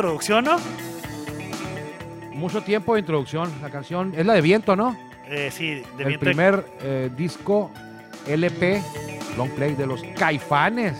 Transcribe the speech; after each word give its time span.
introducción, 0.00 0.44
¿no? 0.44 0.56
Mucho 2.34 2.60
tiempo 2.62 2.94
de 2.94 3.00
introducción. 3.00 3.50
La 3.62 3.70
canción 3.70 4.12
es 4.16 4.26
la 4.26 4.34
de 4.34 4.42
Viento, 4.42 4.76
¿no? 4.76 4.94
Eh, 5.28 5.50
sí, 5.50 5.66
de 5.70 5.82
el 5.98 6.04
viento- 6.08 6.20
primer 6.20 6.66
eh, 6.82 7.10
disco 7.16 7.70
LP, 8.26 8.82
long 9.38 9.48
play 9.50 9.74
de 9.74 9.86
los 9.86 10.02
Caifanes. 10.18 10.98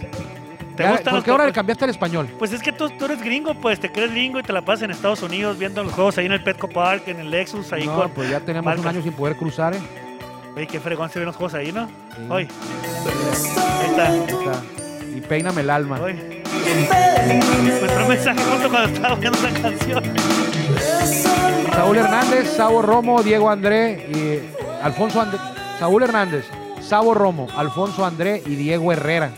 ¿Te 0.77 0.83
Ya, 0.83 0.97
¿Por 0.97 1.23
qué 1.23 1.31
ahora 1.31 1.45
le 1.45 1.53
Caifanes? 1.53 1.53
cambiaste 1.55 1.85
al 1.85 1.91
español? 1.91 2.29
Pues 2.39 2.53
es 2.53 2.63
que 2.63 2.73
tú, 2.73 2.89
tú 2.91 3.05
eres 3.05 3.21
gringo, 3.23 3.55
pues 3.55 3.79
te 3.81 3.93
crees 3.93 4.11
gringo 4.11 4.41
y 4.41 4.43
te 4.43 4.53
la 4.53 4.63
pasas 4.63 4.85
en 4.85 4.91
Estados 4.93 5.23
Unidos 5.23 5.59
viendo 5.59 5.85
los 5.85 5.93
juegos 5.93 6.17
ahí 6.19 6.27
en 6.27 6.33
el 6.33 6.43
Petco 6.43 6.69
Park, 6.69 7.03
en 7.09 7.21
el 7.21 7.31
Lexus, 7.31 7.73
ahí 7.75 7.87
No, 7.87 7.97
con. 7.97 8.11
pues 8.11 8.31
ya 8.31 8.41
tenemos 8.41 8.65
marcas. 8.65 8.85
un 8.85 8.89
año 8.91 9.03
sin 9.03 9.13
poder 9.13 9.37
cruzar, 9.37 9.75
¿eh? 9.75 9.79
Oye, 10.57 10.67
qué 10.67 10.81
fregón 10.81 11.11
se 11.11 11.19
ven 11.19 11.27
los 11.27 11.37
juegos 11.37 11.53
ahí, 11.55 11.71
¿no? 11.71 11.87
Sí. 11.87 12.27
Hoy. 12.31 12.49
Ahí 12.49 13.91
está. 13.91 14.09
Ahí 14.11 14.21
está. 14.27 14.63
Y 15.17 15.21
peíname 15.21 15.61
el 15.61 15.71
alma. 15.71 16.01
Hoy. 16.01 16.36
Un 18.03 18.09
mensaje 18.09 18.39
justo 18.45 18.71
cuando 18.71 18.89
estaba 18.95 19.15
esa 19.21 19.61
canción. 19.63 20.05
Saúl 21.73 21.97
Hernández, 21.99 22.49
Sabo 22.57 22.83
Romo, 22.83 23.23
Diego 23.23 23.51
André 23.51 24.07
y 24.11 24.41
Alfonso 24.83 25.21
André. 25.21 25.39
Saúl 25.79 26.03
Hernández, 26.03 26.47
Sabo 26.81 27.15
Romo, 27.15 27.49
Alfonso 27.57 28.05
André 28.07 28.43
y 28.47 28.55
Diego 28.55 28.93
Herrera. 28.93 29.31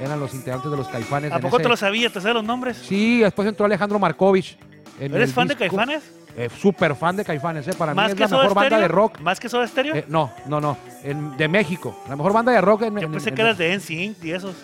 Eran 0.00 0.18
los 0.18 0.34
integrantes 0.34 0.70
de 0.70 0.76
los 0.76 0.88
Caifanes. 0.88 1.32
¿A 1.32 1.38
poco 1.38 1.56
ese- 1.56 1.64
te 1.64 1.68
lo 1.68 1.76
sabías? 1.76 2.12
¿Te 2.12 2.20
sabes 2.20 2.34
los 2.34 2.44
nombres? 2.44 2.76
Sí, 2.78 3.20
después 3.20 3.46
entró 3.46 3.66
Alejandro 3.66 3.98
Markovich. 3.98 4.56
¿Eres 4.98 5.32
fan 5.32 5.48
de 5.48 5.54
disco. 5.54 5.76
Caifanes? 5.76 6.02
Eh, 6.36 6.48
Súper 6.60 6.94
fan 6.96 7.14
de 7.16 7.24
Caifanes, 7.26 7.68
¿eh? 7.68 7.72
Para 7.76 7.92
mí 7.92 7.96
¿Más 7.96 8.12
es 8.12 8.18
la 8.18 8.26
mejor 8.26 8.54
banda 8.54 8.62
Stereo? 8.68 8.80
de 8.80 8.88
rock. 8.88 9.20
¿Más 9.20 9.38
que 9.38 9.48
Soda 9.50 9.66
Stereo? 9.66 9.94
Eh, 9.94 10.04
no, 10.08 10.30
no, 10.46 10.60
no. 10.62 10.78
en- 11.04 11.36
de 11.36 11.46
México. 11.48 11.94
La 12.08 12.16
mejor 12.16 12.32
banda 12.32 12.52
de 12.52 12.60
rock 12.62 12.82
en. 12.82 12.94
Yo 12.94 13.00
en- 13.06 13.12
pensé 13.12 13.28
en- 13.28 13.34
que 13.34 13.42
eras 13.42 13.58
de 13.58 13.72
NSYNC 13.74 14.24
y 14.24 14.32
esos. 14.32 14.54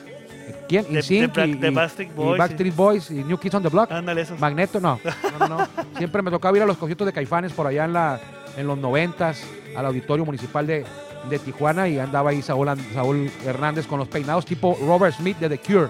¿Quién? 0.69 0.85
de- 0.85 0.99
InSync 0.99 1.35
de 1.35 1.47
y, 1.47 1.71
y- 1.71 1.75
Backstreet 1.75 2.11
y 2.11 2.15
Boys, 2.15 2.39
Backstreet 2.39 2.77
Boys 2.77 3.11
y 3.11 3.25
New 3.25 3.39
Kids 3.39 3.55
on 3.55 3.63
the 3.63 3.69
Block. 3.69 3.91
Ándale, 3.91 4.21
esos. 4.23 4.39
Magneto, 4.39 4.81
no. 4.81 5.01
No, 5.39 5.49
no, 5.49 5.59
no. 5.59 5.69
Siempre 5.97 6.23
me 6.23 6.31
tocaba 6.31 6.57
ir 6.57 6.63
a 6.63 6.67
los 6.67 6.77
conciertos 6.77 7.07
de 7.07 7.13
Caifanes 7.13 7.53
por 7.53 7.67
allá 7.67 7.85
en, 7.87 7.93
la, 7.93 8.21
en 8.57 8.67
los 8.67 8.77
noventas, 8.79 9.43
al 9.77 9.87
auditorio 9.87 10.25
municipal 10.25 10.67
de, 10.67 10.85
de 11.29 11.39
Tijuana 11.39 11.89
y 11.89 11.99
andaba 11.99 12.31
ahí 12.31 12.43
Saúl, 12.43 12.69
Saúl 12.93 13.31
Hernández 13.45 13.87
con 13.87 13.99
los 13.99 14.09
peinados 14.09 14.45
tipo 14.45 14.77
Robert 14.87 15.15
Smith 15.17 15.39
de 15.39 15.49
The 15.49 15.59
Cure. 15.59 15.89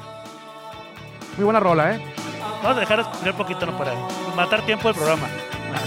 Muy 1.37 1.45
buena 1.45 1.61
rola, 1.61 1.95
¿eh? 1.95 2.01
Vamos 2.63 2.77
a 2.77 2.81
dejar 2.81 3.01
escuchar 3.01 3.31
un 3.31 3.37
poquito, 3.37 3.67
¿no? 3.67 3.77
Para 3.79 3.93
matar 4.35 4.65
tiempo 4.67 4.89
del 4.89 4.97
programa. 4.97 5.29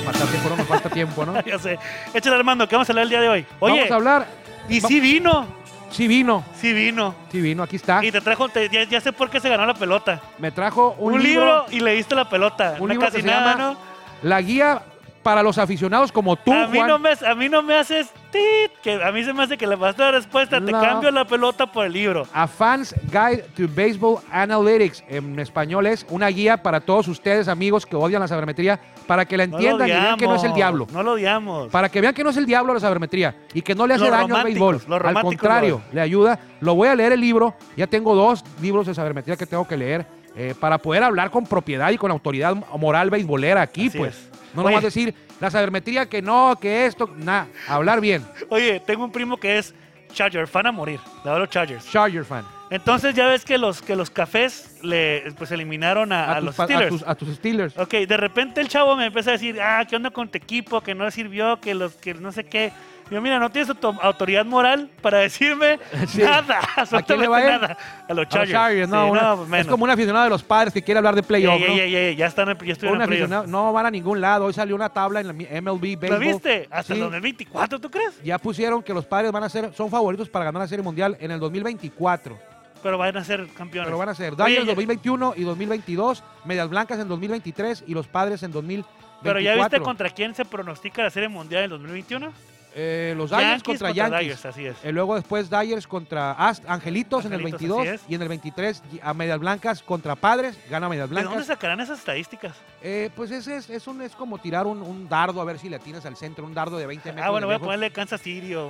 Matar 0.06 0.28
tiempo, 0.28 0.50
no 0.50 0.56
nos 0.58 0.68
falta 0.68 0.90
tiempo, 0.90 1.26
¿no? 1.26 1.42
ya 1.46 1.60
sé. 1.60 1.78
Échale, 2.14 2.36
Armando, 2.38 2.68
¿qué 2.68 2.76
vamos 2.76 2.90
a 2.90 2.92
hablar 2.94 3.04
el 3.04 3.10
día 3.10 3.22
de 3.22 3.30
hoy? 3.30 3.46
Oye, 3.60 3.76
Vamos 3.76 3.92
a 3.92 3.96
hablar. 3.96 4.28
y 4.70 4.80
va- 4.80 4.88
sí 4.88 5.00
vino. 5.00 5.46
Sí 5.92 6.08
vino, 6.08 6.44
Sí 6.56 6.72
vino. 6.74 7.14
sí 7.32 7.42
vino, 7.42 7.64
aquí 7.64 7.76
está. 7.76 8.04
Y 8.04 8.12
te 8.12 8.22
trajo, 8.22 8.48
te- 8.50 8.70
ya, 8.70 8.84
ya 8.86 9.02
sé 9.02 9.12
por 9.12 9.30
qué 9.30 9.40
se 9.40 9.50
ganó 9.50 9.66
la 9.66 9.74
pelota. 9.74 10.22
Me 10.40 10.52
trajo 10.52 10.96
un, 10.98 11.14
Un, 11.16 11.24
libro, 11.24 11.66
y 11.70 11.80
leíste 11.82 12.16
la 12.16 12.30
pelota. 12.30 12.76
un 12.80 12.88
no 12.88 12.94
libro 12.94 13.08
casi 13.08 13.18
que 13.18 13.22
se 13.24 13.28
nada, 13.28 13.52
llama 13.52 13.64
¿no? 13.74 13.78
La 14.24 14.42
guía 14.42 14.82
para 15.22 15.44
los 15.44 15.58
aficionados 15.58 16.12
como 16.12 16.36
tú, 16.36 16.52
a, 16.52 16.68
mí 16.68 16.78
Juan. 16.78 16.88
no 16.88 17.00
me, 17.00 17.10
a 17.12 17.36
mí 17.36 17.50
no 17.50 17.62
me 17.62 17.76
haces 17.76 18.10
tit, 18.32 18.72
que 18.82 19.04
a 19.04 19.12
mí 19.12 19.24
se 19.24 19.34
me 19.34 19.44
hace 19.44 19.58
que 19.58 19.68
le 19.68 19.76
vas 19.76 19.94
a 20.00 20.04
dar 20.06 20.14
respuesta. 20.14 20.60
Te 20.64 20.72
No. 20.72 20.82
cambio 20.82 21.12
la 21.12 21.26
pelota 21.26 21.66
por 21.68 21.86
el 21.86 21.94
libro. 21.94 22.28
A 22.34 22.48
Fans 22.48 22.96
Guide 23.12 23.44
to 23.56 23.64
Baseball 23.74 24.20
Analytics. 24.32 25.04
En 25.08 25.38
español 25.40 25.86
es 25.88 26.06
una 26.10 26.28
guía 26.28 26.62
para 26.62 26.80
todos 26.82 27.08
ustedes, 27.08 27.48
amigos 27.48 27.86
que 27.86 27.96
odian 27.96 28.22
la 28.22 28.28
sabermetría, 28.28 28.80
para 29.08 29.26
que 29.26 29.38
la 29.38 29.48
No 29.48 29.58
entiendan 29.58 29.88
y 29.88 29.92
vean 29.92 30.18
que 30.18 30.28
no 30.28 30.36
es 30.36 30.44
el 30.44 30.54
diablo. 30.54 30.88
No 30.92 31.04
lo 31.04 31.14
odiamos. 31.14 31.70
Para 31.70 31.90
que 31.90 32.02
vean 32.02 32.14
que 32.14 32.24
no 32.24 32.30
es 32.30 32.38
el 32.38 32.46
diablo 32.46 32.74
la 32.74 32.80
sabermetría 32.80 33.36
y 33.54 33.62
que 33.62 33.76
no 33.76 33.86
le 33.86 33.96
hace 33.96 34.06
Los 34.06 34.12
daño 34.12 34.36
al 34.36 34.44
béisbol. 34.44 34.82
Al 35.04 35.22
contrario, 35.22 35.82
le 35.92 36.02
ayuda. 36.02 36.40
Lo 36.62 36.76
voy 36.76 36.88
a 36.88 36.96
leer 36.96 37.12
el 37.14 37.22
libro. 37.22 37.56
Ya 37.78 37.88
tengo 37.88 38.16
dos 38.16 38.44
libros 38.62 38.88
de 38.88 38.94
sabermetría 38.94 39.36
que 39.36 39.46
tengo 39.46 39.68
que 39.68 39.78
leer 39.78 40.06
eh, 40.36 40.56
para 40.60 40.78
poder 40.78 41.04
hablar 41.04 41.30
con 41.30 41.46
propiedad 41.46 41.92
y 41.92 41.98
con 41.98 42.10
autoridad 42.10 42.56
moral 42.78 43.10
beisbolera 43.10 43.62
aquí, 43.62 43.88
Así 43.88 43.98
pues. 43.98 44.16
es. 44.16 44.31
No 44.54 44.62
Oye. 44.64 44.72
nomás 44.72 44.84
decir 44.84 45.14
la 45.40 45.50
sabermetría 45.50 46.08
que 46.08 46.22
no, 46.22 46.58
que 46.60 46.86
esto, 46.86 47.10
nada. 47.18 47.48
Hablar 47.68 48.02
bien. 48.02 48.26
Oye, 48.50 48.80
tengo 48.80 49.04
un 49.04 49.12
primo 49.12 49.38
que 49.38 49.58
es 49.58 49.74
Charger, 50.14 50.48
fan 50.48 50.68
a 50.68 50.72
morir. 50.72 51.00
A 51.24 51.40
los 51.40 51.50
Chargers. 51.50 51.90
Charger 51.90 52.26
fan. 52.26 52.46
Entonces 52.70 53.14
ya 53.16 53.28
ves 53.28 53.44
que 53.44 53.58
los, 53.58 53.82
que 53.82 53.96
los 53.96 54.10
cafés 54.10 54.78
le, 54.82 55.32
pues 55.38 55.52
eliminaron 55.52 56.14
a, 56.14 56.32
a 56.32 56.36
tus 56.36 56.46
los 56.46 56.56
Steelers. 56.56 56.90
tus, 56.90 57.04
a 57.08 57.16
tus 57.16 57.36
Steelers. 57.36 57.78
Ok, 57.78 57.92
de 57.92 58.18
repente 58.18 58.62
el 58.62 58.70
chavo 58.70 58.96
me 58.96 59.08
empieza 59.08 59.32
a 59.32 59.34
decir, 59.34 59.62
ah, 59.62 59.86
¿qué 59.90 59.96
onda 59.96 60.10
con 60.10 60.30
tu 60.30 60.38
equipo? 60.38 60.82
Que 60.82 60.96
no 60.96 61.04
le 61.04 61.12
sirvió, 61.12 61.60
que 61.60 61.74
los 61.74 61.94
que 61.96 62.14
no 62.14 62.32
sé 62.32 62.46
qué. 62.46 62.72
Yo, 63.12 63.22
mira, 63.22 63.38
no 63.40 63.50
tienes 63.52 63.70
auto- 63.70 64.00
autoridad 64.02 64.46
moral 64.46 64.90
para 65.02 65.18
decirme 65.20 65.78
Sí. 66.08 66.22
nada, 66.24 66.60
¿A 66.78 67.02
quién 67.04 67.20
le 67.20 67.28
va 67.28 67.42
nada. 67.42 67.78
A 68.08 68.10
los 68.10 68.10
A 68.10 68.14
los 68.14 68.30
Chargers. 68.30 68.52
Chargers, 68.52 68.90
no, 68.90 69.04
Sí, 69.06 69.12
una- 69.12 69.22
no, 69.22 69.46
pues 69.46 69.62
es 69.62 69.68
como 69.68 69.84
un 69.84 69.90
aficionado 69.90 70.24
de 70.24 70.30
los 70.30 70.42
padres 70.44 70.74
que 70.74 70.82
quiere 70.82 70.98
hablar 71.00 71.14
de 71.16 71.22
playoff, 71.24 71.60
ya, 71.60 71.68
¿no? 71.68 71.76
ya, 71.76 72.12
ya, 72.12 72.26
están, 72.26 72.58
ya 72.60 72.72
estuvieron 72.74 73.02
en 73.14 73.52
no 73.52 73.74
van 73.74 73.86
a 73.86 73.92
ningún 73.92 74.22
lado. 74.22 74.46
Hoy 74.46 74.54
salió 74.54 74.76
una 74.76 74.88
tabla 74.90 75.20
en 75.20 75.28
la 75.28 75.34
MLB 75.34 75.94
¿Lo 75.94 76.00
Baseball. 76.00 76.20
viste? 76.20 76.68
Hasta 76.72 76.94
el 76.94 77.02
2024, 77.02 77.80
¿tú 77.80 77.92
crees? 77.92 78.22
Ya 78.24 78.38
pusieron 78.40 78.82
que 78.82 78.94
los 78.94 79.06
padres 79.06 79.32
van 79.32 79.44
a 79.44 79.50
ser, 79.50 79.74
son 79.76 79.90
favoritos 79.90 80.30
para 80.30 80.46
ganar 80.46 80.62
la 80.62 80.68
Serie 80.68 80.82
Mundial 80.84 81.18
en 81.20 81.32
el 81.32 81.40
2024. 81.40 82.40
Pero 82.82 82.98
van 82.98 83.16
a 83.16 83.24
ser 83.24 83.46
campeones. 83.50 83.88
Pero 83.88 83.98
van 83.98 84.10
a 84.10 84.16
ser 84.16 84.36
Dodgers 84.36 84.60
ya- 84.62 84.66
2021 84.66 85.34
y 85.36 85.44
2022, 85.44 86.24
Medias 86.46 86.70
Blancas 86.70 86.98
en 87.00 87.08
2023 87.10 87.84
y 87.86 87.94
los 87.94 88.08
Padres 88.08 88.42
en 88.44 88.52
2024. 88.52 89.22
Pero 89.22 89.40
ya 89.40 89.54
viste 89.54 89.80
contra 89.82 90.10
quién 90.10 90.34
se 90.34 90.46
pronostica 90.46 91.04
la 91.04 91.12
Serie 91.12 91.30
Mundial 91.30 91.66
en 91.66 91.70
2021? 91.72 92.32
Eh, 92.74 93.14
los 93.18 93.30
Dodgers 93.30 93.64
contra, 93.64 93.92
Yankees. 93.92 94.20
Dodgers, 94.22 94.46
así 94.46 94.66
es. 94.66 94.78
Eh, 94.84 94.94
luego 94.94 95.16
después 95.16 95.50
Dodgers 95.50 95.86
contra 95.88 96.32
Ast- 96.32 96.64
Angelitos, 96.68 97.26
en 97.26 97.34
el 97.34 97.40
Angelitos, 97.42 97.60
22 97.62 97.80
así 97.82 97.90
es. 97.90 98.02
y 98.10 98.16
en 98.16 98.22
el 98.22 98.28
23 98.30 98.82
y- 98.94 99.00
a 99.04 99.14
Medias 99.14 99.40
Blancas 99.40 99.84
contra 99.84 100.16
Padres, 100.16 100.58
gana 100.70 100.88
Medias 100.88 101.10
¿De 101.10 101.16
dónde 101.16 101.30
Blancas. 101.30 101.48
sacarán 101.48 101.82
esas 101.82 102.00
estadísticas? 102.00 102.54
Eh, 102.82 103.10
pues 103.16 103.30
ese 103.32 103.58
es, 103.58 103.70
es, 103.70 103.88
un, 103.88 104.02
es 104.02 104.16
como 104.16 104.38
tirar 104.38 104.68
un, 104.68 104.82
un 104.82 105.10
dardo 105.10 105.42
a 105.42 105.44
ver 105.44 105.60
si 105.60 105.68
le 105.68 105.76
atinas 105.76 106.06
al 106.06 106.16
centro, 106.16 106.46
un 106.46 106.54
dardo 106.54 106.78
de 106.78 106.86
20 106.86 107.10
metros. 107.10 107.28
Ah, 107.28 107.32
bueno, 107.32 107.48
voy 107.48 107.58
a 107.58 107.60
ponerle 107.60 107.92
Kansas 107.92 108.22
City 108.22 108.56
o 108.56 108.70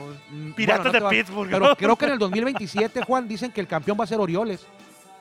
Piratas 0.55 0.85
bueno, 0.91 0.99
no 0.99 1.09
de 1.09 1.15
Pittsburgh. 1.17 1.49
Pero 1.51 1.67
¿no? 1.67 1.75
creo 1.75 1.95
que 1.95 2.05
en 2.05 2.11
el 2.13 2.19
2027, 2.19 3.03
Juan, 3.03 3.27
dicen 3.27 3.51
que 3.51 3.61
el 3.61 3.67
campeón 3.67 3.97
va 3.99 4.05
a 4.05 4.07
ser 4.07 4.19
Orioles. 4.19 4.65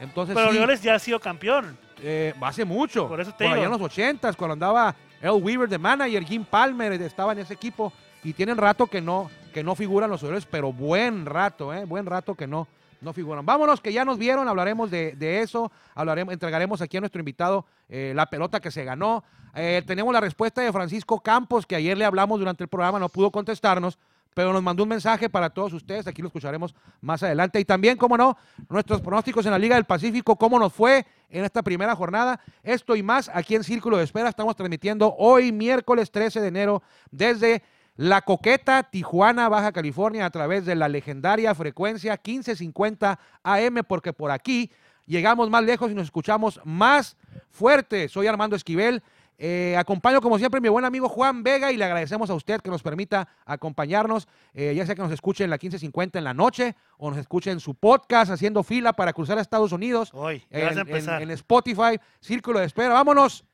Entonces, 0.00 0.34
Pero 0.34 0.48
sí, 0.52 0.56
Orioles 0.56 0.80
ya 0.82 0.94
ha 0.94 0.98
sido 0.98 1.20
campeón. 1.20 1.76
eh, 2.02 2.32
hace 2.40 2.64
mucho. 2.64 3.06
Por 3.06 3.20
eso 3.20 3.32
te 3.34 3.44
allá 3.44 3.56
digo. 3.56 3.66
en 3.66 3.70
los 3.72 3.80
80 3.82 4.32
cuando 4.32 4.54
andaba 4.54 4.94
El 5.20 5.32
Weaver 5.32 5.68
de 5.68 5.76
manager, 5.76 6.24
Jim 6.24 6.44
Palmer 6.46 6.92
estaba 7.02 7.32
en 7.32 7.40
ese 7.40 7.52
equipo. 7.52 7.92
Y 8.22 8.32
tienen 8.34 8.56
rato 8.56 8.86
que 8.86 9.00
no, 9.00 9.30
que 9.52 9.64
no 9.64 9.74
figuran 9.74 10.10
los 10.10 10.22
Orioles, 10.22 10.46
pero 10.46 10.72
buen 10.72 11.26
rato, 11.26 11.72
¿eh? 11.72 11.84
Buen 11.84 12.06
rato 12.06 12.34
que 12.34 12.46
no, 12.46 12.68
no 13.00 13.12
figuran. 13.12 13.46
Vámonos, 13.46 13.80
que 13.80 13.92
ya 13.92 14.04
nos 14.04 14.18
vieron, 14.18 14.48
hablaremos 14.48 14.90
de, 14.90 15.12
de 15.12 15.40
eso. 15.40 15.72
Hablaremos, 15.94 16.32
entregaremos 16.32 16.82
aquí 16.82 16.96
a 16.98 17.00
nuestro 17.00 17.20
invitado 17.20 17.64
eh, 17.88 18.12
la 18.14 18.26
pelota 18.26 18.60
que 18.60 18.70
se 18.70 18.84
ganó. 18.84 19.24
Eh, 19.54 19.82
tenemos 19.86 20.12
la 20.12 20.20
respuesta 20.20 20.60
de 20.60 20.72
Francisco 20.72 21.20
Campos, 21.20 21.66
que 21.66 21.76
ayer 21.76 21.96
le 21.96 22.04
hablamos 22.04 22.38
durante 22.38 22.62
el 22.62 22.68
programa, 22.68 22.98
no 22.98 23.08
pudo 23.08 23.30
contestarnos 23.30 23.98
pero 24.34 24.52
nos 24.52 24.62
mandó 24.62 24.84
un 24.84 24.88
mensaje 24.88 25.28
para 25.28 25.50
todos 25.50 25.72
ustedes, 25.72 26.06
aquí 26.06 26.22
lo 26.22 26.28
escucharemos 26.28 26.74
más 27.00 27.22
adelante. 27.22 27.58
Y 27.58 27.64
también, 27.64 27.96
cómo 27.96 28.16
no, 28.16 28.36
nuestros 28.68 29.00
pronósticos 29.00 29.44
en 29.46 29.52
la 29.52 29.58
Liga 29.58 29.74
del 29.74 29.84
Pacífico, 29.84 30.36
cómo 30.36 30.58
nos 30.58 30.72
fue 30.72 31.06
en 31.28 31.44
esta 31.44 31.62
primera 31.62 31.96
jornada. 31.96 32.40
Esto 32.62 32.94
y 32.94 33.02
más 33.02 33.30
aquí 33.32 33.54
en 33.54 33.64
Círculo 33.64 33.96
de 33.96 34.04
Espera. 34.04 34.28
Estamos 34.28 34.54
transmitiendo 34.56 35.14
hoy, 35.18 35.52
miércoles 35.52 36.10
13 36.10 36.40
de 36.40 36.48
enero, 36.48 36.82
desde 37.10 37.62
La 38.00 38.22
Coqueta, 38.22 38.82
Tijuana, 38.84 39.50
Baja 39.50 39.72
California, 39.72 40.24
a 40.24 40.30
través 40.30 40.64
de 40.64 40.74
la 40.74 40.88
legendaria 40.88 41.54
frecuencia 41.54 42.12
1550 42.12 43.18
AM, 43.42 43.74
porque 43.86 44.14
por 44.14 44.30
aquí 44.30 44.70
llegamos 45.04 45.50
más 45.50 45.62
lejos 45.64 45.90
y 45.90 45.94
nos 45.94 46.04
escuchamos 46.04 46.62
más 46.64 47.18
fuerte. 47.50 48.08
Soy 48.08 48.26
Armando 48.26 48.56
Esquivel. 48.56 49.02
Eh, 49.36 49.76
acompaño 49.78 50.22
como 50.22 50.38
siempre 50.38 50.56
a 50.56 50.60
mi 50.62 50.70
buen 50.70 50.86
amigo 50.86 51.10
Juan 51.10 51.42
Vega 51.42 51.70
y 51.72 51.76
le 51.76 51.84
agradecemos 51.84 52.30
a 52.30 52.34
usted 52.34 52.62
que 52.62 52.70
nos 52.70 52.82
permita 52.82 53.28
acompañarnos, 53.44 54.28
eh, 54.54 54.72
ya 54.74 54.86
sea 54.86 54.94
que 54.94 55.02
nos 55.02 55.12
escuche 55.12 55.44
en 55.44 55.50
la 55.50 55.56
1550 55.56 56.18
en 56.18 56.24
la 56.24 56.32
noche 56.32 56.76
o 56.96 57.10
nos 57.10 57.18
escuche 57.18 57.50
en 57.50 57.60
su 57.60 57.74
podcast 57.74 58.30
haciendo 58.32 58.62
fila 58.62 58.94
para 58.94 59.12
cruzar 59.12 59.36
a 59.36 59.42
Estados 59.42 59.72
Unidos, 59.72 60.08
Hoy, 60.14 60.42
en, 60.48 60.68
a 60.68 60.72
en- 60.72 60.78
empezar. 60.78 61.20
en 61.20 61.30
Spotify, 61.32 62.00
Círculo 62.20 62.60
de 62.60 62.64
Espera. 62.66 62.94
Vámonos 62.94 63.44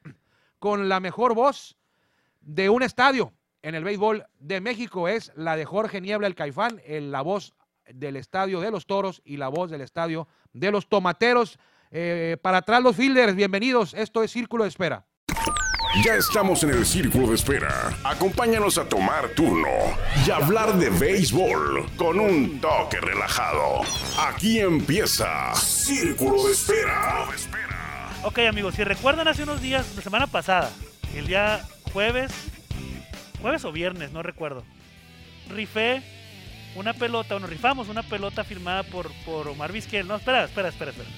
con 0.61 0.89
la 0.89 1.01
mejor 1.01 1.35
voz 1.35 1.77
de 2.41 2.71
un 2.71 2.85
estadio 2.85 3.33
en 3.67 3.75
el 3.75 3.83
béisbol 3.83 4.25
de 4.39 4.61
México. 4.61 5.09
Es 5.09 5.33
la 5.35 5.57
de 5.57 5.65
Jorge 5.65 6.01
Niebla, 6.01 6.29
el 6.29 6.37
Caifán, 6.37 6.81
el- 6.87 7.11
la 7.11 7.21
voz 7.23 7.53
del 7.93 8.15
estadio 8.17 8.61
de 8.61 8.71
los 8.71 8.87
Toros 8.87 9.23
y 9.25 9.39
la 9.39 9.49
voz 9.49 9.71
del 9.73 9.81
estadio 9.81 10.29
de 10.53 10.71
los 10.71 10.89
Tomateros. 10.89 11.59
Eh, 11.91 12.37
para 12.43 12.59
atrás 12.59 12.81
los 12.81 12.95
fielders, 12.95 13.35
bienvenidos. 13.35 13.93
Esto 13.95 14.23
es 14.23 14.31
Círculo 14.31 14.63
de 14.63 14.69
Espera. 14.69 15.05
Ya 16.05 16.15
estamos 16.15 16.63
en 16.63 16.71
el 16.71 16.85
círculo 16.85 17.29
de 17.29 17.35
espera. 17.37 17.91
Acompáñanos 18.05 18.77
a 18.77 18.87
tomar 18.87 19.29
turno 19.31 19.69
y 20.27 20.31
hablar 20.31 20.75
de 20.75 20.91
béisbol 20.91 21.87
con 21.97 22.21
un 22.21 22.61
toque 22.61 23.01
relajado. 23.01 23.81
Aquí 24.29 24.61
empieza 24.61 25.55
Círculo 25.55 26.45
de 26.47 26.53
Espera. 26.53 27.27
Ok, 28.25 28.41
amigos, 28.41 28.75
si 28.75 28.85
recuerdan 28.85 29.27
hace 29.27 29.43
unos 29.45 29.61
días, 29.63 29.91
la 29.97 30.03
semana 30.03 30.27
pasada, 30.27 30.71
el 31.15 31.27
día 31.29 31.65
jueves, 31.95 32.31
jueves 33.41 33.65
o 33.65 33.73
viernes, 33.73 34.13
no 34.13 34.23
recuerdo, 34.23 34.65
rifé 35.51 36.03
una 36.75 36.93
pelota, 36.93 37.35
bueno, 37.35 37.47
rifamos 37.47 37.89
una 37.89 38.03
pelota 38.03 38.45
firmada 38.45 38.83
por, 38.83 39.11
por 39.25 39.49
Omar 39.49 39.73
Vizquel. 39.73 40.07
No, 40.07 40.17
espera, 40.17 40.45
espera, 40.45 40.69
espera, 40.69 40.91
espera. 40.91 41.09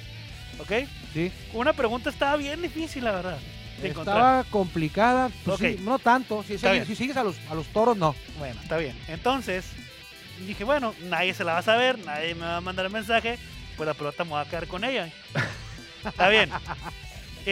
¿Ok? 0.60 0.88
Sí. 1.12 1.32
Una 1.52 1.72
pregunta 1.72 2.10
estaba 2.10 2.36
bien 2.36 2.62
difícil, 2.62 3.04
la 3.04 3.12
verdad. 3.12 3.38
de 3.82 3.88
encontrar. 3.88 4.16
Estaba 4.16 4.44
complicada, 4.44 5.30
pues 5.44 5.58
sí, 5.58 5.76
no 5.80 5.98
tanto. 5.98 6.44
Si 6.44 6.58
sigues 6.58 7.16
a 7.16 7.24
los, 7.24 7.36
a 7.50 7.54
los 7.54 7.66
toros, 7.68 7.96
no. 7.96 8.14
Bueno, 8.38 8.60
está 8.62 8.76
bien. 8.76 8.96
Entonces, 9.08 9.66
dije, 10.46 10.62
bueno, 10.64 10.94
nadie 11.08 11.34
se 11.34 11.42
la 11.44 11.54
va 11.54 11.58
a 11.58 11.62
saber, 11.62 11.98
nadie 12.04 12.34
me 12.34 12.42
va 12.42 12.58
a 12.58 12.60
mandar 12.60 12.86
el 12.86 12.92
mensaje, 12.92 13.38
pues 13.76 13.86
la 13.86 13.94
pelota 13.94 14.24
me 14.24 14.32
va 14.32 14.42
a 14.42 14.48
quedar 14.48 14.68
con 14.68 14.84
ella. 14.84 15.10
está 16.04 16.28
bien. 16.28 16.50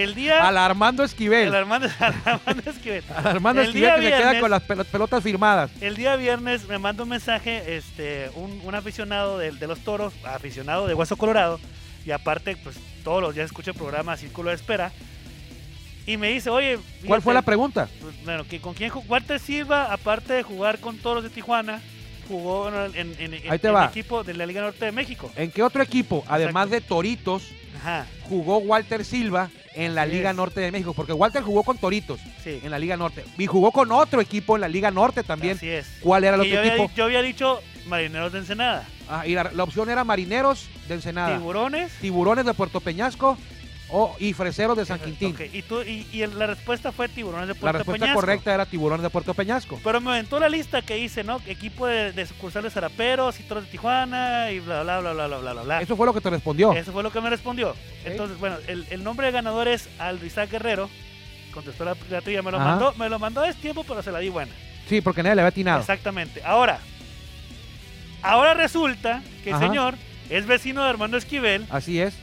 El 0.02 0.14
día... 0.14 0.46
Al 0.46 0.58
Armando 0.58 1.02
Esquivel. 1.04 1.48
el 1.48 1.54
Armando, 1.54 1.88
Armando 2.24 2.70
Esquivel. 2.70 3.02
Al 3.14 3.26
Armando 3.26 3.62
el 3.62 3.68
Esquivel 3.68 3.90
día 3.90 3.96
que 3.96 4.02
se 4.02 4.08
queda 4.22 4.32
viernes- 4.32 4.40
con 4.40 4.50
las 4.50 4.62
pel- 4.68 4.84
pelotas 4.84 5.22
firmadas. 5.22 5.70
El 5.80 5.96
día 5.96 6.16
viernes 6.16 6.68
me 6.68 6.78
manda 6.78 7.02
un 7.04 7.08
mensaje 7.08 7.76
este, 7.76 8.30
un, 8.34 8.60
un 8.64 8.74
aficionado 8.74 9.38
de, 9.38 9.52
de 9.52 9.66
los 9.66 9.78
toros, 9.80 10.12
aficionado 10.24 10.86
de 10.86 10.94
Hueso 10.94 11.16
Colorado, 11.16 11.58
y 12.04 12.10
aparte, 12.10 12.56
pues 12.56 12.76
todos 13.02 13.22
los 13.22 13.34
días 13.34 13.46
escucho 13.46 13.70
el 13.70 13.76
programa 13.76 14.16
Círculo 14.16 14.50
de 14.50 14.56
Espera, 14.56 14.92
y 16.06 16.16
me 16.18 16.28
dice, 16.28 16.50
oye, 16.50 16.78
¿Cuál 17.06 17.20
fue 17.22 17.34
la 17.34 17.40
fíjate, 17.40 17.46
pregunta? 17.46 17.88
pues, 18.00 18.14
bueno, 18.24 18.44
que 18.46 18.60
¿con 18.60 18.74
quién 18.74 18.90
jugó? 18.90 19.06
Walter 19.08 19.40
Silva, 19.40 19.92
aparte 19.92 20.34
de 20.34 20.42
jugar 20.44 20.78
con 20.78 20.98
toros 20.98 21.24
de 21.24 21.30
Tijuana, 21.30 21.80
jugó 22.28 22.68
en, 22.68 23.14
va. 23.74 23.86
equipo 23.86 24.22
de 24.22 24.34
la 24.34 24.46
Liga 24.46 24.60
Norte 24.60 24.84
de 24.84 24.92
México. 24.92 25.32
¿En 25.36 25.50
qué 25.50 25.62
otro 25.62 25.82
equipo, 25.82 26.22
además 26.28 26.70
de 26.70 26.80
Toritos, 26.80 27.48
Ajá, 27.78 28.06
jugó 28.22 28.58
Walter 28.58 29.04
Silva 29.04 29.50
en 29.76 29.94
la 29.94 30.06
Liga 30.06 30.30
es. 30.30 30.36
Norte 30.36 30.60
de 30.60 30.72
México? 30.72 30.92
Porque 30.94 31.12
Walter 31.12 31.42
jugó 31.42 31.62
con 31.62 31.78
Toritos 31.78 32.18
sí. 32.42 32.60
en 32.62 32.70
la 32.70 32.78
Liga 32.78 32.96
Norte. 32.96 33.24
Y 33.38 33.46
jugó 33.46 33.70
con 33.70 33.92
otro 33.92 34.20
equipo 34.20 34.56
en 34.56 34.62
la 34.62 34.68
Liga 34.68 34.90
Norte 34.90 35.22
también. 35.22 35.56
Así 35.56 35.68
es. 35.68 35.86
¿Cuál 36.00 36.24
era 36.24 36.34
el 36.34 36.40
otro 36.40 36.52
yo, 36.52 36.62
equipo? 36.62 36.90
yo 36.96 37.04
había 37.04 37.22
dicho 37.22 37.60
Marineros 37.86 38.32
de 38.32 38.38
Ensenada, 38.40 38.86
Ah, 39.08 39.24
y 39.26 39.34
la, 39.34 39.52
la 39.52 39.62
opción 39.62 39.88
era 39.88 40.02
Marineros 40.02 40.68
de 40.88 40.94
Ensenada, 40.94 41.36
Tiburones. 41.38 41.92
Tiburones 42.00 42.44
de 42.44 42.54
Puerto 42.54 42.80
Peñasco 42.80 43.38
o, 43.88 44.16
y 44.18 44.32
Freseros 44.32 44.76
de 44.76 44.84
San 44.84 44.98
Quintín. 44.98 45.32
Ok, 45.34 45.42
Y, 45.52 45.62
tú, 45.62 45.80
y, 45.82 46.04
la 46.26 46.46
respuesta 46.48 46.90
fue 46.90 47.08
Tiburones 47.08 47.46
de 47.48 47.54
La 47.54 47.60
Puerto 47.60 47.78
respuesta 47.78 48.04
Peñasco. 48.06 48.20
correcta 48.20 48.54
era 48.54 48.66
Tiburones 48.66 49.02
de 49.02 49.10
Puerto 49.10 49.32
Peñasco. 49.34 49.78
Pero 49.84 50.00
me 50.00 50.10
aventó 50.10 50.40
la 50.40 50.48
lista 50.48 50.82
que 50.82 50.98
hice, 50.98 51.22
¿no? 51.22 51.40
Equipo 51.46 51.86
de, 51.86 52.12
de 52.12 52.26
sucursales 52.26 52.72
Zaraperos 52.72 53.38
y 53.38 53.44
Toros 53.44 53.64
de 53.64 53.70
Tijuana 53.70 54.50
y 54.50 54.58
bla, 54.60 54.82
bla, 54.82 55.00
bla, 55.00 55.12
bla, 55.12 55.26
bla, 55.28 55.38
bla, 55.52 55.62
bla. 55.62 55.80
Eso 55.82 55.96
fue 55.96 56.06
lo 56.06 56.12
que 56.14 56.20
te 56.20 56.30
respondió. 56.30 56.72
Eso 56.72 56.92
fue 56.92 57.02
lo 57.02 57.12
que 57.12 57.20
me 57.20 57.30
respondió. 57.30 57.74
Entonces, 58.04 58.38
bueno, 58.38 58.56
el, 58.66 58.86
el 58.90 59.04
nombre 59.04 59.26
de 59.26 59.32
ganador 59.32 59.68
es 59.68 59.88
Aldo 59.98 60.26
Isaac 60.26 60.50
Guerrero. 60.50 60.90
Contestó 61.54 61.84
la, 61.84 61.96
la 62.10 62.20
trivia, 62.20 62.42
me 62.42 62.50
lo 62.50 62.58
Ajá. 62.58 62.70
mandó, 62.70 62.94
me 62.94 63.08
lo 63.08 63.18
mandó 63.18 63.40
a 63.42 63.52
tiempo, 63.52 63.84
pero 63.84 64.02
se 64.02 64.10
la 64.12 64.18
di 64.18 64.28
buena. 64.28 64.52
Sí, 64.88 65.00
porque 65.00 65.22
nadie 65.22 65.36
le 65.36 65.42
había 65.42 65.48
atinado. 65.50 65.80
Exactamente. 65.80 66.42
Ahora, 66.44 66.80
ahora 68.22 68.54
resulta 68.54 69.22
que 69.42 69.50
el 69.50 69.56
Ajá. 69.56 69.66
señor 69.66 69.94
es 70.28 70.46
vecino 70.46 70.82
de 70.82 70.90
Armando 70.90 71.16
Esquivel 71.16 71.66
Así 71.70 72.00
es. 72.00 72.14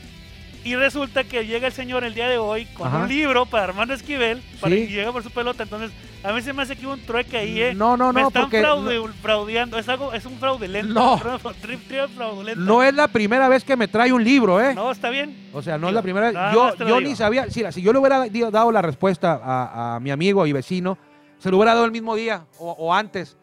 Y 0.64 0.74
resulta 0.76 1.24
que 1.24 1.46
llega 1.46 1.66
el 1.66 1.72
señor 1.72 2.04
el 2.04 2.14
día 2.14 2.28
de 2.28 2.38
hoy 2.38 2.64
con 2.66 2.88
Ajá. 2.88 2.98
un 3.00 3.08
libro 3.08 3.46
para 3.46 3.64
Armando 3.64 3.92
Esquivel 3.94 4.42
para, 4.60 4.74
Sí. 4.74 4.82
y 4.82 4.86
llega 4.88 5.12
por 5.12 5.22
su 5.22 5.30
pelota. 5.30 5.62
Entonces, 5.64 5.90
a 6.22 6.32
mí 6.32 6.40
se 6.40 6.52
me 6.54 6.62
hace 6.62 6.74
que 6.74 6.86
hubo 6.86 6.94
un 6.94 7.02
trueque 7.04 7.36
ahí, 7.36 7.60
¿eh? 7.60 7.74
No, 7.74 7.96
no, 7.98 8.12
me 8.12 8.22
no, 8.22 8.28
están 8.28 8.44
porque 8.44 8.62
fraude- 8.62 9.12
fraudeando. 9.20 9.78
Es 9.78 9.88
algo, 9.88 10.12
es 10.14 10.24
un 10.24 10.38
fraudulento. 10.38 10.92
No. 10.94 11.18
Fraudulento. 12.14 12.60
no 12.64 12.82
es 12.82 12.94
la 12.94 13.08
primera 13.08 13.48
vez 13.48 13.64
que 13.64 13.76
me 13.76 13.88
trae 13.88 14.12
un 14.12 14.24
libro, 14.24 14.60
¿eh? 14.60 14.74
No, 14.74 14.90
está 14.90 15.10
bien. 15.10 15.36
O 15.52 15.62
sea, 15.62 15.78
no 15.78 15.88
es 15.88 15.94
la 15.94 16.02
primera 16.02 16.30
vez. 16.30 16.36
Yo, 16.86 17.00
ni 17.00 17.14
sabía. 17.14 17.50
Si, 17.50 17.62
si 17.72 17.82
yo 17.82 17.92
le 17.92 17.98
hubiera 17.98 18.26
dado 18.50 18.72
la 18.72 18.82
respuesta 18.82 19.40
a, 19.42 19.96
a 19.96 20.00
mi 20.00 20.10
amigo 20.10 20.46
y 20.46 20.52
vecino, 20.52 20.96
se 21.38 21.50
lo 21.50 21.58
hubiera 21.58 21.74
dado 21.74 21.84
el 21.84 21.92
mismo 21.92 22.14
día 22.14 22.44
o, 22.58 22.70
o 22.72 22.94
antes. 22.94 23.36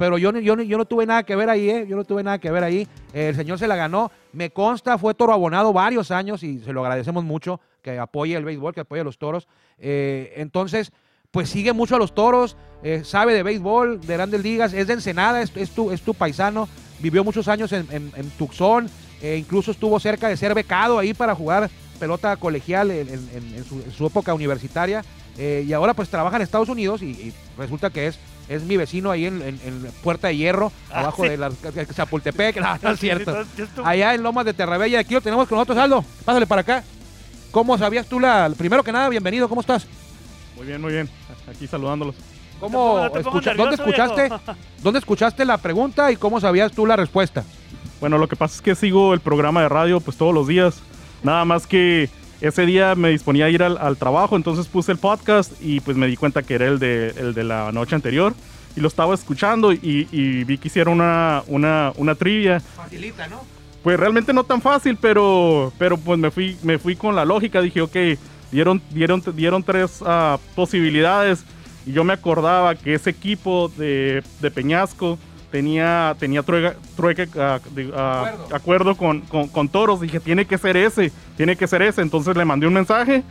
Pero 0.00 0.16
yo, 0.16 0.32
yo, 0.38 0.56
yo 0.62 0.78
no 0.78 0.86
tuve 0.86 1.04
nada 1.04 1.24
que 1.24 1.36
ver 1.36 1.50
ahí, 1.50 1.68
¿eh? 1.68 1.84
Yo 1.86 1.94
no 1.94 2.04
tuve 2.04 2.22
nada 2.22 2.38
que 2.38 2.50
ver 2.50 2.64
ahí. 2.64 2.88
El 3.12 3.36
señor 3.36 3.58
se 3.58 3.68
la 3.68 3.76
ganó. 3.76 4.10
Me 4.32 4.48
consta, 4.48 4.96
fue 4.96 5.12
toro 5.12 5.34
abonado 5.34 5.74
varios 5.74 6.10
años 6.10 6.42
y 6.42 6.58
se 6.60 6.72
lo 6.72 6.80
agradecemos 6.80 7.22
mucho 7.22 7.60
que 7.82 7.98
apoye 7.98 8.34
el 8.34 8.42
béisbol, 8.42 8.72
que 8.72 8.80
apoye 8.80 9.02
a 9.02 9.04
los 9.04 9.18
toros. 9.18 9.46
Eh, 9.76 10.32
entonces, 10.36 10.90
pues 11.30 11.50
sigue 11.50 11.74
mucho 11.74 11.96
a 11.96 11.98
los 11.98 12.14
toros, 12.14 12.56
eh, 12.82 13.02
sabe 13.04 13.34
de 13.34 13.42
béisbol, 13.42 14.00
de 14.00 14.14
grandes 14.14 14.42
ligas, 14.42 14.72
es 14.72 14.86
de 14.86 14.94
Ensenada, 14.94 15.42
es, 15.42 15.50
tu, 15.70 15.90
es 15.90 16.00
tu 16.00 16.14
paisano, 16.14 16.66
vivió 17.00 17.22
muchos 17.22 17.46
años 17.46 17.70
en, 17.72 17.86
en- 17.90 18.30
Tucson, 18.38 18.88
eh, 19.20 19.36
incluso 19.38 19.70
estuvo 19.70 20.00
cerca 20.00 20.28
de 20.28 20.38
ser 20.38 20.54
becado 20.54 20.98
ahí 20.98 21.12
para 21.12 21.34
jugar 21.34 21.68
pelota 21.98 22.34
colegial 22.38 22.90
en, 22.90 23.06
en- 23.10 23.64
su, 23.92 24.06
época 24.06 24.32
universitaria. 24.32 25.04
y 25.38 25.70
ahora 25.74 25.92
pues 25.92 26.08
trabaja 26.08 26.36
en 26.36 26.42
Estados 26.42 26.70
Unidos 26.70 27.02
y 27.02 27.34
resulta 27.58 27.90
que 27.90 28.06
es, 28.06 28.18
es 28.50 28.62
mi 28.64 28.76
vecino 28.76 29.10
ahí 29.10 29.26
en, 29.26 29.40
en- 29.42 29.60
en 29.64 29.90
Puerta 30.02 30.28
de 30.28 30.36
Hierro, 30.36 30.72
Ah, 30.90 31.00
abajo 31.00 31.22
sí. 31.22 31.28
de 31.30 31.36
la 31.38 31.50
Chapultepec, 31.94 32.56
no, 32.60 32.78
no 32.82 32.90
es 32.90 33.00
cierto. 33.00 33.34
Allá 33.84 34.14
en 34.14 34.22
Lomas 34.22 34.44
de 34.44 34.52
Terrabella, 34.54 34.98
aquí 35.00 35.14
lo 35.14 35.20
tenemos 35.20 35.46
con 35.48 35.56
nosotros, 35.56 35.78
Aldo. 35.78 36.04
Pásale 36.24 36.46
para 36.46 36.60
acá. 36.62 36.84
¿Cómo 37.52 37.78
sabías 37.78 38.06
tú 38.06 38.20
la... 38.20 38.50
Primero 38.58 38.82
que 38.82 38.92
nada, 38.92 39.08
bienvenido, 39.08 39.48
¿cómo 39.48 39.60
estás? 39.60 39.86
Muy 40.56 40.66
bien, 40.66 40.80
muy 40.80 40.92
bien. 40.92 41.08
Aquí 41.48 41.66
saludándolos. 41.66 42.14
¿Cómo 42.60 43.08
No 43.08 43.20
escucha- 43.20 43.54
¿Dónde 43.54 43.76
escuchaste? 43.76 44.22
viejo. 44.28 44.40
¿Dónde 44.82 44.98
escuchaste 44.98 45.44
la 45.44 45.56
pregunta 45.58 46.12
y 46.12 46.16
cómo 46.16 46.40
sabías 46.40 46.72
tú 46.72 46.86
la 46.86 46.96
respuesta? 46.96 47.42
Bueno, 48.00 48.18
lo 48.18 48.28
que 48.28 48.36
pasa 48.36 48.56
es 48.56 48.62
que 48.62 48.74
sigo 48.74 49.14
el 49.14 49.20
programa 49.20 49.62
de 49.62 49.68
radio 49.68 50.00
pues 50.00 50.16
todos 50.16 50.34
los 50.34 50.46
días. 50.48 50.80
Nada 51.22 51.44
más 51.44 51.66
que 51.66 52.08
ese 52.40 52.66
día 52.66 52.94
me 52.94 53.10
disponía 53.10 53.46
a 53.46 53.50
ir 53.50 53.62
al, 53.62 53.76
al 53.78 53.96
trabajo, 53.96 54.36
entonces 54.36 54.66
puse 54.66 54.92
el 54.92 54.98
podcast 54.98 55.52
y 55.60 55.80
pues 55.80 55.96
me 55.96 56.06
di 56.06 56.16
cuenta 56.16 56.42
que 56.42 56.54
era 56.54 56.66
el 56.66 56.78
de, 56.78 57.08
el 57.18 57.34
de 57.34 57.44
la 57.44 57.72
noche 57.72 57.94
anterior. 57.94 58.34
Y 58.76 58.80
lo 58.80 58.88
estaba 58.88 59.14
escuchando 59.14 59.72
y, 59.72 60.08
y 60.12 60.44
vi 60.44 60.56
que 60.56 60.68
hicieron 60.68 60.94
una, 60.94 61.42
una, 61.48 61.92
una 61.96 62.14
trivia. 62.14 62.60
Facilita, 62.60 63.26
¿no? 63.26 63.40
Pues 63.82 63.98
realmente 63.98 64.32
no 64.32 64.44
tan 64.44 64.62
fácil, 64.62 64.96
pero, 65.00 65.72
pero 65.76 65.96
pues 65.96 66.18
me 66.18 66.30
fui, 66.30 66.56
me 66.62 66.78
fui 66.78 66.94
con 66.94 67.16
la 67.16 67.24
lógica. 67.24 67.60
Dije, 67.60 67.80
ok, 67.80 67.96
dieron, 68.52 68.80
dieron, 68.90 69.22
dieron 69.34 69.62
tres 69.62 70.02
ah, 70.06 70.38
posibilidades. 70.54 71.44
Y 71.84 71.92
yo 71.92 72.04
me 72.04 72.12
acordaba 72.12 72.74
que 72.74 72.94
ese 72.94 73.10
equipo 73.10 73.72
de, 73.76 74.22
de 74.40 74.50
Peñasco 74.50 75.18
tenía, 75.50 76.14
tenía 76.18 76.42
trueque, 76.42 76.76
trueque, 76.96 77.28
ah, 77.38 77.60
de- 77.70 77.92
ah, 77.94 78.24
Acuerdo. 78.26 78.56
acuerdo 78.56 78.96
con, 78.96 79.20
con- 79.22 79.48
con 79.48 79.68
toros. 79.68 80.00
Dije, 80.00 80.20
tiene 80.20 80.44
que 80.46 80.58
ser 80.58 80.76
ese, 80.76 81.12
tiene 81.36 81.56
que 81.56 81.66
ser 81.66 81.82
ese. 81.82 82.02
Entonces 82.02 82.36
le 82.36 82.44
mandé 82.44 82.66
un 82.66 82.74
mensaje 82.74 83.22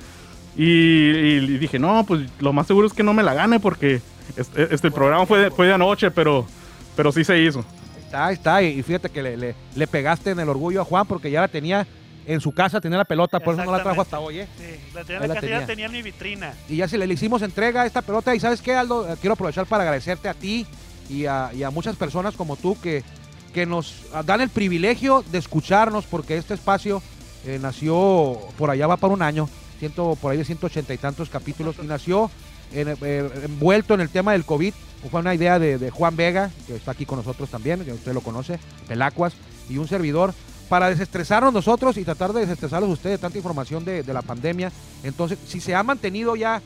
y, 0.56 0.64
y 0.64 1.58
dije, 1.58 1.80
no, 1.80 2.04
pues 2.06 2.22
lo 2.40 2.54
más 2.54 2.68
seguro 2.68 2.88
es 2.88 2.94
que 2.94 3.04
no 3.04 3.14
me 3.14 3.24
la 3.24 3.34
gane 3.34 3.60
porque 3.60 4.02
este, 4.36 4.74
este 4.74 4.92
programa 4.92 5.26
fue 5.26 5.40
de, 5.40 5.52
fue 5.52 5.68
de 5.68 5.74
anoche, 5.74 6.12
pero, 6.12 6.46
pero 6.96 7.12
sí 7.12 7.24
se 7.24 7.40
hizo. 7.42 7.64
Está, 8.06 8.32
está. 8.32 8.62
Y 8.64 8.82
fíjate 8.84 9.10
que 9.10 9.22
le, 9.24 9.38
le- 9.38 9.56
le 9.76 9.88
pegaste 9.88 10.32
en 10.32 10.40
el 10.40 10.50
orgullo 10.50 10.82
a 10.82 10.86
Juan 10.86 11.06
porque 11.08 11.32
ya 11.32 11.42
la 11.42 11.48
tenía 11.48 11.86
en 12.26 12.42
su 12.42 12.52
casa, 12.52 12.80
tenía 12.80 12.98
la 13.00 13.06
pelota, 13.06 13.40
por 13.40 13.56
eso 13.56 13.64
no 13.66 13.72
la 13.72 13.82
trajo 13.82 14.02
hasta 14.02 14.20
hoy, 14.20 14.40
¿eh? 14.42 14.48
Sí, 14.56 14.64
la 14.94 15.04
tenía, 15.04 15.22
Ahí 15.22 15.28
la 15.28 15.34
casi 15.34 15.48
tenía. 15.48 15.60
ya 15.62 15.66
tenía 15.66 15.86
en 15.88 15.92
mi 15.92 16.02
vitrina. 16.04 16.54
Y 16.68 16.76
ya 16.76 16.88
se 16.88 16.96
le, 16.98 17.08
le 17.08 17.14
hicimos 17.16 17.42
entrega 17.42 17.82
a 17.84 17.86
esta 17.88 18.04
pelota. 18.04 18.36
Y 18.36 18.40
sabes 18.40 18.62
qué, 18.62 18.76
Aldo, 18.76 19.08
Eh, 19.12 19.16
quiero 19.20 19.34
aprovechar 19.34 19.66
para 19.66 19.82
agradecerte 19.84 20.30
a 20.30 20.34
ti 20.36 20.68
y 21.10 21.26
a, 21.26 21.52
muchas 21.74 21.96
personas 21.96 22.36
como 22.36 22.56
tú 22.56 22.78
que, 22.80 23.04
que 23.54 23.66
nos 23.66 24.04
dan 24.26 24.42
el 24.42 24.50
privilegio 24.50 25.24
de 25.32 25.38
escucharnos 25.40 26.06
porque 26.06 26.38
este 26.38 26.54
espacio 26.54 27.02
eh, 27.46 27.58
nació 27.62 28.38
por 28.58 28.70
allá 28.70 28.86
va 28.88 28.98
para 28.98 29.14
un 29.14 29.22
año, 29.22 29.50
ciento, 29.80 30.18
por 30.22 30.32
ahí 30.32 30.38
de 30.38 30.46
180 30.46 30.94
y 30.94 30.98
tantos 30.98 31.30
capítulos 31.30 31.76
y 31.82 31.88
nació 31.88 32.30
en- 32.74 32.96
eh, 33.02 33.30
envuelto 33.46 33.94
en 33.94 34.02
el 34.02 34.10
tema 34.10 34.34
del 34.34 34.46
COVID. 34.46 34.74
Fue 35.10 35.22
una 35.22 35.34
idea 35.34 35.58
de, 35.60 35.90
Juan 35.92 36.16
Vega, 36.18 36.52
que 36.68 36.76
está 36.76 36.92
aquí 36.92 37.06
con 37.06 37.18
nosotros 37.20 37.50
también, 37.50 37.86
que 37.86 37.94
usted 37.94 38.14
lo 38.14 38.20
conoce, 38.22 38.60
Pelacuas, 38.88 39.34
y 39.70 39.78
un 39.78 39.88
servidor, 39.88 40.34
para 40.68 40.90
desestresarnos 40.90 41.54
nosotros 41.54 41.96
y 41.98 42.04
tratar 42.04 42.34
de 42.34 42.42
desestresarlos 42.42 42.90
ustedes 42.92 43.18
de 43.18 43.22
tanta 43.22 43.38
información 43.38 43.86
de, 43.86 44.04
de 44.04 44.14
la 44.14 44.22
pandemia. 44.22 44.72
Entonces, 45.04 45.40
si 45.48 45.62
se 45.62 45.74
ha 45.74 45.82
mantenido 45.84 46.36
ya 46.36 46.62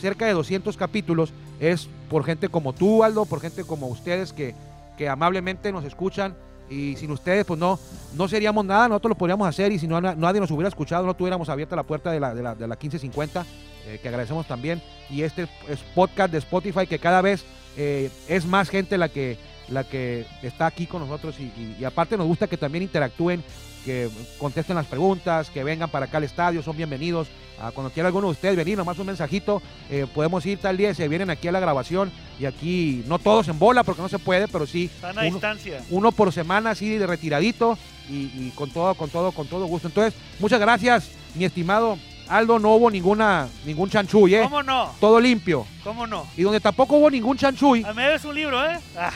cerca 0.00 0.26
de 0.26 0.32
200 0.34 0.76
capítulos, 0.76 1.32
es 1.58 1.88
por 2.08 2.24
gente 2.24 2.48
como 2.48 2.72
tú, 2.72 3.04
Aldo, 3.04 3.24
por 3.26 3.40
gente 3.40 3.64
como 3.64 3.86
ustedes 3.88 4.32
que, 4.32 4.54
que 4.96 5.08
amablemente 5.08 5.70
nos 5.72 5.84
escuchan. 5.84 6.34
Y 6.70 6.96
sin 6.96 7.10
ustedes, 7.12 7.46
pues 7.46 7.58
no, 7.58 7.78
no 8.14 8.28
seríamos 8.28 8.62
nada, 8.62 8.88
nosotros 8.88 9.08
lo 9.10 9.14
podríamos 9.16 9.48
hacer 9.48 9.72
y 9.72 9.78
si 9.78 9.86
no 9.88 10.02
na- 10.02 10.14
nadie 10.14 10.38
nos 10.38 10.50
hubiera 10.50 10.68
escuchado, 10.68 11.06
no 11.06 11.14
tuviéramos 11.14 11.48
abierta 11.48 11.74
la 11.74 11.82
puerta 11.82 12.10
de 12.10 12.20
la, 12.20 12.34
de 12.34 12.42
la, 12.42 12.54
de 12.54 12.68
la 12.68 12.74
1550, 12.74 13.46
eh, 13.86 13.98
que 14.02 14.08
agradecemos 14.08 14.46
también. 14.46 14.82
Y 15.08 15.22
este 15.22 15.48
es 15.66 15.78
podcast 15.94 16.30
de 16.30 16.36
Spotify 16.38 16.86
que 16.86 16.98
cada 16.98 17.22
vez 17.22 17.42
eh, 17.78 18.10
es 18.28 18.44
más 18.44 18.68
gente 18.68 18.98
la 18.98 19.08
que, 19.08 19.38
la 19.70 19.84
que 19.84 20.26
está 20.42 20.66
aquí 20.66 20.86
con 20.86 21.00
nosotros 21.00 21.40
y- 21.40 21.76
y 21.80 21.84
aparte 21.84 22.18
nos 22.18 22.26
gusta 22.26 22.46
que 22.46 22.58
también 22.58 22.82
interactúen, 22.82 23.42
que 23.84 24.08
contesten 24.38 24.76
las 24.76 24.86
preguntas, 24.86 25.50
que 25.50 25.64
vengan 25.64 25.90
para 25.90 26.06
acá 26.06 26.18
al 26.18 26.24
estadio, 26.24 26.62
son 26.62 26.76
bienvenidos. 26.76 27.28
Ah, 27.60 27.72
cuando 27.74 27.92
quiera 27.92 28.06
alguno 28.06 28.28
de 28.28 28.32
ustedes 28.32 28.56
venir, 28.56 28.78
nomás 28.78 28.98
un 28.98 29.06
mensajito, 29.06 29.60
eh, 29.90 30.06
podemos 30.14 30.46
ir 30.46 30.58
tal 30.58 30.76
día, 30.76 30.94
se 30.94 31.08
vienen 31.08 31.28
aquí 31.30 31.48
a 31.48 31.52
la 31.52 31.58
grabación 31.58 32.12
y 32.38 32.44
aquí, 32.44 33.02
no 33.08 33.18
todos 33.18 33.48
en 33.48 33.58
bola 33.58 33.82
porque 33.82 34.00
no 34.02 34.08
se 34.08 34.20
puede, 34.20 34.46
pero 34.46 34.64
sí 34.66 34.84
Están 34.94 35.18
a 35.18 35.22
uno, 35.22 35.30
distancia. 35.32 35.82
uno 35.90 36.12
por 36.12 36.32
semana 36.32 36.70
así 36.70 36.96
de 36.96 37.06
retiradito 37.06 37.76
y, 38.08 38.30
y 38.34 38.52
con 38.54 38.70
todo, 38.70 38.94
con 38.94 39.10
todo, 39.10 39.32
con 39.32 39.48
todo 39.48 39.66
gusto. 39.66 39.88
Entonces, 39.88 40.14
muchas 40.38 40.60
gracias, 40.60 41.10
mi 41.34 41.44
estimado 41.44 41.98
Aldo, 42.28 42.58
no 42.58 42.74
hubo 42.74 42.90
ninguna, 42.90 43.48
ningún 43.64 43.88
chanchuy, 43.88 44.34
¿eh? 44.34 44.42
¿Cómo 44.42 44.62
no? 44.62 44.92
Todo 45.00 45.18
limpio. 45.18 45.66
¿Cómo 45.82 46.06
no? 46.06 46.26
Y 46.36 46.42
donde 46.42 46.60
tampoco 46.60 46.96
hubo 46.96 47.10
ningún 47.10 47.36
chanchuy, 47.38 47.82
A 47.84 47.88
mí 47.88 47.94
me 47.94 48.02
debes 48.02 48.24
un 48.24 48.34
libro, 48.34 48.64
¿eh? 48.64 48.78
Ah, 48.96 49.10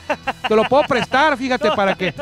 te 0.49 0.57
lo 0.57 0.64
puedo 0.64 0.83
prestar, 0.85 1.37
fíjate, 1.37 1.71
para 1.76 1.95
que... 1.95 2.14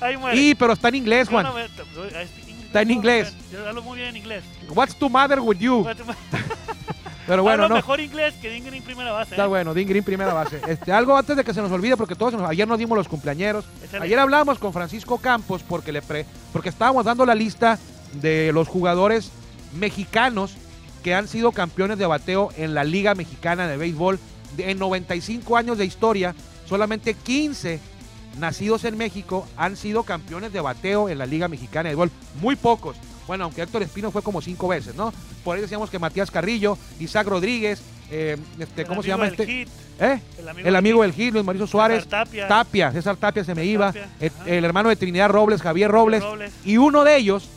ahí 0.00 0.16
muere. 0.16 0.40
Y, 0.40 0.54
pero 0.54 0.72
está 0.72 0.88
en 0.88 0.94
inglés, 0.96 1.28
Juan. 1.28 1.44
no 1.46 1.54
me- 1.54 1.64
I 1.64 1.68
speak 1.68 2.48
English. 2.48 2.66
Está 2.66 2.82
en 2.82 2.90
inglés. 2.90 3.34
Yo 3.52 3.68
hablo 3.68 3.82
muy 3.82 3.98
bien 3.98 4.16
inglés. 4.16 4.42
What's 4.68 4.94
the 4.98 5.08
matter 5.08 5.40
with 5.40 5.58
you? 5.58 5.86
Pero 7.26 7.42
bueno, 7.42 7.64
Hablo 7.64 7.70
no. 7.70 7.74
mejor 7.80 7.98
inglés 7.98 8.34
que 8.40 8.48
Dean 8.48 8.64
Green 8.64 8.84
primera 8.84 9.10
base. 9.10 9.32
Está 9.32 9.46
¿eh? 9.46 9.48
bueno, 9.48 9.74
Dean 9.74 9.88
Green 9.88 10.04
primera 10.04 10.32
base. 10.32 10.60
Este, 10.68 10.92
algo 10.92 11.16
antes 11.16 11.36
de 11.36 11.42
que 11.42 11.52
se 11.52 11.60
nos 11.60 11.72
olvide, 11.72 11.96
porque 11.96 12.14
todos 12.14 12.32
nos- 12.34 12.48
ayer 12.48 12.68
nos 12.68 12.78
dimos 12.78 12.96
los 12.96 13.08
cumpleañeros. 13.08 13.64
Ayer 14.00 14.16
hablamos 14.20 14.60
con 14.60 14.72
Francisco 14.72 15.18
Campos 15.18 15.62
porque 15.66 15.90
le 15.90 16.02
pre- 16.02 16.24
porque 16.52 16.68
estábamos 16.68 17.04
dando 17.04 17.26
la 17.26 17.34
lista 17.34 17.80
de 18.12 18.52
los 18.52 18.68
jugadores 18.68 19.32
mexicanos 19.76 20.54
que 21.02 21.14
han 21.14 21.26
sido 21.26 21.50
campeones 21.50 21.98
de 21.98 22.06
bateo 22.06 22.50
en 22.56 22.74
la 22.74 22.84
Liga 22.84 23.14
Mexicana 23.16 23.66
de 23.66 23.76
Béisbol. 23.76 24.20
De- 24.56 24.70
en 24.70 24.78
95 24.78 25.56
años 25.56 25.78
de 25.78 25.84
historia, 25.84 26.32
solamente 26.68 27.14
15 27.14 27.80
nacidos 28.38 28.84
en 28.84 28.96
México 28.96 29.46
han 29.56 29.76
sido 29.76 30.02
campeones 30.02 30.52
de 30.52 30.60
bateo 30.60 31.08
en 31.08 31.18
la 31.18 31.26
Liga 31.26 31.48
Mexicana 31.48 31.88
de 31.88 31.94
Béisbol. 31.96 32.10
Muy 32.40 32.56
pocos. 32.56 32.96
Bueno, 33.26 33.44
aunque 33.44 33.62
Héctor 33.62 33.82
Espino 33.82 34.10
fue 34.10 34.22
como 34.22 34.40
cinco 34.40 34.68
veces, 34.68 34.94
¿no? 34.94 35.12
Por 35.42 35.56
ahí 35.56 35.62
decíamos 35.62 35.90
que 35.90 35.98
Matías 35.98 36.30
Carrillo, 36.30 36.78
Isaac 37.00 37.26
Rodríguez, 37.26 37.82
eh, 38.10 38.36
este, 38.58 38.84
¿cómo 38.84 39.02
se 39.02 39.08
llama 39.08 39.26
este? 39.26 39.46
Hit, 39.46 39.68
¿Eh? 39.98 40.20
el 40.38 40.48
amigo, 40.48 40.68
El 40.68 40.76
amigo 40.76 40.98
Hit, 40.98 41.02
del 41.02 41.12
Gil, 41.12 41.32
Luis 41.34 41.44
Mauricio 41.44 41.66
Suárez. 41.66 42.04
César 42.04 42.24
Tapia, 42.24 42.48
Tapia, 42.48 42.92
César 42.92 43.16
Tapia 43.16 43.42
se 43.42 43.54
me 43.54 43.64
iba, 43.64 43.92
Tapia, 43.92 44.08
el, 44.46 44.64
hermano 44.64 44.90
de 44.90 44.96
Trinidad 44.96 45.28
Robles, 45.28 45.60
Javier 45.60 45.90
Robles, 45.90 46.22
Robles. 46.22 46.52
y 46.64 46.76
uno 46.76 47.02
de 47.02 47.16
ellos, 47.16 47.48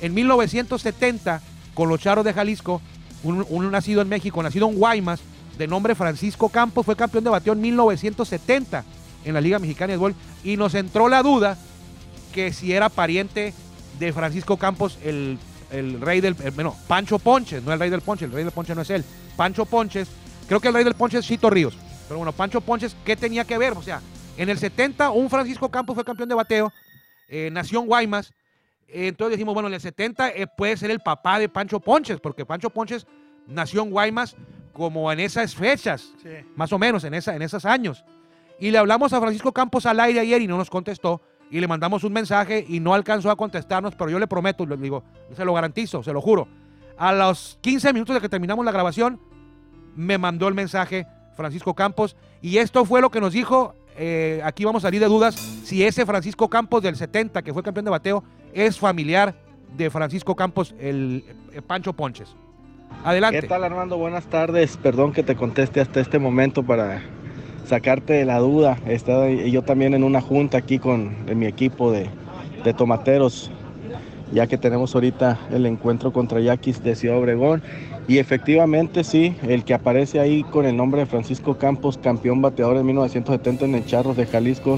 en 0.00 0.14
1970, 0.14 1.42
con 1.74 1.90
los 1.90 2.00
Charros 2.00 2.24
de 2.24 2.32
Jalisco, 2.32 2.80
un, 3.24 3.44
un 3.50 3.70
nacido 3.70 4.00
en 4.00 4.08
México, 4.08 4.42
nacido 4.42 4.68
en 4.70 4.76
Guaymas, 4.76 5.20
de 5.58 5.66
nombre 5.66 5.94
Francisco 5.94 6.48
Campos, 6.48 6.86
fue 6.86 6.96
campeón 6.96 7.24
de 7.24 7.30
bateo 7.30 7.52
en 7.52 7.60
1970 7.60 8.84
en 9.24 9.34
la 9.34 9.40
Liga 9.40 9.58
Mexicana 9.58 9.92
de 9.92 9.96
Béisbol, 9.98 10.14
y 10.44 10.56
nos 10.56 10.74
entró 10.74 11.08
la 11.08 11.22
duda 11.22 11.56
que 12.32 12.52
si 12.52 12.72
era 12.72 12.88
pariente 12.88 13.54
de 13.98 14.12
Francisco 14.12 14.56
Campos, 14.56 14.98
el, 15.04 15.38
el 15.70 16.00
rey 16.00 16.20
del, 16.20 16.36
el- 16.42 16.50
bueno, 16.50 16.74
Pancho 16.88 17.18
Ponches, 17.18 17.62
no 17.62 17.72
el 17.72 17.78
rey 17.78 17.90
del 17.90 18.00
Ponche, 18.00 18.24
el 18.24 18.32
rey 18.32 18.44
del 18.44 18.52
Ponche 18.52 18.74
no 18.74 18.82
es 18.82 18.90
él, 18.90 19.04
Pancho 19.36 19.64
Ponches, 19.64 20.08
creo 20.48 20.60
que 20.60 20.68
el 20.68 20.74
rey 20.74 20.84
del 20.84 20.94
Ponche 20.94 21.18
es 21.18 21.26
Chito 21.26 21.48
Ríos, 21.50 21.76
pero 22.08 22.18
bueno, 22.18 22.32
Pancho 22.32 22.60
Ponches, 22.60 22.96
¿qué 23.04 23.16
tenía 23.16 23.44
que 23.44 23.56
ver? 23.56 23.72
O 23.74 23.82
sea, 23.82 24.00
en 24.36 24.48
el 24.48 24.58
70 24.58 25.10
un 25.10 25.30
Francisco 25.30 25.70
Campos 25.70 25.94
fue 25.94 26.04
campeón 26.04 26.28
de 26.28 26.34
bateo, 26.34 26.72
eh, 27.28 27.50
nació 27.52 27.80
en 27.80 27.86
Guaymas, 27.86 28.32
eh, 28.88 29.08
entonces 29.08 29.38
dijimos, 29.38 29.54
bueno, 29.54 29.68
en 29.68 29.74
el 29.74 29.80
70 29.80 30.30
eh, 30.30 30.46
puede 30.46 30.76
ser 30.76 30.90
el 30.90 31.00
papá 31.00 31.38
de 31.38 31.48
Pancho 31.48 31.78
Ponches, 31.80 32.18
porque 32.20 32.44
Pancho 32.44 32.68
Ponches 32.70 33.06
nació 33.46 33.82
en 33.82 33.90
Guaymas 33.90 34.34
como 34.72 35.10
en 35.12 35.20
esas 35.20 35.54
fechas, 35.54 36.12
Sí. 36.20 36.30
más 36.56 36.72
o 36.72 36.78
menos 36.80 37.04
en, 37.04 37.14
esa, 37.14 37.36
en 37.36 37.42
esos 37.42 37.64
años. 37.64 38.04
Y 38.58 38.70
le 38.70 38.78
hablamos 38.78 39.12
a 39.12 39.20
Francisco 39.20 39.52
Campos 39.52 39.86
al 39.86 40.00
aire 40.00 40.20
ayer 40.20 40.40
y 40.42 40.46
no 40.46 40.56
nos 40.56 40.70
contestó. 40.70 41.20
Y 41.50 41.60
le 41.60 41.68
mandamos 41.68 42.04
un 42.04 42.12
mensaje 42.12 42.64
y 42.68 42.80
no 42.80 42.94
alcanzó 42.94 43.30
a 43.30 43.36
contestarnos, 43.36 43.94
pero 43.94 44.10
yo 44.10 44.18
le 44.18 44.26
prometo, 44.26 44.64
le 44.66 44.76
digo, 44.76 45.04
se 45.36 45.44
lo 45.44 45.52
garantizo, 45.54 46.02
se 46.02 46.12
lo 46.12 46.20
juro. 46.20 46.48
A 46.96 47.12
los 47.12 47.58
15 47.60 47.92
minutos 47.92 48.14
de 48.14 48.20
que 48.20 48.28
terminamos 48.28 48.64
la 48.64 48.72
grabación, 48.72 49.20
me 49.94 50.18
mandó 50.18 50.48
el 50.48 50.54
mensaje 50.54 51.06
Francisco 51.36 51.74
Campos. 51.74 52.16
Y 52.40 52.58
esto 52.58 52.84
fue 52.84 53.00
lo 53.00 53.10
que 53.10 53.20
nos 53.20 53.32
dijo. 53.32 53.74
eh, 53.96 54.40
aquí 54.44 54.64
vamos 54.64 54.82
a 54.82 54.88
salir 54.88 55.00
de 55.00 55.06
dudas 55.06 55.34
si 55.36 55.84
ese 55.84 56.04
Francisco 56.04 56.48
Campos 56.48 56.82
del 56.82 56.96
70, 56.96 57.42
que 57.42 57.52
fue 57.52 57.62
campeón 57.62 57.84
de 57.84 57.90
bateo, 57.92 58.24
es 58.52 58.78
familiar 58.78 59.34
de 59.76 59.90
Francisco 59.90 60.34
Campos, 60.34 60.74
el, 60.80 61.24
el 61.52 61.62
Pancho 61.62 61.92
Ponches. 61.92 62.34
Adelante. 63.04 63.40
¿Qué 63.40 63.46
tal 63.48 63.64
Armando? 63.64 63.96
Buenas 63.96 64.26
tardes. 64.26 64.76
Perdón 64.76 65.12
que 65.12 65.22
te 65.22 65.36
conteste 65.36 65.80
hasta 65.80 66.00
este 66.00 66.18
momento 66.18 66.62
para 66.64 67.02
sacarte 67.66 68.12
de 68.12 68.24
la 68.24 68.38
duda. 68.38 68.78
He 68.86 68.94
estado 68.94 69.28
yo 69.28 69.62
también 69.62 69.94
en 69.94 70.04
una 70.04 70.20
junta 70.20 70.58
aquí 70.58 70.78
con 70.78 71.14
mi 71.34 71.46
equipo 71.46 71.90
de, 71.90 72.06
de 72.64 72.72
tomateros, 72.72 73.50
ya 74.32 74.46
que 74.46 74.58
tenemos 74.58 74.94
ahorita 74.94 75.38
el 75.52 75.66
encuentro 75.66 76.12
contra 76.12 76.40
Yaquis 76.40 76.82
de 76.82 76.96
Ciudad 76.96 77.18
Obregón. 77.18 77.62
Y 78.06 78.18
efectivamente 78.18 79.02
sí, 79.02 79.34
el 79.48 79.64
que 79.64 79.72
aparece 79.72 80.20
ahí 80.20 80.42
con 80.42 80.66
el 80.66 80.76
nombre 80.76 81.00
de 81.00 81.06
Francisco 81.06 81.56
Campos, 81.56 81.96
campeón 81.96 82.42
bateador 82.42 82.76
en 82.76 82.86
1970 82.86 83.64
en 83.64 83.74
el 83.74 83.86
Charros 83.86 84.16
de 84.16 84.26
Jalisco, 84.26 84.76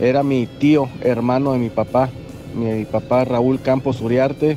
era 0.00 0.22
mi 0.22 0.46
tío, 0.46 0.88
hermano 1.02 1.52
de 1.52 1.58
mi 1.58 1.68
papá, 1.68 2.08
mi 2.54 2.84
papá 2.86 3.24
Raúl 3.24 3.60
Campos 3.60 4.00
Uriarte, 4.00 4.56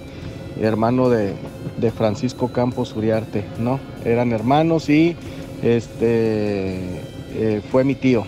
hermano 0.62 1.10
de, 1.10 1.34
de 1.78 1.92
Francisco 1.92 2.48
Campos 2.48 2.96
Uriarte, 2.96 3.44
¿no? 3.60 3.82
Eran 4.06 4.32
hermanos 4.32 4.90
y 4.90 5.18
este 5.62 7.02
eh, 7.36 7.62
fue 7.72 7.84
mi 7.84 7.96
tío. 7.96 8.24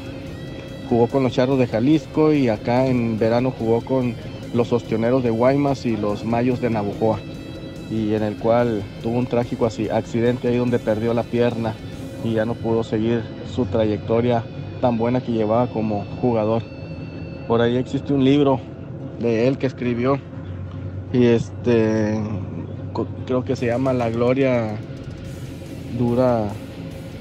Jugó 0.90 1.08
con 1.08 1.24
los 1.24 1.34
Charros 1.34 1.60
de 1.60 1.68
Jalisco 1.68 2.34
y 2.34 2.50
acá 2.50 2.88
en 2.88 3.18
verano 3.18 3.54
jugó 3.58 3.82
con 3.82 4.16
los 4.54 4.72
Ostioneros 4.72 5.24
de 5.24 5.30
Guaymas 5.30 5.86
y 5.86 5.98
los 5.98 6.26
Mayos 6.26 6.62
de 6.62 6.70
Navojoa. 6.70 7.20
Y 7.90 8.14
en 8.14 8.24
el 8.24 8.36
cual 8.36 8.84
tuvo 9.02 9.18
un 9.18 9.28
trágico 9.28 9.66
accidente 9.66 10.48
ahí 10.48 10.58
donde 10.58 10.80
perdió 10.80 11.14
la 11.14 11.24
pierna 11.24 11.74
y 12.24 12.34
ya 12.34 12.46
no 12.46 12.54
pudo 12.54 12.84
seguir 12.84 13.24
su 13.54 13.66
trayectoria 13.66 14.44
tan 14.82 14.98
buena 14.98 15.22
que 15.22 15.32
llevaba 15.32 15.68
como 15.68 16.06
jugador. 16.22 16.64
Por 17.48 17.62
ahí 17.62 17.78
existe 17.78 18.14
un 18.14 18.24
libro 18.24 18.60
de 19.20 19.48
él 19.48 19.58
que 19.58 19.68
escribió 19.68 20.20
y 21.14 21.26
este 21.26 22.22
creo 23.26 23.46
que 23.46 23.56
se 23.56 23.68
llama 23.68 23.94
La 23.94 24.10
Gloria 24.10 24.76
dura 25.98 26.48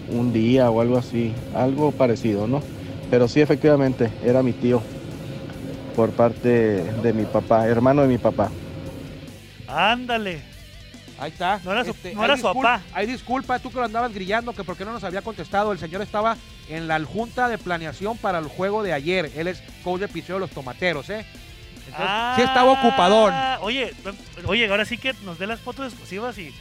un 0.09 0.33
día 0.33 0.71
o 0.71 0.81
algo 0.81 0.99
así, 0.99 1.33
algo 1.55 1.93
parecido, 1.93 2.47
¿no? 2.47 2.63
Pero 3.11 3.29
sí, 3.29 3.41
efectivamente, 3.41 4.11
era 4.25 4.43
mi 4.43 4.53
tío 4.53 4.83
por 5.95 6.11
parte 6.11 6.49
de 7.03 7.13
mi 7.13 7.25
papá, 7.25 7.67
hermano 7.67 8.03
de 8.03 8.09
mi 8.09 8.19
papá. 8.19 8.51
Ándale. 9.69 10.41
Ahí 11.19 11.31
está. 11.31 11.55
Este, 11.57 11.65
No 11.67 11.73
era 11.73 11.85
su- 11.85 11.95
no 12.15 12.21
hay 12.21 12.25
era 12.27 12.37
su 12.37 12.43
papá. 12.43 12.83
Hay 12.93 13.07
disculpa, 13.07 13.59
tú 13.59 13.71
que 13.71 13.79
lo 13.79 13.85
andabas 13.85 14.13
grillando, 14.13 14.53
que 14.53 14.65
por 14.65 14.77
qué 14.77 14.85
no 14.85 14.93
nos 14.93 15.05
había 15.05 15.23
contestado. 15.23 15.73
El 15.73 15.79
señor 15.79 16.03
estaba 16.03 16.37
en 16.69 16.87
la 16.89 17.03
junta 17.05 17.49
de 17.49 17.57
planeación 17.59 18.19
para 18.19 18.39
el 18.39 18.47
juego 18.49 18.83
de 18.83 18.93
ayer. 18.93 19.31
Él 19.35 19.47
es 19.49 19.63
coach 19.83 20.01
de 20.01 20.09
picheo 20.09 20.37
de 20.37 20.41
los 20.41 20.51
tomateros, 20.51 21.09
¿eh? 21.09 21.25
Entonces, 21.89 22.11
sí 22.37 22.43
estaba 22.43 22.73
ocupadón. 22.73 23.31
Ah, 23.33 23.59
Oye, 23.63 23.93
oye, 24.45 24.69
ahora 24.69 24.85
sí 24.85 24.99
que 24.99 25.15
nos 25.25 25.39
dé 25.39 25.47
las 25.47 25.61
fotos 25.61 25.87
exclusivas 25.87 26.37
y 26.37 26.53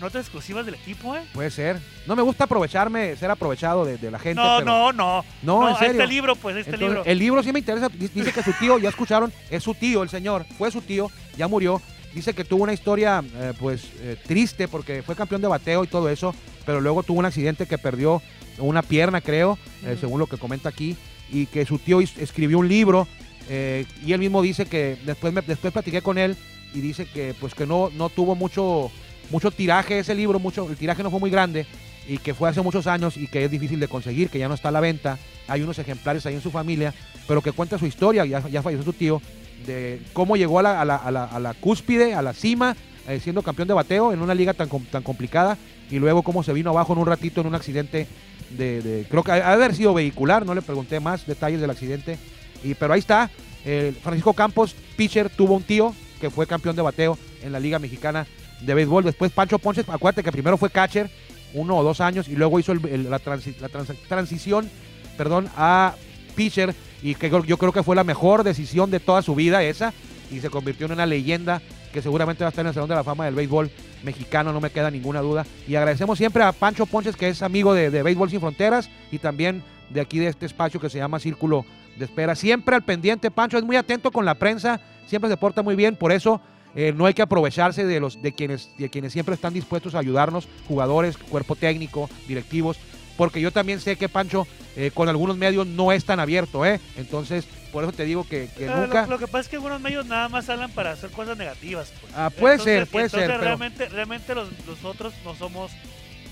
notas 0.00 0.22
exclusivas 0.22 0.64
del 0.66 0.74
equipo, 0.76 1.14
¿eh? 1.16 1.22
Puede 1.32 1.50
ser. 1.50 1.80
No 2.06 2.14
me 2.16 2.22
gusta 2.22 2.44
aprovecharme, 2.44 3.16
ser 3.16 3.30
aprovechado 3.30 3.84
de, 3.84 3.98
de 3.98 4.10
la 4.10 4.18
gente. 4.18 4.40
No, 4.40 4.58
pero- 4.58 4.64
no, 4.66 4.92
no. 4.92 5.24
No, 5.42 5.68
en 5.68 5.74
Este 5.74 5.86
serio. 5.88 6.06
libro, 6.06 6.36
pues, 6.36 6.56
este 6.56 6.70
Entonces, 6.70 6.88
libro. 6.96 7.04
El 7.10 7.18
libro 7.18 7.42
sí 7.42 7.52
me 7.52 7.58
interesa. 7.58 7.88
Dice 7.88 8.32
que 8.32 8.42
su 8.42 8.52
tío, 8.54 8.78
ya 8.78 8.88
escucharon, 8.88 9.32
es 9.50 9.62
su 9.62 9.74
tío, 9.74 10.02
el 10.02 10.08
señor. 10.08 10.44
Fue 10.56 10.70
su 10.70 10.80
tío, 10.80 11.10
ya 11.36 11.48
murió. 11.48 11.80
Dice 12.14 12.32
que 12.34 12.44
tuvo 12.44 12.62
una 12.64 12.72
historia, 12.72 13.22
eh, 13.36 13.52
pues, 13.58 13.84
eh, 14.00 14.16
triste 14.26 14.66
porque 14.66 15.02
fue 15.02 15.14
campeón 15.14 15.42
de 15.42 15.48
bateo 15.48 15.84
y 15.84 15.88
todo 15.88 16.08
eso, 16.08 16.34
pero 16.64 16.80
luego 16.80 17.02
tuvo 17.02 17.18
un 17.18 17.26
accidente 17.26 17.66
que 17.66 17.76
perdió 17.78 18.22
una 18.58 18.82
pierna, 18.82 19.20
creo, 19.20 19.58
eh, 19.84 19.96
según 20.00 20.18
lo 20.18 20.26
que 20.26 20.38
comenta 20.38 20.68
aquí, 20.70 20.96
y 21.30 21.46
que 21.46 21.66
su 21.66 21.78
tío 21.78 22.00
escribió 22.00 22.58
un 22.58 22.66
libro 22.68 23.06
y 23.50 24.12
él 24.12 24.18
mismo 24.18 24.42
dice 24.42 24.66
que 24.66 24.98
después, 25.06 25.32
me, 25.32 25.40
después 25.42 25.72
platiqué 25.72 26.02
con 26.02 26.18
él 26.18 26.36
y 26.74 26.80
dice 26.80 27.06
que, 27.06 27.34
pues, 27.40 27.54
que 27.54 27.66
no, 27.66 27.90
no 27.94 28.08
tuvo 28.10 28.34
mucho, 28.34 28.90
mucho 29.30 29.50
tiraje 29.50 29.98
ese 29.98 30.14
libro, 30.14 30.38
mucho, 30.38 30.68
el 30.68 30.76
tiraje 30.76 31.02
no 31.02 31.10
fue 31.10 31.20
muy 31.20 31.30
grande 31.30 31.66
y 32.08 32.18
que 32.18 32.32
fue 32.34 32.48
hace 32.48 32.62
muchos 32.62 32.86
años 32.86 33.16
y 33.16 33.26
que 33.26 33.44
es 33.44 33.50
difícil 33.50 33.78
de 33.80 33.88
conseguir, 33.88 34.30
que 34.30 34.38
ya 34.38 34.48
no 34.48 34.54
está 34.54 34.68
a 34.68 34.72
la 34.72 34.80
venta. 34.80 35.18
Hay 35.46 35.62
unos 35.62 35.78
ejemplares 35.78 36.24
ahí 36.26 36.34
en 36.34 36.40
su 36.40 36.50
familia, 36.50 36.94
pero 37.26 37.42
que 37.42 37.52
cuenta 37.52 37.78
su 37.78 37.86
historia, 37.86 38.24
ya, 38.24 38.46
ya 38.48 38.62
falleció 38.62 38.84
su 38.84 38.92
tío, 38.94 39.20
de 39.66 40.00
cómo 40.12 40.36
llegó 40.36 40.60
a 40.60 40.62
la, 40.62 40.80
a 40.80 40.84
la- 40.84 40.96
a 40.96 41.10
la- 41.10 41.24
a 41.24 41.38
la 41.38 41.52
cúspide, 41.54 42.14
a 42.14 42.22
la 42.22 42.32
cima, 42.32 42.76
eh, 43.08 43.20
siendo 43.22 43.42
campeón 43.42 43.68
de 43.68 43.74
bateo 43.74 44.12
en 44.12 44.22
una 44.22 44.34
liga 44.34 44.54
tan, 44.54 44.68
tan 44.90 45.02
complicada, 45.02 45.58
y 45.90 45.98
luego 45.98 46.22
cómo 46.22 46.42
se 46.42 46.52
vino 46.52 46.70
abajo 46.70 46.92
en 46.92 46.98
un 47.00 47.06
ratito 47.06 47.40
en 47.40 47.46
un 47.48 47.54
accidente 47.54 48.06
de, 48.50 49.04
creo 49.10 49.22
que 49.22 49.32
ha 49.32 49.52
haber 49.52 49.74
sido 49.74 49.92
vehicular, 49.92 50.46
no 50.46 50.54
le 50.54 50.62
pregunté 50.62 51.00
más 51.00 51.26
detalles 51.26 51.60
del 51.60 51.70
accidente, 51.70 52.18
y, 52.64 52.72
pero 52.74 52.94
ahí 52.94 53.00
está, 53.00 53.30
eh, 53.66 53.92
Francisco 54.02 54.32
Campos, 54.32 54.74
pitcher, 54.96 55.28
tuvo 55.28 55.54
un 55.54 55.62
tío 55.62 55.94
que 56.20 56.30
fue 56.30 56.46
campeón 56.46 56.76
de 56.76 56.82
bateo 56.82 57.18
en 57.42 57.52
la 57.52 57.60
Liga 57.60 57.78
Mexicana 57.78 58.26
de 58.60 58.74
Béisbol. 58.74 59.04
Después 59.04 59.32
Pancho 59.32 59.58
Ponches, 59.58 59.88
acuérdate 59.88 60.22
que 60.22 60.32
primero 60.32 60.56
fue 60.56 60.70
catcher, 60.70 61.10
uno 61.54 61.76
o 61.76 61.82
dos 61.82 62.00
años, 62.00 62.28
y 62.28 62.36
luego 62.36 62.58
hizo 62.60 62.74
la, 62.74 62.80
transi- 63.20 63.58
la 63.60 63.68
trans- 63.68 63.92
transición 64.08 64.70
perdón, 65.16 65.48
a 65.56 65.94
pitcher, 66.36 66.74
y 67.02 67.14
que 67.14 67.28
yo- 67.30 67.44
yo 67.44 67.56
creo 67.58 67.72
que 67.72 67.82
fue 67.82 67.96
la 67.96 68.04
mejor 68.04 68.44
decisión 68.44 68.90
de 68.90 69.00
toda 69.00 69.22
su 69.22 69.34
vida 69.34 69.62
esa, 69.64 69.92
y 70.30 70.40
se 70.40 70.50
convirtió 70.50 70.86
en 70.86 70.92
una 70.92 71.06
leyenda 71.06 71.60
que 71.92 72.02
seguramente 72.02 72.44
va 72.44 72.48
a 72.48 72.50
estar 72.50 72.62
en 72.64 72.68
el 72.68 72.74
Salón 72.74 72.88
de 72.90 72.94
la 72.94 73.02
Fama 73.02 73.24
del 73.24 73.34
Béisbol 73.34 73.70
mexicano, 74.04 74.52
no 74.52 74.60
me 74.60 74.70
queda 74.70 74.90
ninguna 74.90 75.20
duda. 75.20 75.44
Y 75.66 75.74
agradecemos 75.74 76.18
siempre 76.18 76.42
a 76.44 76.52
Pancho 76.52 76.86
Ponches, 76.86 77.16
que 77.16 77.28
es 77.28 77.42
amigo 77.42 77.72
de, 77.74 77.90
de 77.90 78.02
Béisbol 78.02 78.30
Sin 78.30 78.40
Fronteras, 78.40 78.90
y 79.10 79.18
también 79.18 79.62
de 79.90 80.00
aquí 80.02 80.18
de 80.18 80.28
este 80.28 80.44
espacio 80.46 80.78
que 80.78 80.90
se 80.90 80.98
llama 80.98 81.18
Círculo 81.18 81.64
de 81.96 82.04
Espera. 82.04 82.34
Siempre 82.34 82.76
al 82.76 82.82
pendiente, 82.84 83.30
Pancho 83.30 83.56
es 83.58 83.64
muy 83.64 83.76
atento 83.76 84.12
con 84.12 84.24
la 84.26 84.34
prensa, 84.34 84.80
siempre 85.06 85.30
se 85.30 85.36
porta 85.38 85.62
muy 85.62 85.74
bien, 85.76 85.96
por 85.96 86.12
eso 86.12 86.40
eh, 86.74 86.92
no 86.94 87.06
hay 87.06 87.14
que 87.14 87.22
aprovecharse 87.22 87.84
de 87.84 88.00
los 88.00 88.20
de 88.22 88.32
quienes, 88.32 88.70
de 88.78 88.88
quienes 88.90 89.12
siempre 89.12 89.34
están 89.34 89.54
dispuestos 89.54 89.94
a 89.94 89.98
ayudarnos, 89.98 90.48
jugadores, 90.66 91.16
cuerpo 91.16 91.56
técnico, 91.56 92.08
directivos, 92.26 92.78
porque 93.16 93.40
yo 93.40 93.50
también 93.50 93.80
sé 93.80 93.96
que 93.96 94.08
Pancho 94.08 94.46
eh, 94.76 94.90
con 94.94 95.08
algunos 95.08 95.36
medios 95.36 95.66
no 95.66 95.90
es 95.92 96.04
tan 96.04 96.20
abierto, 96.20 96.64
¿eh? 96.64 96.80
Entonces, 96.96 97.46
por 97.72 97.82
eso 97.84 97.92
te 97.92 98.04
digo 98.04 98.24
que, 98.26 98.48
que 98.56 98.66
nunca... 98.66 99.02
Lo, 99.06 99.12
lo 99.12 99.18
que 99.18 99.26
pasa 99.26 99.40
es 99.40 99.48
que 99.48 99.56
algunos 99.56 99.80
medios 99.80 100.06
nada 100.06 100.28
más 100.28 100.48
hablan 100.48 100.70
para 100.70 100.92
hacer 100.92 101.10
cosas 101.10 101.36
negativas. 101.36 101.92
pues. 102.00 102.12
Ah, 102.16 102.30
puede 102.30 102.54
Entonces- 102.54 102.78
ser, 102.78 102.86
puede 102.86 103.08
ser, 103.08 103.26
pero- 103.26 103.38
realmente, 103.40 103.88
realmente 103.88 104.34
los, 104.34 104.48
nosotros 104.66 105.12
no 105.24 105.34
somos 105.34 105.72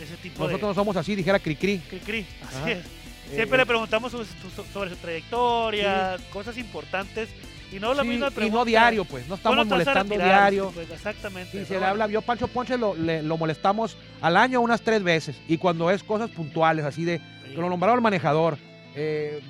ese 0.00 0.16
tipo 0.23 0.38
Nosotros 0.45 0.61
de 0.61 0.66
no 0.69 0.75
somos 0.75 0.97
así, 0.97 1.16
dijera 1.16 1.38
Cricri. 1.40 1.78
cri, 1.78 1.99
cri, 2.00 2.26
así 2.47 2.57
Ajá. 2.59 2.71
es. 2.71 2.78
Eh, 2.78 3.35
Siempre 3.35 3.57
eh, 3.57 3.62
le 3.62 3.66
preguntamos 3.66 4.12
sobre 4.12 4.26
su, 4.26 4.62
sobre 4.73 4.90
su 4.90 4.97
trayectoria, 4.97 6.16
cosas 6.33 6.57
importantes 6.59 7.28
y 7.73 7.81
no 7.81 7.95
la 7.95 8.03
sí, 8.03 8.09
misma 8.09 8.29
y 8.29 8.31
pregunta. 8.31 8.59
no 8.59 8.65
diario, 8.65 9.05
pues. 9.05 9.29
No 9.29 9.35
estamos 9.37 9.57
¿cuándo 9.57 9.75
te 9.75 9.85
vas 9.85 9.89
a 9.89 9.91
molestando 10.05 10.15
retirar? 10.15 10.51
diario. 10.53 10.71
Pues, 10.75 10.91
exactamente. 10.91 11.65
Se 11.65 11.79
le 11.79 11.85
habla, 11.85 12.07
yo 12.09 12.23
Pancho 12.23 12.49
Ponche 12.49 12.77
lo, 12.79 12.95
le- 12.95 13.23
lo 13.23 13.37
molestamos 13.37 13.97
al 14.21 14.37
año 14.37 14.61
unas 14.61 14.81
tres 14.83 15.03
veces. 15.03 15.41
Y 15.49 15.59
cuando 15.59 15.91
es 15.91 16.03
cosas 16.03 16.31
puntuales, 16.31 16.85
así 16.85 17.05
de 17.05 17.21
que 17.49 17.57
lo 17.61 17.69
nombraron 17.69 18.03
manejador, 18.03 18.59
eh, 18.95 19.41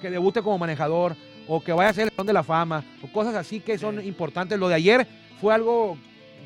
que 0.00 0.10
debute 0.10 0.42
como 0.42 0.58
manejador, 0.58 1.16
o 1.46 1.60
que 1.62 1.72
vaya 1.72 1.90
a 1.90 1.94
ser 1.94 2.12
el 2.16 2.26
de 2.26 2.32
la 2.32 2.42
Fama, 2.42 2.84
o 3.02 3.08
cosas 3.12 3.34
así 3.34 3.60
que 3.60 3.78
son 3.78 4.00
Sí. 4.00 4.06
importantes. 4.08 4.58
Lo 4.58 4.68
de 4.68 4.74
ayer 4.74 5.06
fue 5.40 5.54
algo 5.54 5.96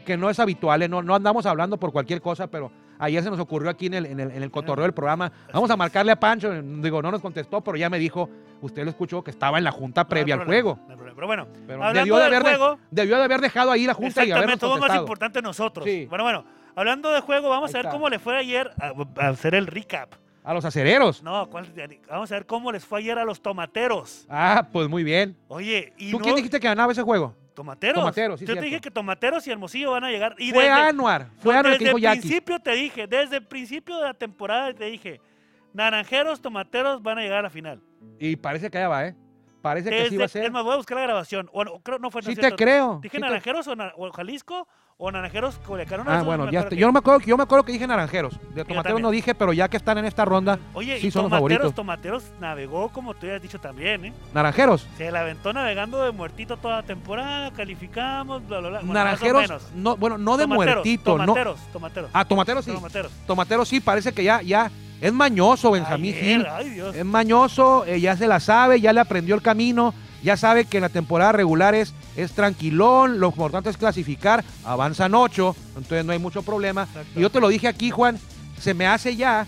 que 0.06 0.16
no 0.16 0.30
es 0.30 0.38
habitual, 0.40 0.82
¿eh? 0.82 0.88
no, 0.88 1.02
no 1.02 1.14
andamos 1.14 1.46
hablando 1.46 1.76
por 1.76 1.92
cualquier 1.92 2.20
cosa, 2.20 2.46
pero 2.48 2.72
ayer 3.04 3.22
se 3.22 3.30
nos 3.30 3.38
ocurrió 3.40 3.70
aquí 3.70 3.86
en 3.86 3.94
el, 3.94 4.06
en 4.06 4.20
el, 4.20 4.30
en 4.30 4.42
el 4.42 4.50
cotorreo 4.50 4.84
del 4.84 4.94
programa. 4.94 5.30
Vamos 5.52 5.70
a 5.70 5.76
marcarle 5.76 6.12
a 6.12 6.16
Pancho, 6.20 6.50
digo, 6.62 7.02
no 7.02 7.10
nos 7.10 7.20
contestó, 7.20 7.60
pero 7.60 7.76
ya 7.76 7.90
me 7.90 7.98
dijo, 7.98 8.28
usted 8.60 8.84
lo 8.84 8.90
escuchó, 8.90 9.22
que 9.22 9.30
estaba 9.30 9.58
en 9.58 9.64
la 9.64 9.72
junta 9.72 10.04
no 10.04 10.08
previa 10.08 10.34
al 10.36 10.44
juego. 10.44 10.78
no 10.86 10.92
hay 10.92 10.96
problema. 10.96 11.14
Pero 11.14 11.26
bueno, 11.26 11.46
Pero 11.66 11.84
hablando 11.84 12.00
debió 12.00 12.16
de, 12.16 12.24
haber 12.24 12.42
juego, 12.42 12.78
debió 12.90 13.16
de 13.18 13.24
haber 13.24 13.40
dejado 13.40 13.70
ahí 13.70 13.86
la 13.86 13.94
junta 13.94 14.24
y 14.24 14.32
habernos 14.32 14.58
todo 14.58 14.70
más 14.70 14.80
contestado. 14.80 15.02
importante 15.02 15.42
nosotros. 15.42 15.84
Sí. 15.84 16.06
Bueno, 16.08 16.24
bueno, 16.24 16.44
hablando 16.74 17.10
de 17.10 17.20
juego, 17.20 17.48
vamos 17.50 17.70
Ahí 17.70 17.74
a 17.74 17.78
ver 17.78 17.86
está. 17.86 17.92
cómo 17.92 18.08
le 18.08 18.18
fue 18.18 18.36
ayer 18.38 18.70
a, 18.80 18.92
a 19.24 19.28
hacer 19.28 19.54
el 19.54 19.66
recap. 19.66 20.14
A 20.44 20.54
los 20.54 20.64
acereros. 20.64 21.22
No, 21.22 21.48
vamos 22.08 22.32
a 22.32 22.34
ver 22.34 22.46
cómo 22.46 22.72
les 22.72 22.84
fue 22.84 22.98
ayer 22.98 23.16
a 23.18 23.24
los 23.24 23.40
tomateros. 23.40 24.26
Ah, 24.28 24.66
pues 24.72 24.88
muy 24.88 25.04
bien. 25.04 25.36
Oye, 25.46 25.92
y 25.96 26.10
¿Tú 26.10 26.18
no, 26.18 26.24
quién 26.24 26.34
dijiste 26.34 26.58
que 26.58 26.66
ganaba 26.66 26.90
ese 26.90 27.02
juego? 27.02 27.36
Tomateros. 27.54 28.00
Tomateros, 28.00 28.40
sí, 28.40 28.46
Yo 28.46 28.54
te 28.54 28.62
dije 28.62 28.80
que 28.80 28.90
Tomateros 28.90 29.46
y 29.46 29.50
Hermosillo 29.50 29.92
van 29.92 30.04
a 30.04 30.10
llegar. 30.10 30.34
Y 30.38 30.50
fue 30.52 30.64
desde, 30.64 30.74
Anuar, 30.80 31.28
fue 31.38 31.54
Anuar 31.56 31.72
el 31.74 31.78
que 31.78 31.84
desde 31.84 32.06
el 32.06 32.18
principio 32.20 32.58
te 32.60 32.72
dije, 32.72 33.06
desde 33.06 33.36
el 33.36 33.46
principio 33.46 33.96
de 33.98 34.04
la 34.04 34.14
temporada 34.14 34.72
te 34.72 34.84
dije, 34.86 35.20
Naranjeros, 35.72 36.40
Tomateros 36.40 37.02
van 37.02 37.18
a 37.18 37.22
llegar 37.22 37.38
a 37.38 37.42
la 37.42 37.50
final. 37.50 37.82
Y 38.18 38.36
parece 38.36 38.70
que 38.70 38.78
allá 38.78 38.88
va, 38.88 39.06
¿eh? 39.06 39.16
Parece 39.62 39.90
que 39.90 40.08
sí 40.08 40.16
va 40.16 40.24
a 40.24 40.28
ser. 40.28 40.44
es 40.44 40.50
más, 40.50 40.64
voy 40.64 40.74
a 40.74 40.76
buscar 40.76 40.96
la 40.98 41.04
grabación. 41.04 41.48
O 41.52 41.64
no, 41.64 41.78
creo, 41.80 41.98
no 41.98 42.10
fue 42.10 42.20
no 42.22 42.28
Sí 42.28 42.34
te 42.36 42.52
creo. 42.56 42.98
Dije 43.02 43.16
sí 43.16 43.20
Naranjeros 43.20 43.66
o, 43.68 43.76
Na- 43.76 43.92
o 43.96 44.10
Jalisco 44.10 44.66
o 44.98 45.10
Naranjeros 45.10 45.56
Culiacán. 45.66 46.02
Ah, 46.06 46.22
bueno, 46.22 46.50
ya 46.50 46.68
que- 46.68 46.76
Yo 46.76 46.86
no 46.86 46.92
me 46.92 47.00
acuerdo, 47.00 47.20
que- 47.20 47.26
yo 47.26 47.36
me 47.36 47.42
acuerdo 47.42 47.64
que 47.64 47.72
dije 47.72 47.86
naranjeros. 47.86 48.38
De 48.54 48.64
tomateros 48.64 49.00
no 49.00 49.10
dije, 49.10 49.34
pero 49.34 49.52
ya 49.52 49.68
que 49.68 49.76
están 49.76 49.98
en 49.98 50.04
esta 50.04 50.24
ronda, 50.24 50.58
Oye, 50.74 51.00
sí 51.00 51.08
y 51.08 51.10
son 51.10 51.22
los 51.24 51.30
Tomateros, 51.30 51.58
favoritos. 51.58 51.74
Tomateros 51.74 52.24
navegó, 52.40 52.88
como 52.90 53.14
tú 53.14 53.26
ya 53.26 53.36
has 53.36 53.42
dicho 53.42 53.58
también, 53.60 54.04
¿eh? 54.04 54.12
naranjeros. 54.32 54.86
Se 54.96 55.10
la 55.10 55.20
aventó 55.20 55.52
navegando 55.52 56.02
de 56.04 56.12
muertito 56.12 56.56
toda 56.56 56.76
la 56.76 56.82
temporada, 56.84 57.50
calificamos, 57.52 58.46
bla, 58.46 58.60
bla, 58.60 58.68
bla. 58.68 58.78
Bueno, 58.80 58.94
naranjeros, 58.94 59.42
menos. 59.42 59.62
no, 59.74 59.96
bueno, 59.96 60.18
no 60.18 60.36
de 60.36 60.44
Tomateros, 60.44 60.74
muertito, 60.76 61.18
no. 61.18 61.24
Tomateros, 61.26 61.60
tomateros. 61.72 62.10
Ah, 62.12 62.24
tomateros 62.24 62.64
sí. 62.64 62.72
Tomateros. 62.72 63.12
Tomateros 63.26 63.68
sí, 63.68 63.80
parece 63.80 64.12
que 64.12 64.22
ya, 64.22 64.40
ya 64.42 64.70
es 65.00 65.12
mañoso 65.12 65.72
Benjamín 65.72 66.14
Gil. 66.14 66.46
Ay, 66.48 66.70
Dios. 66.70 66.94
Es 66.94 67.04
mañoso, 67.04 67.84
eh, 67.86 68.00
ya 68.00 68.16
se 68.16 68.28
la 68.28 68.38
sabe, 68.38 68.80
ya 68.80 68.92
le 68.92 69.00
aprendió 69.00 69.34
el 69.34 69.42
camino, 69.42 69.92
ya 70.22 70.36
sabe 70.36 70.64
que 70.64 70.78
en 70.78 70.82
la 70.82 70.88
temporada 70.88 71.32
regular 71.32 71.74
es, 71.74 71.92
es 72.16 72.32
tranquilón, 72.32 73.18
lo 73.20 73.28
importante 73.28 73.70
es 73.70 73.76
clasificar, 73.76 74.44
avanzan 74.64 75.14
ocho, 75.14 75.56
entonces 75.76 76.04
no 76.04 76.12
hay 76.12 76.18
mucho 76.18 76.42
problema. 76.42 76.84
Exacto. 76.84 77.18
Y 77.18 77.22
yo 77.22 77.30
te 77.30 77.40
lo 77.40 77.48
dije 77.48 77.68
aquí, 77.68 77.90
Juan, 77.90 78.18
se 78.58 78.74
me 78.74 78.86
hace 78.86 79.16
ya 79.16 79.46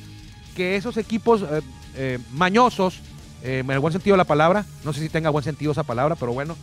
que 0.57 0.77
esos 0.77 0.97
equipos 0.97 1.43
eh, 1.43 1.61
eh, 1.97 2.19
mañosos, 2.33 3.01
eh, 3.43 3.61
en 3.61 3.71
el 3.71 3.79
buen 3.79 3.93
sentido 3.93 4.15
de 4.15 4.19
la 4.19 4.25
palabra, 4.25 4.65
no 4.85 4.93
sé 4.93 5.01
si 5.01 5.09
tenga 5.09 5.31
buen 5.31 5.45
sentido 5.45 5.73
esa 5.73 5.83
palabra, 5.85 6.17
pero 6.17 6.33
bueno, 6.33 6.57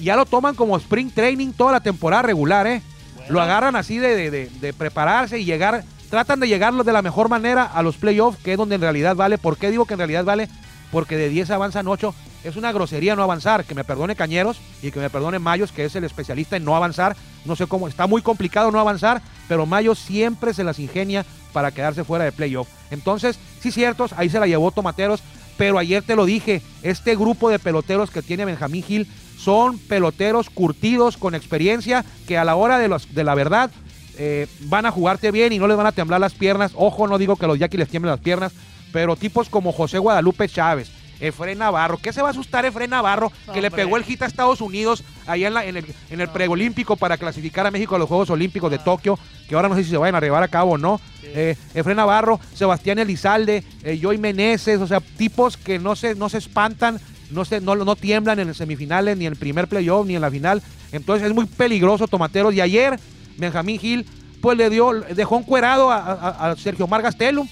ya 0.00 0.16
lo 0.16 0.24
toman 0.24 0.54
como 0.54 0.76
spring 0.78 1.10
training 1.12 1.52
toda 1.52 1.72
la 1.72 1.80
temporada 1.80 2.22
regular, 2.22 2.66
¿eh? 2.66 2.80
Bueno, 3.14 3.32
Lo 3.34 3.40
agarran 3.42 3.76
así 3.76 3.98
de, 3.98 4.16
de- 4.16 4.30
de- 4.30 4.48
de 4.60 4.72
prepararse 4.72 5.38
y 5.38 5.44
llegar, 5.44 5.84
tratan 6.08 6.40
de 6.40 6.48
llegar 6.48 6.72
de 6.72 6.92
la 6.92 7.02
mejor 7.02 7.28
manera 7.28 7.64
a 7.64 7.82
los 7.82 7.96
playoffs, 7.96 8.38
que 8.42 8.52
es 8.52 8.58
donde 8.58 8.76
en 8.76 8.80
realidad 8.80 9.14
vale. 9.16 9.36
¿Por 9.36 9.58
qué 9.58 9.70
digo 9.70 9.84
que 9.84 9.92
en 9.94 9.98
realidad 9.98 10.24
vale? 10.24 10.48
Porque 10.90 11.16
de 11.18 11.28
10 11.28 11.50
avanzan 11.50 11.88
8. 11.88 12.14
Es 12.46 12.54
una 12.54 12.70
grosería 12.70 13.16
no 13.16 13.24
avanzar. 13.24 13.64
Que 13.64 13.74
me 13.74 13.82
perdone 13.82 14.14
Cañeros 14.14 14.58
y 14.80 14.92
que 14.92 15.00
me 15.00 15.10
perdone 15.10 15.40
Mayos, 15.40 15.72
que 15.72 15.84
es 15.84 15.96
el 15.96 16.04
especialista 16.04 16.56
en 16.56 16.64
no 16.64 16.76
avanzar. 16.76 17.16
No 17.44 17.56
sé 17.56 17.66
cómo, 17.66 17.88
está 17.88 18.06
muy 18.06 18.22
complicado 18.22 18.70
no 18.70 18.78
avanzar, 18.78 19.20
pero 19.48 19.66
Mayos 19.66 19.98
siempre 19.98 20.54
se 20.54 20.62
las 20.62 20.78
ingenia 20.78 21.26
para 21.52 21.72
quedarse 21.72 22.04
fuera 22.04 22.24
de 22.24 22.32
playoff. 22.32 22.68
Entonces, 22.90 23.38
sí 23.60 23.72
ciertos, 23.72 24.12
ahí 24.12 24.30
se 24.30 24.38
la 24.38 24.46
llevó 24.46 24.70
Tomateros, 24.70 25.22
pero 25.56 25.78
ayer 25.78 26.02
te 26.02 26.14
lo 26.14 26.24
dije, 26.24 26.62
este 26.82 27.16
grupo 27.16 27.50
de 27.50 27.58
peloteros 27.58 28.10
que 28.10 28.22
tiene 28.22 28.44
Benjamín 28.44 28.84
Gil 28.84 29.08
son 29.36 29.78
peloteros 29.78 30.48
curtidos 30.50 31.16
con 31.16 31.34
experiencia 31.34 32.04
que 32.28 32.38
a 32.38 32.44
la 32.44 32.56
hora 32.56 32.78
de, 32.78 32.88
los, 32.88 33.12
de 33.14 33.24
la 33.24 33.34
verdad 33.34 33.70
eh, 34.18 34.46
van 34.62 34.86
a 34.86 34.90
jugarte 34.90 35.30
bien 35.30 35.52
y 35.52 35.58
no 35.58 35.66
les 35.66 35.76
van 35.76 35.86
a 35.86 35.92
temblar 35.92 36.20
las 36.20 36.34
piernas. 36.34 36.72
Ojo, 36.74 37.08
no 37.08 37.18
digo 37.18 37.36
que 37.36 37.46
los 37.46 37.58
Yaquis 37.58 37.80
les 37.80 37.88
tiemblen 37.88 38.12
las 38.12 38.20
piernas, 38.20 38.52
pero 38.92 39.16
tipos 39.16 39.48
como 39.48 39.72
José 39.72 39.98
Guadalupe 39.98 40.48
Chávez, 40.48 40.90
Efrén 41.20 41.58
Navarro, 41.58 41.98
¿qué 41.98 42.12
se 42.12 42.20
va 42.22 42.28
a 42.28 42.30
asustar 42.32 42.64
Efrén 42.66 42.90
Navarro 42.90 43.32
que 43.52 43.60
le 43.62 43.70
pegó 43.70 43.96
el 43.96 44.04
hit 44.04 44.22
a 44.22 44.26
Estados 44.26 44.60
Unidos 44.60 45.02
allá 45.26 45.48
en, 45.48 45.54
la- 45.54 45.64
en 45.64 45.76
el, 45.78 45.86
en 46.10 46.20
el 46.20 46.28
preolímpico 46.28 46.96
para 46.96 47.16
clasificar 47.16 47.66
a 47.66 47.70
México 47.70 47.96
a 47.96 47.98
los 47.98 48.08
Juegos 48.08 48.30
Olímpicos 48.30 48.70
de 48.70 48.76
Ah. 48.76 48.84
Tokio, 48.84 49.18
que 49.48 49.54
ahora 49.54 49.68
no 49.68 49.74
sé 49.76 49.84
si 49.84 49.90
se 49.90 49.96
vayan 49.96 50.14
a 50.14 50.20
llevar 50.20 50.42
a 50.42 50.48
cabo 50.48 50.72
o 50.72 50.78
no? 50.78 51.00
Sí. 51.20 51.26
Eh, 51.34 51.56
Navarro, 51.94 52.38
Sebastián 52.54 52.98
Elizalde, 52.98 53.64
eh, 53.82 53.98
Joy 54.00 54.18
Meneses, 54.18 54.80
o 54.80 54.86
sea, 54.86 55.00
tipos 55.00 55.56
que 55.56 55.78
no 55.78 55.96
se, 55.96 56.14
no 56.14 56.28
se 56.28 56.38
espantan, 56.38 57.00
no, 57.30 57.44
se, 57.44 57.60
no, 57.60 57.74
no 57.76 57.96
tiemblan 57.96 58.38
en 58.38 58.48
el 58.48 58.54
semifinales, 58.54 59.16
ni 59.16 59.26
en 59.26 59.32
el 59.32 59.38
primer 59.38 59.66
playoff, 59.68 60.06
ni 60.06 60.14
en 60.16 60.20
la 60.22 60.30
final. 60.30 60.62
Entonces 60.92 61.26
es 61.28 61.34
muy 61.34 61.46
peligroso 61.46 62.06
Tomateros. 62.06 62.54
Y 62.54 62.60
ayer, 62.60 63.00
Benjamín 63.38 63.78
Gil, 63.80 64.06
pues 64.40 64.56
le 64.56 64.70
dio, 64.70 64.92
dejó 64.92 65.38
encuerado 65.38 65.90
a, 65.90 65.96
a- 65.96 66.50
a 66.50 66.56
Sergio 66.56 66.86
Mar 66.86 67.02
Gastelum. 67.02 67.48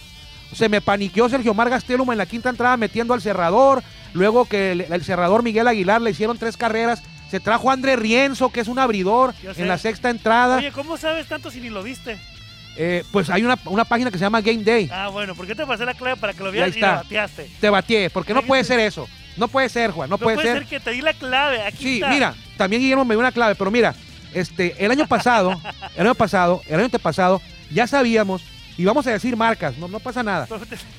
Se 0.55 0.69
me 0.69 0.81
paniqueó 0.81 1.29
Sergio 1.29 1.55
Mar 1.55 1.71
Gastelum 1.71 2.11
en 2.13 2.19
la 2.19 2.27
quinta 2.27 2.49
entrada 2.51 2.77
metiendo 2.77 3.15
al 3.15 3.21
cerrador. 3.23 3.83
Luego 4.13 4.45
que 4.45 4.73
el, 4.73 4.81
el 4.83 5.05
cerrador 5.05 5.43
Miguel 5.43 5.67
Aguilar 5.69 6.01
le 6.01 6.11
hicieron 6.11 6.39
tres 6.39 6.57
carreras. 6.57 7.03
Se 7.31 7.41
trajo 7.41 7.71
a 7.71 7.73
André 7.73 7.97
Rienzo, 7.97 8.51
que 8.51 8.61
es 8.61 8.69
un 8.69 8.79
abridor, 8.79 9.35
en 9.57 9.67
la 9.67 9.77
sexta 9.79 10.11
entrada. 10.11 10.59
Oye, 10.59 10.71
¿cómo 10.71 10.97
sabes 10.97 11.27
tanto 11.27 11.51
si 11.51 11.61
ni 11.61 11.69
lo 11.69 11.83
viste? 11.83 12.17
Eh, 12.77 13.05
pues 13.13 13.31
hay 13.31 13.43
una, 13.45 13.59
una 13.67 13.85
página 13.85 14.11
que 14.11 14.19
se 14.19 14.25
llama 14.25 14.41
Game 14.41 14.63
Day. 14.63 14.89
Ah, 14.93 15.09
bueno, 15.09 15.35
¿por 15.35 15.47
qué 15.47 15.55
te 15.55 15.67
pasé 15.67 15.85
la 15.85 15.95
clave 15.95 16.17
para 16.17 16.33
que 16.33 16.43
lo 16.43 16.51
vieras 16.53 16.71
y, 16.71 16.79
está. 16.79 16.93
lo 16.93 16.97
bateaste? 17.03 17.51
Te 17.61 17.71
batié, 17.71 18.11
porque 18.11 18.35
no 18.35 18.43
puede 18.43 18.63
ser 18.65 18.79
eso. 18.81 19.09
No 19.37 19.49
puede 19.49 19.69
ser, 19.69 19.91
Juan, 19.91 20.09
no, 20.11 20.15
No 20.17 20.19
puede, 20.19 20.41
ser. 20.43 20.65
que 20.67 20.79
te 20.79 20.91
di 20.93 21.01
la 21.01 21.13
clave. 21.13 21.63
Aquí 21.63 21.79
Sí, 21.83 21.95
está. 21.97 22.09
mira, 22.09 22.35
también 22.57 22.83
Guillermo 22.83 23.05
me 23.05 23.15
dio 23.15 23.21
una 23.21 23.33
clave, 23.33 23.55
pero 23.57 23.71
mira, 23.71 23.95
este, 24.33 24.77
el 24.85 24.91
año 24.93 25.07
pasado, 25.09 25.61
el 25.97 26.07
año 26.07 26.15
pasado, 26.15 26.61
el 26.69 26.75
año 26.77 26.85
antepasado, 26.85 27.41
ya 27.73 27.87
sabíamos, 27.89 28.43
y 28.77 28.85
vamos 28.85 29.07
a 29.07 29.11
decir 29.13 29.37
marcas, 29.37 29.77
no, 29.79 29.89
no 29.89 30.01
pasa 30.01 30.23
nada. 30.23 30.47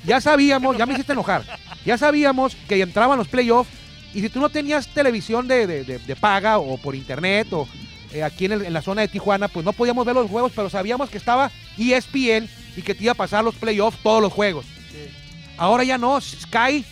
Ya 0.05 0.21
sabíamos, 0.21 0.77
ya 0.77 0.85
me 0.85 0.93
hiciste 0.93 1.13
enojar, 1.13 1.43
ya 1.85 1.97
sabíamos 1.97 2.55
que 2.67 2.81
entraban 2.81 3.17
los 3.17 3.27
playoffs, 3.27 3.69
y 4.13 4.21
si 4.21 4.29
tú 4.29 4.39
no 4.39 4.49
tenías 4.49 4.88
televisión 4.88 5.47
de, 5.47 5.67
de- 5.67 5.83
de- 5.83 5.99
de 5.99 6.15
paga 6.15 6.57
o 6.57 6.77
por 6.77 6.95
internet 6.95 7.47
o 7.51 7.67
eh, 8.13 8.23
aquí 8.23 8.45
en, 8.45 8.53
el- 8.53 8.65
en 8.65 8.71
la 8.73 8.81
zona 8.81 9.01
de 9.01 9.07
Tijuana, 9.09 9.47
pues 9.49 9.65
no 9.65 9.73
podíamos 9.73 10.05
ver 10.05 10.15
los 10.15 10.29
juegos, 10.31 10.53
pero 10.55 10.69
sabíamos 10.69 11.09
que 11.09 11.17
estaba 11.17 11.51
ESPN 11.77 12.47
y 12.77 12.81
que 12.81 12.95
te 12.95 13.03
iba 13.03 13.11
a 13.11 13.15
pasar 13.15 13.43
los 13.43 13.55
playoffs 13.55 13.99
todos 14.01 14.21
los 14.21 14.31
juegos. 14.31 14.65
Sí. 14.91 15.09
Ahora 15.57 15.83
ya 15.83 15.97
no, 15.97 16.19
Sky, 16.21 16.85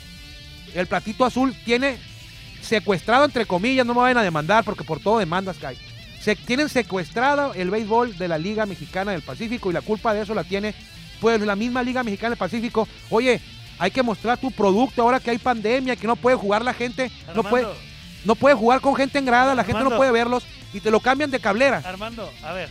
el 0.76 0.88
platito 0.88 1.24
azul, 1.24 1.56
tiene 1.64 1.98
secuestrado, 2.62 3.26
entre 3.26 3.46
comillas, 3.46 3.86
no 3.86 3.94
me 3.94 4.02
vayan 4.02 4.18
a 4.18 4.24
demandar 4.24 4.64
porque 4.64 4.84
por 4.84 5.00
todo 5.00 5.20
demanda 5.20 5.54
Sky. 5.54 5.78
Se, 6.24 6.36
tienen 6.38 6.70
secuestrado 6.70 7.54
el 7.54 7.70
béisbol 7.70 8.18
de 8.18 8.28
la 8.30 8.38
Liga 8.38 8.66
Mexicana 8.66 9.12
del 9.12 9.22
Pacífico 9.22 9.70
y 9.70 9.74
la 9.74 9.82
culpa 9.82 10.14
de 10.14 10.22
eso 10.22 10.34
la 10.34 10.46
tiene 10.46 10.74
pues 11.20 11.42
la 11.42 11.56
misma 11.56 11.84
Liga 11.84 12.02
Mexicana 12.02 12.30
del 12.30 12.38
Pacífico. 12.38 12.88
Oye, 13.10 13.42
hay 13.78 13.92
que 13.92 14.04
mostrar 14.04 14.38
tu 14.38 14.50
producto 14.52 15.02
ahora 15.02 15.20
que 15.20 15.32
hay 15.32 15.38
pandemia, 15.38 15.98
que 15.98 16.08
no 16.08 16.16
puede 16.16 16.38
jugar 16.38 16.64
la 16.64 16.74
gente, 16.74 17.12
no 17.36 17.44
puede, 17.44 17.68
no 18.24 18.36
puede 18.36 18.56
jugar 18.56 18.80
con 18.80 18.96
gente 18.96 19.20
en 19.20 19.26
grada, 19.26 19.54
la 19.54 19.66
gente 19.66 19.84
no 19.84 19.98
puede 19.98 20.12
verlos 20.12 20.46
y 20.74 20.80
te 20.80 20.92
lo 20.92 21.02
cambian 21.02 21.30
de 21.30 21.42
cablera. 21.42 21.82
Armando, 21.86 22.32
a 22.42 22.54
ver. 22.54 22.70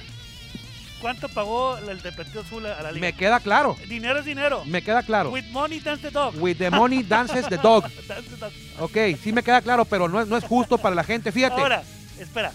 ¿Cuánto 1.02 1.28
pagó 1.28 1.76
el 1.76 2.00
de 2.00 2.12
Petito 2.12 2.40
Azul 2.40 2.64
a 2.64 2.80
la 2.80 2.92
liga? 2.92 3.06
Me 3.06 3.12
queda 3.12 3.40
claro, 3.40 3.76
Dinero 3.88 4.20
es 4.20 4.24
dinero. 4.24 4.64
me 4.64 4.82
queda 4.82 5.02
claro. 5.02 5.30
With 5.30 5.46
money 5.50 5.80
dance 5.80 6.00
the 6.00 6.10
dog. 6.10 6.40
With 6.40 6.56
the 6.56 6.70
money 6.70 7.02
dances 7.02 7.46
the 7.48 7.56
dog. 7.58 7.82
Dance 8.08 8.30
the 8.30 8.36
dog. 8.36 8.52
Ok, 8.78 8.96
sí 9.20 9.32
me 9.32 9.42
queda 9.42 9.60
claro, 9.60 9.84
pero 9.84 10.08
no 10.08 10.20
es, 10.20 10.28
no 10.28 10.36
es 10.36 10.44
justo 10.44 10.78
para 10.78 10.94
la 10.94 11.04
gente. 11.04 11.32
Fíjate, 11.32 11.60
Ahora, 11.60 11.82
espera. 12.18 12.52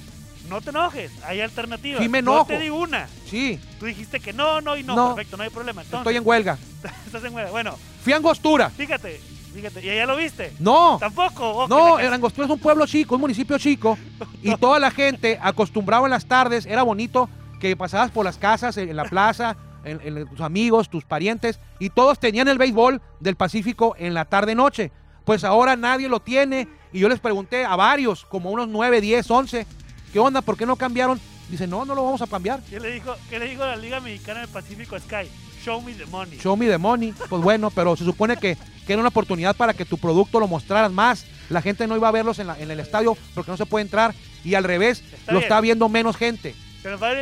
No 0.50 0.62
te 0.62 0.70
enojes. 0.70 1.12
Hay 1.26 1.42
alternativas. 1.42 2.02
Sí 2.02 2.10
me 2.10 2.18
Yo 2.20 2.32
enojo. 2.32 2.46
te 2.46 2.60
di 2.60 2.70
una. 2.70 3.08
sí, 3.26 3.60
Tú 3.80 3.86
dijiste 3.86 4.20
que 4.20 4.34
no, 4.34 4.62
no 4.62 4.76
y 4.78 4.84
no. 4.84 4.96
No. 4.96 5.16
Perfecto, 5.16 5.38
no 5.38 5.44
hay 5.44 5.50
problema. 5.50 5.82
Entonces, 5.82 6.00
estoy 6.00 6.16
en 6.18 6.28
huelga. 6.28 6.58
estás 7.06 7.24
en 7.24 7.34
huelga. 7.34 7.52
Bueno, 7.52 7.76
Fui 8.04 8.14
a 8.14 8.18
Angostura. 8.18 8.70
fíjate, 8.70 9.20
fíjate. 9.54 9.82
¿Y 9.82 9.96
ya 9.96 10.06
lo 10.06 10.16
viste? 10.16 10.54
No, 10.60 10.98
Tampoco. 11.00 11.50
Oh, 11.50 11.68
no, 11.68 12.00
el 12.00 12.12
Angostura 12.14 12.46
es 12.46 12.52
un 12.52 12.60
pueblo 12.60 12.86
chico, 12.86 13.16
un 13.16 13.22
municipio 13.22 13.58
chico. 13.58 13.98
Y 14.42 14.56
toda 14.58 14.80
la 14.80 14.92
gente 14.92 15.38
acostumbraba 15.42 16.08
en 16.08 16.12
las 16.12 16.26
tardes, 16.26 16.66
era 16.66 16.84
bonito 16.84 17.30
que 17.60 17.76
pasabas 17.76 18.12
por 18.12 18.24
las 18.24 18.38
casas, 18.38 18.78
en 18.78 18.96
la 18.96 19.04
plaza, 19.06 19.58
en, 19.84 20.00
en 20.04 20.28
tus 20.28 20.42
amigos, 20.42 20.90
tus 20.90 21.04
parientes, 21.06 21.60
y 21.80 21.90
todos 21.90 22.20
tenían 22.20 22.48
el 22.48 22.58
béisbol 22.58 23.02
del 23.20 23.36
Pacífico 23.36 23.96
en 23.98 24.14
la 24.14 24.26
tarde-noche. 24.26 24.92
Pues 25.26 25.44
ahora 25.44 25.76
nadie 25.76 26.08
lo 26.08 26.20
tiene. 26.22 26.68
Y 26.94 27.00
yo 27.00 27.10
les 27.10 27.20
pregunté 27.20 27.66
a 27.66 27.76
varios, 27.76 28.24
como 28.26 28.50
unos 28.50 28.70
9, 28.70 29.02
10, 29.02 29.30
11, 29.30 29.68
¿qué 30.14 30.20
onda? 30.20 30.42
¿Por 30.42 30.58
qué 30.58 30.66
no 30.66 30.76
cambiaron? 30.76 31.20
Dice, 31.50 31.66
no, 31.68 31.86
no 31.86 31.96
lo 31.96 32.04
vamos 32.04 32.22
a 32.22 32.28
cambiar. 32.28 32.62
¿Qué 32.70 32.80
le 32.80 32.92
dijo, 32.92 33.16
qué 33.30 33.40
le 33.40 33.48
dijo 33.50 33.66
la 33.66 33.76
Liga 33.78 34.00
Mexicana 34.00 34.42
del 34.42 34.50
Pacífico 34.50 34.96
a 34.96 35.00
Sky? 35.00 35.30
Show 35.64 35.82
me 35.82 35.94
the 35.94 36.06
money. 36.06 36.38
show 36.40 36.56
me 36.56 36.68
the 36.68 36.78
money, 36.78 37.14
pues 37.30 37.42
bueno, 37.42 37.70
pero 37.72 37.96
se 37.96 38.04
supone 38.06 38.38
que, 38.38 38.56
que 38.86 38.94
era 38.94 39.00
una 39.00 39.10
oportunidad 39.10 39.56
para 39.56 39.74
que 39.74 39.86
tu 39.86 39.98
producto 39.98 40.40
lo 40.40 40.48
mostraras 40.48 40.92
más. 40.92 41.26
La 41.50 41.62
gente 41.62 41.88
no 41.88 41.96
iba 41.96 42.08
a 42.08 42.12
verlos 42.12 42.40
en, 42.40 42.48
la- 42.48 42.60
en 42.60 42.70
el 42.72 42.80
estadio 42.80 43.18
porque 43.34 43.52
no 43.52 43.58
se 43.58 43.66
puede 43.66 43.84
entrar 43.84 44.14
y 44.44 44.54
al 44.56 44.64
revés, 44.64 45.00
Está 45.14 45.32
lo 45.32 45.40
bien. 45.40 45.44
está 45.44 45.62
viendo 45.62 45.90
menos 45.90 46.16
gente. 46.18 46.56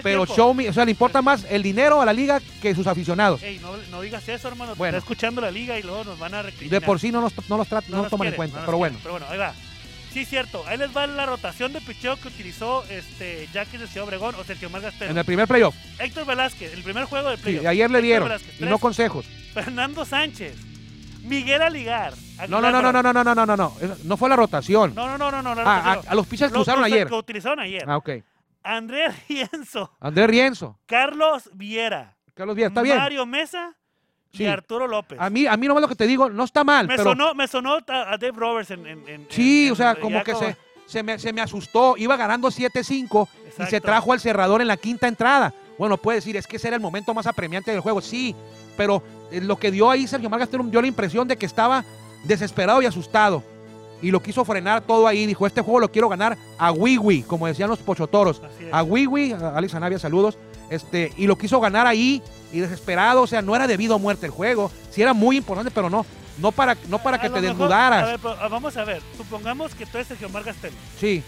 Pero, 0.03 0.27
show 0.27 0.53
me, 0.53 0.69
o 0.69 0.73
sea, 0.73 0.85
le 0.85 0.91
importa 0.91 1.23
más 1.23 1.43
el 1.49 1.63
dinero 1.63 1.99
a 2.01 2.05
la 2.05 2.13
liga 2.13 2.39
que 2.61 2.75
sus 2.75 2.85
aficionados. 2.85 3.41
Ey, 3.41 3.57
no, 3.59 3.75
no 3.89 4.01
digas 4.01 4.27
eso, 4.29 4.47
hermano. 4.47 4.75
Bueno. 4.75 4.95
Está 4.97 5.05
escuchando 5.05 5.41
la 5.41 5.49
liga 5.49 5.79
y 5.79 5.81
luego 5.81 6.03
nos 6.03 6.19
van 6.19 6.35
a 6.35 6.37
De 6.37 6.43
recriminar. 6.51 6.83
por 6.83 6.99
sí 6.99 7.11
no, 7.11 7.21
nos, 7.21 7.33
no 7.49 7.57
los, 7.57 7.67
trat- 7.67 7.87
no 7.87 7.97
los 8.03 8.09
toman 8.11 8.27
en 8.27 8.33
cuenta, 8.35 8.59
no 8.59 8.65
pero 8.65 8.77
bueno. 8.77 8.97
quieren. 8.99 9.03
Pero 9.03 9.13
bueno, 9.13 9.25
ahí 9.31 9.37
va. 9.39 9.55
Sí, 10.15 10.23
cierto. 10.23 10.63
Ahí 10.65 10.77
les 10.77 10.95
va 10.95 11.05
la 11.07 11.25
rotación 11.25 11.73
de 11.73 11.81
picheo 11.81 12.15
que 12.15 12.29
utilizó 12.29 12.85
este 12.89 13.49
Jackie 13.51 13.77
de 13.77 13.85
Ciudad 13.85 14.07
Obregón 14.07 14.33
o 14.35 14.45
Sergio 14.45 14.69
Margastero. 14.69 15.11
En 15.11 15.17
el 15.17 15.25
primer 15.25 15.45
playoff, 15.45 15.75
Héctor 15.99 16.25
Velázquez, 16.25 16.73
el 16.73 16.83
primer 16.83 17.03
juego 17.03 17.27
del 17.31 17.37
sí, 17.37 17.43
playoff. 17.43 17.65
ayer 17.65 17.91
le 17.91 17.97
Héctor 17.97 18.01
dieron, 18.07 18.29
Velázquez, 18.29 18.61
y 18.61 18.63
no 18.63 18.79
consejos. 18.79 19.25
Fernando 19.53 20.05
Sánchez. 20.05 20.55
Miguel 21.23 21.61
Aligar. 21.61 22.13
No, 22.47 22.61
no, 22.61 22.71
no, 22.71 22.81
no, 22.81 22.93
no, 22.93 23.03
no, 23.03 23.13
no, 23.13 23.23
no, 23.25 23.45
no, 23.45 23.57
no, 23.57 23.75
no, 24.05 24.15
fue 24.17 24.29
la 24.29 24.37
rotación. 24.37 24.95
No, 24.95 25.05
no, 25.05 25.17
no, 25.17 25.31
no, 25.31 25.41
no. 25.41 25.55
la 25.55 25.63
Ah, 25.63 25.75
a, 25.75 25.95
rotación. 25.95 26.11
a 26.13 26.15
los 26.15 26.27
pitchers 26.27 26.51
que 26.53 26.57
Los 26.59 26.67
usaron 26.67 26.83
ayer. 26.85 27.07
Que 27.09 27.13
utilizaron 27.13 27.59
ayer. 27.59 27.83
Ah, 27.85 27.97
ok. 27.97 28.09
Andrés 28.63 29.13
Rienzo. 29.27 29.91
Andrés 29.99 30.27
Rienzo, 30.27 30.79
Carlos 30.85 31.49
Viera. 31.53 32.15
Carlos 32.33 32.55
Díaz, 32.55 32.69
está 32.69 32.81
bien. 32.83 32.97
Mario 32.97 33.25
Mesa 33.25 33.75
y 34.35 34.37
Sí. 34.39 34.45
Arturo 34.47 34.87
López. 34.87 35.17
A 35.19 35.29
mí, 35.29 35.45
a 35.47 35.57
mí 35.57 35.67
nomás 35.67 35.81
lo 35.81 35.87
que 35.87 35.95
te 35.95 36.05
digo, 36.07 36.29
no 36.29 36.43
está 36.43 36.63
mal, 36.63 36.87
me, 36.87 36.95
pero 36.95 37.09
sonó, 37.11 37.33
me 37.33 37.47
sonó 37.47 37.75
a, 37.87 38.17
Dave 38.17 38.31
Roberts 38.35 38.71
en. 38.71 38.85
en- 38.85 39.07
en- 39.09 39.27
sí, 39.29 39.67
en- 39.67 39.73
o 39.73 39.75
sea, 39.75 39.95
como 39.95 40.23
que 40.23 40.33
como- 40.33 40.45
se, 40.47 40.57
se, 40.87 41.03
me, 41.03 41.17
se 41.19 41.33
me 41.33 41.41
asustó. 41.41 41.95
Iba 41.97 42.15
ganando 42.17 42.49
7-5 42.51 43.27
y 43.59 43.65
se 43.69 43.81
trajo 43.81 44.13
al 44.13 44.19
cerrador 44.19 44.61
en 44.61 44.67
la 44.67 44.77
quinta 44.77 45.07
entrada. 45.07 45.53
Bueno, 45.77 45.97
puede 45.97 46.17
decir, 46.19 46.37
es 46.37 46.47
que 46.47 46.55
ese 46.57 46.67
era 46.67 46.75
el 46.77 46.81
momento 46.81 47.13
más 47.13 47.27
apremiante 47.27 47.71
del 47.71 47.79
juego. 47.81 48.01
Sí, 48.01 48.35
pero 48.77 49.01
eh, 49.31 49.41
lo 49.41 49.57
que 49.57 49.71
dio 49.71 49.89
ahí 49.89 50.07
Sergio 50.07 50.29
Margas 50.29 50.49
dio 50.51 50.81
la 50.81 50.87
impresión 50.87 51.27
de 51.27 51.37
que 51.37 51.45
estaba 51.45 51.83
desesperado 52.23 52.81
y 52.81 52.85
asustado. 52.85 53.43
Y 54.01 54.11
lo 54.11 54.21
quiso 54.21 54.45
frenar 54.45 54.81
todo 54.81 55.07
ahí. 55.07 55.25
Dijo, 55.25 55.47
este 55.47 55.61
juego 55.61 55.79
lo 55.79 55.91
quiero 55.91 56.09
ganar 56.09 56.37
a 56.59 56.71
Wiwi, 56.71 57.23
como 57.23 57.47
decían 57.47 57.69
los 57.69 57.79
pochotoros. 57.79 58.41
A 58.71 58.83
Wiwi, 58.83 59.31
Alex 59.33 59.73
Anavia, 59.73 59.97
saludos. 59.99 60.37
Este, 60.69 61.11
y 61.17 61.27
lo 61.27 61.37
quiso 61.37 61.59
ganar 61.59 61.87
ahí 61.87 62.21
y 62.55 62.59
desesperado. 62.61 63.21
O 63.23 63.27
sea, 63.27 63.41
no 63.41 63.55
era 63.55 63.67
debido 63.67 63.95
a 63.95 63.97
muerte 63.97 64.25
el 64.25 64.31
juego. 64.31 64.71
Sí 64.89 65.01
era 65.01 65.13
muy 65.13 65.37
importante, 65.37 65.71
pero 65.71 65.89
no. 65.89 66.05
No 66.37 66.51
para, 66.51 66.75
no 66.89 66.99
para 66.99 67.17
A 67.17 67.21
que 67.21 67.27
te 67.29 67.35
mejor- 67.39 67.47
desnudaras. 67.49 68.03
A 68.03 68.07
ver, 68.07 68.19
pero, 68.19 68.35
ah, 68.41 68.47
vamos 68.49 68.75
a 68.77 68.83
ver. 68.83 69.01
Supongamos 69.17 69.73
que 69.73 69.85
tú 69.85 69.97
eres 69.97 70.07
Sergio 70.07 70.27
Margastelo. 70.29 70.75
Sí. 70.99 71.23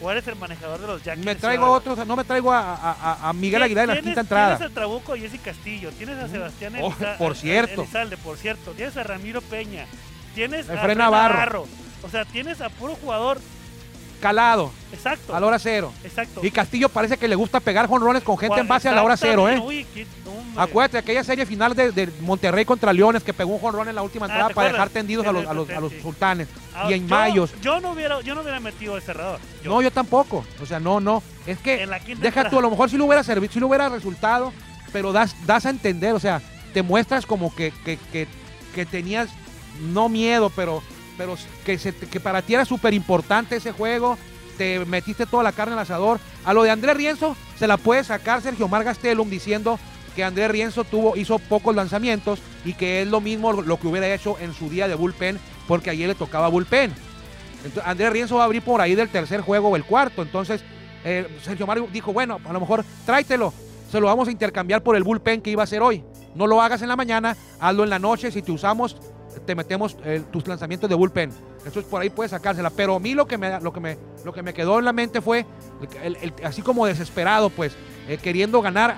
O 0.00 0.10
eres 0.10 0.26
el 0.26 0.36
manejador 0.36 0.80
de 0.80 0.86
los 0.88 1.02
Yankees. 1.04 1.24
Me 1.24 1.34
traigo 1.36 1.62
Ciudad 1.64 1.76
otros, 1.94 2.06
no 2.06 2.16
me 2.16 2.24
traigo 2.24 2.52
a, 2.52 2.74
a- 2.74 2.92
a- 2.92 3.28
a 3.28 3.32
Miguel 3.32 3.62
Aguilar 3.62 3.84
en 3.90 3.94
la 3.96 4.02
quinta 4.02 4.20
entrada. 4.20 4.56
Tienes 4.58 4.72
a 4.72 4.74
Trabuco 4.74 5.14
y 5.16 5.20
Jesse 5.20 5.40
Castillo. 5.40 5.90
Tienes 5.92 6.18
a 6.18 6.28
Sebastián 6.28 6.74
Oh, 6.82 6.88
Eliza- 6.88 7.16
por 7.18 7.36
cierto. 7.36 7.82
Elizalde, 7.82 8.16
por 8.16 8.36
cierto. 8.36 8.72
Tienes 8.72 8.96
a 8.96 9.04
Ramiro 9.04 9.40
Peña. 9.40 9.86
Tienes 10.34 10.68
a 10.68 10.76
Fred 10.78 10.96
Navarro. 10.96 11.66
O 12.02 12.08
sea, 12.10 12.24
tienes 12.24 12.60
a 12.60 12.68
puro 12.68 12.96
jugador. 12.96 13.38
Calado, 14.22 14.70
Exacto. 14.92 15.34
a 15.34 15.40
la 15.40 15.46
hora 15.48 15.58
cero. 15.58 15.92
Exacto. 16.04 16.40
Y 16.44 16.50
Castillo 16.52 16.88
parece 16.88 17.16
que 17.18 17.26
le 17.26 17.34
gusta 17.34 17.58
pegar 17.58 17.88
jonrones 17.88 18.22
con 18.22 18.38
gente 18.38 18.60
en 18.60 18.68
base 18.68 18.88
a 18.88 18.92
la 18.92 19.02
hora 19.02 19.16
cero, 19.16 19.48
¿eh? 19.48 19.58
Uy, 19.58 19.84
qué-. 19.92 20.06
Acuérdate, 20.56 20.98
aquella 20.98 21.24
serie 21.24 21.44
final 21.44 21.74
de, 21.74 21.90
de 21.92 22.08
Monterrey 22.20 22.64
contra 22.64 22.92
Leones 22.92 23.24
que 23.24 23.32
pegó 23.34 23.54
un 23.54 23.58
jonrón 23.58 23.88
en 23.88 23.94
la 23.96 24.02
última 24.02 24.26
Ah, 24.26 24.28
entrada 24.28 24.48
¿te 24.48 24.54
para 24.54 24.68
dejar 24.70 24.90
tendidos 24.90 25.26
a 25.26 25.32
los, 25.32 25.44
a 25.46 25.52
los, 25.54 25.68
a 25.70 25.80
los 25.80 25.90
Sí. 25.92 26.00
sultanes. 26.00 26.46
Ah, 26.74 26.86
y 26.88 26.92
en 26.94 27.08
yo- 27.08 27.16
Mayos. 27.16 27.50
Yo 27.60 27.80
no 27.80 27.90
hubiera, 27.92 28.20
yo 28.20 28.34
no 28.36 28.42
hubiera 28.42 28.60
metido 28.60 28.94
el 28.96 29.02
cerrador. 29.02 29.40
Yo- 29.64 29.70
No, 29.70 29.82
yo 29.82 29.90
tampoco. 29.90 30.44
O 30.62 30.66
sea, 30.66 30.78
no, 30.78 31.00
no. 31.00 31.20
Es 31.46 31.58
que 31.58 31.84
deja 32.20 32.48
tú, 32.48 32.58
a 32.58 32.62
lo 32.62 32.70
mejor 32.70 32.88
si 32.90 32.96
lo 32.96 33.06
hubiera 33.06 33.24
servido, 33.24 33.52
si 33.52 33.58
lo 33.58 33.66
hubiera 33.66 33.88
resultado, 33.88 34.52
pero 34.92 35.10
das, 35.12 35.34
das 35.46 35.66
a 35.66 35.70
entender, 35.70 36.12
o 36.14 36.20
sea, 36.20 36.40
te 36.72 36.82
muestras 36.82 37.26
como 37.26 37.52
que, 37.54 37.72
que, 37.84 37.98
que, 38.12 38.28
que 38.74 38.86
tenías, 38.86 39.30
no 39.80 40.08
miedo, 40.08 40.50
pero, 40.54 40.80
pero 41.22 41.36
que, 41.64 41.78
que 41.78 42.20
para 42.20 42.42
ti 42.42 42.54
era 42.54 42.64
súper 42.64 42.94
importante 42.94 43.56
ese 43.56 43.70
juego, 43.70 44.18
te 44.58 44.84
metiste 44.84 45.24
toda 45.24 45.44
la 45.44 45.52
carne 45.52 45.74
al 45.74 45.78
asador. 45.78 46.18
A 46.44 46.52
lo 46.52 46.64
de 46.64 46.70
Andrés 46.70 46.96
Rienzo 46.96 47.36
se 47.56 47.68
la 47.68 47.76
puede 47.76 48.02
sacar 48.02 48.42
Sergio 48.42 48.66
Mar 48.66 48.82
Gastelum 48.82 49.30
diciendo 49.30 49.78
que 50.16 50.24
Andrés 50.24 50.50
Rienzo 50.50 50.82
tuvo, 50.82 51.16
hizo 51.16 51.38
pocos 51.38 51.76
lanzamientos 51.76 52.40
y 52.64 52.74
que 52.74 53.02
es 53.02 53.08
lo 53.08 53.20
mismo 53.20 53.52
lo 53.52 53.78
que 53.78 53.86
hubiera 53.86 54.12
hecho 54.12 54.36
en 54.40 54.52
su 54.52 54.68
día 54.68 54.88
de 54.88 54.96
bullpen, 54.96 55.38
porque 55.68 55.90
ayer 55.90 56.08
le 56.08 56.14
tocaba 56.16 56.48
bullpen. 56.48 56.92
Entonces, 57.64 57.84
Andrés 57.86 58.12
Rienzo 58.12 58.36
va 58.36 58.42
a 58.42 58.46
abrir 58.46 58.62
por 58.62 58.80
ahí 58.80 58.96
del 58.96 59.08
tercer 59.08 59.42
juego 59.42 59.68
o 59.68 59.76
el 59.76 59.84
cuarto. 59.84 60.22
Entonces, 60.22 60.62
eh, 61.04 61.38
Sergio 61.42 61.68
Mario 61.68 61.88
dijo, 61.92 62.12
bueno, 62.12 62.40
a 62.44 62.52
lo 62.52 62.58
mejor 62.58 62.84
tráetelo. 63.06 63.54
Se 63.90 64.00
lo 64.00 64.06
vamos 64.06 64.26
a 64.26 64.32
intercambiar 64.32 64.82
por 64.82 64.96
el 64.96 65.04
bullpen 65.04 65.40
que 65.40 65.50
iba 65.50 65.62
a 65.62 65.64
hacer 65.64 65.82
hoy. 65.82 66.02
No 66.34 66.46
lo 66.48 66.60
hagas 66.60 66.82
en 66.82 66.88
la 66.88 66.96
mañana, 66.96 67.36
hazlo 67.60 67.84
en 67.84 67.90
la 67.90 68.00
noche. 68.00 68.32
Si 68.32 68.42
te 68.42 68.50
usamos, 68.50 68.96
te 69.40 69.54
metemos 69.54 69.96
eh, 70.04 70.22
tus 70.30 70.46
lanzamientos 70.46 70.88
de 70.88 70.96
bullpen. 70.96 71.30
Eso 71.66 71.80
es 71.80 71.86
por 71.86 72.02
ahí 72.02 72.10
puedes 72.10 72.30
sacársela. 72.30 72.70
Pero 72.70 72.96
a 72.96 73.00
mí 73.00 73.14
lo 73.14 73.26
que 73.26 73.38
me, 73.38 73.60
lo 73.60 73.72
que 73.72 73.80
me, 73.80 73.98
lo 74.24 74.32
que 74.32 74.42
me 74.42 74.54
quedó 74.54 74.78
en 74.78 74.84
la 74.84 74.92
mente 74.92 75.20
fue 75.20 75.46
así 76.44 76.62
como 76.62 76.86
desesperado, 76.86 77.50
pues, 77.50 77.72
eh, 78.08 78.18
queriendo 78.18 78.60
ganar, 78.62 78.96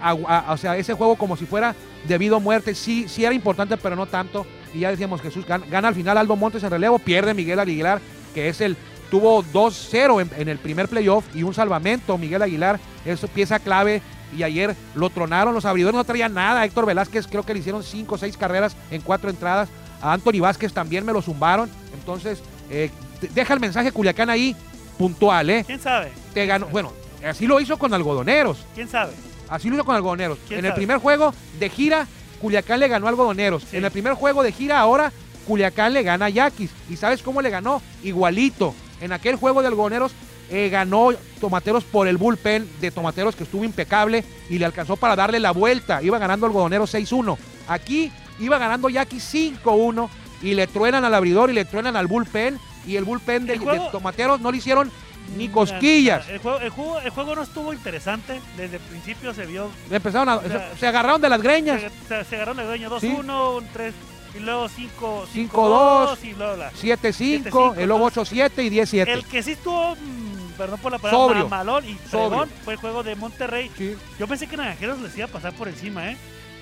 o 0.49 0.57
sea, 0.57 0.77
ese 0.77 0.95
juego 0.95 1.17
como 1.17 1.37
si 1.37 1.47
fuera 1.47 1.75
debido 2.07 2.37
a 2.37 2.41
muerte. 2.41 2.75
Sí, 2.75 3.09
sí 3.09 3.25
era 3.25 3.35
importante, 3.35 3.77
pero 3.77 3.97
no 3.97 4.07
tanto. 4.07 4.47
Y 4.73 4.81
ya 4.81 4.91
decíamos, 4.91 5.21
Jesús 5.21 5.47
gana, 5.47 5.67
gana 5.67 5.89
al 5.89 5.95
final 5.95 6.19
Aldo 6.19 6.37
Montes 6.37 6.63
en 6.63 6.71
relevo, 6.71 6.99
pierde 6.99 7.35
Miguel 7.35 7.61
Aguilar, 7.61 8.01
que 8.35 8.49
es 8.49 8.61
el 8.61 8.77
tuvo 9.11 9.45
2-0 9.45 10.23
en, 10.23 10.41
en 10.41 10.49
el 10.49 10.59
primer 10.59 10.89
playoff 10.89 11.25
y 11.35 11.43
un 11.43 11.55
salvamento, 11.55 12.19
Miguel 12.19 12.43
Aguilar, 12.43 12.81
es 13.05 13.21
pieza 13.33 13.59
clave. 13.59 14.03
Y 14.37 14.43
ayer 14.43 14.75
lo 14.97 15.11
tronaron, 15.11 15.55
los 15.55 15.65
abridores 15.65 15.95
no 15.95 16.03
traían 16.03 16.35
nada. 16.35 16.65
Héctor 16.65 16.87
Velázquez 16.87 17.27
creo 17.29 17.45
que 17.45 17.55
le 17.55 17.61
hicieron 17.61 17.85
5 17.85 18.15
o 18.15 18.19
6 18.19 18.37
carreras 18.37 18.77
en 18.91 19.01
4 19.01 19.31
entradas. 19.31 19.69
A 20.05 20.13
Anthony 20.13 20.39
Vázquez 20.39 20.75
también 20.75 21.03
me 21.07 21.15
lo 21.15 21.23
zumbaron. 21.23 21.71
Entonces, 21.95 22.43
eh, 22.69 22.91
deja 23.33 23.55
el 23.55 23.61
mensaje 23.61 23.91
Culiacán 23.91 24.29
ahí 24.29 24.55
puntual, 24.99 25.49
¿eh? 25.49 25.65
¿Quién 25.67 25.81
sabe? 25.81 26.13
Te 26.35 26.45
ganó. 26.45 26.67
Bueno, 26.67 26.93
así 27.27 27.47
lo 27.47 27.59
hizo 27.59 27.79
con 27.79 27.95
algodoneros. 27.95 28.59
¿Quién 28.75 28.87
sabe? 28.87 29.15
Así 29.49 29.71
lo 29.71 29.77
hizo 29.77 29.85
con 29.87 29.97
algodoneros. 29.97 30.39
¿Quién 30.47 30.59
En 30.61 30.67
el 30.67 30.75
primer 30.75 30.99
juego 30.99 31.33
de 31.59 31.71
gira, 31.71 32.07
Culiacán 32.39 32.81
le 32.81 32.89
ganó 32.89 33.07
a 33.07 33.09
algodoneros. 33.09 33.63
Sí. 33.63 33.79
En 33.79 33.85
el 33.87 33.91
primer 33.91 34.13
juego 34.13 34.43
de 34.43 34.53
gira 34.53 34.79
ahora, 34.79 35.11
Culiacán 35.47 35.95
le 35.95 36.03
gana 36.03 36.27
a 36.27 36.29
Yaquis. 36.29 36.71
¿Y 36.91 36.97
sabes 36.97 37.23
cómo 37.23 37.41
le 37.41 37.49
ganó? 37.49 37.81
Igualito. 38.03 38.75
En 39.01 39.11
aquel 39.11 39.37
juego 39.37 39.63
de 39.63 39.69
algodoneros 39.69 40.13
eh, 40.51 40.69
ganó 40.69 41.13
Tomateros 41.41 41.83
por 41.85 42.09
el 42.09 42.19
bullpen 42.19 42.69
de 42.79 42.91
Tomateros 42.91 43.37
que 43.37 43.45
estuvo 43.45 43.65
impecable 43.65 44.23
y 44.51 44.59
le 44.59 44.67
alcanzó 44.67 44.97
para 44.97 45.17
darle 45.17 45.41
la 45.41 45.53
vuelta. 45.53 46.03
Iba 46.03 46.19
ganando 46.19 46.45
algodoneros 46.45 46.93
6-1. 46.93 47.39
Aquí 47.69 48.13
iba 48.39 48.59
ganando 48.59 48.89
Yaquis 48.89 49.35
5-1 49.35 50.09
y 50.43 50.55
le 50.55 50.67
truenan 50.67 51.05
al 51.05 51.15
abridor 51.15 51.51
y 51.51 51.55
le 51.55 51.65
truenan 51.65 51.97
al 51.97 52.07
bullpen. 52.07 52.59
Y 52.87 52.97
el 52.97 53.05
bullpen 53.05 53.47
de, 53.47 53.55
El 53.55 53.61
juego- 53.61 53.85
de 53.87 53.91
Tomateros 53.91 54.41
no 54.41 54.51
le 54.51 54.59
hicieron 54.59 54.91
ni 55.37 55.49
cosquillas. 55.49 56.29
El 56.29 56.39
juego, 56.39 56.59
el, 56.61 56.69
juego, 56.71 57.01
el 57.01 57.11
juego 57.11 57.35
no 57.35 57.43
estuvo 57.43 57.73
interesante. 57.73 58.41
Desde 58.57 58.77
el 58.77 58.83
principio 58.83 59.33
se 59.33 59.47
vio. 59.47 59.71
Empezaron 59.91 60.29
a, 60.29 60.37
O 60.37 60.43
sea, 60.47 60.71
se, 60.75 60.81
se 60.81 60.87
agarraron 60.87 61.21
de 61.21 61.29
las 61.31 61.41
greñas. 61.41 61.81
Se, 62.09 62.25
se, 62.25 62.37
agarraron 62.37 62.61
el 62.61 62.67
dueño 62.67 62.91
2-1, 62.91 63.01
Sí. 63.01 63.07
un 63.09 63.67
3, 63.73 63.95
y 64.37 64.41
luego 64.41 64.69
5 64.69 65.27
5-2, 65.35 65.49
5-2 65.51 66.25
y 66.25 66.33
luego 66.35 66.57
la. 66.57 66.71
7-5, 66.73 67.43
7-5, 67.51 67.83
y 67.83 67.87
luego 67.87 68.11
8-7 68.11 68.65
y 68.65 68.71
10-7. 68.71 69.09
El 69.09 69.25
que 69.25 69.43
sí 69.43 69.53
estuvo, 69.53 69.95
mm, 69.95 70.53
perdón 70.59 70.79
por 70.81 70.93
la 70.93 70.99
palabra, 70.99 71.27
Sobrio. 71.29 71.49
malón 71.49 71.89
y 71.89 71.95
fregón 71.95 72.51
fue 72.65 72.75
el 72.75 72.81
juego 72.81 73.03
de 73.03 73.17
Monterrey. 73.17 73.71
Sí. 73.79 73.97
Yo 74.19 74.27
pensé 74.29 74.47
que 74.47 74.57
Naranjeros 74.59 75.01
les 75.01 75.17
iba 75.17 75.25
a 75.25 75.29
pasar 75.29 75.55
por 75.55 75.69
encima, 75.69 76.11
¿eh? 76.11 76.17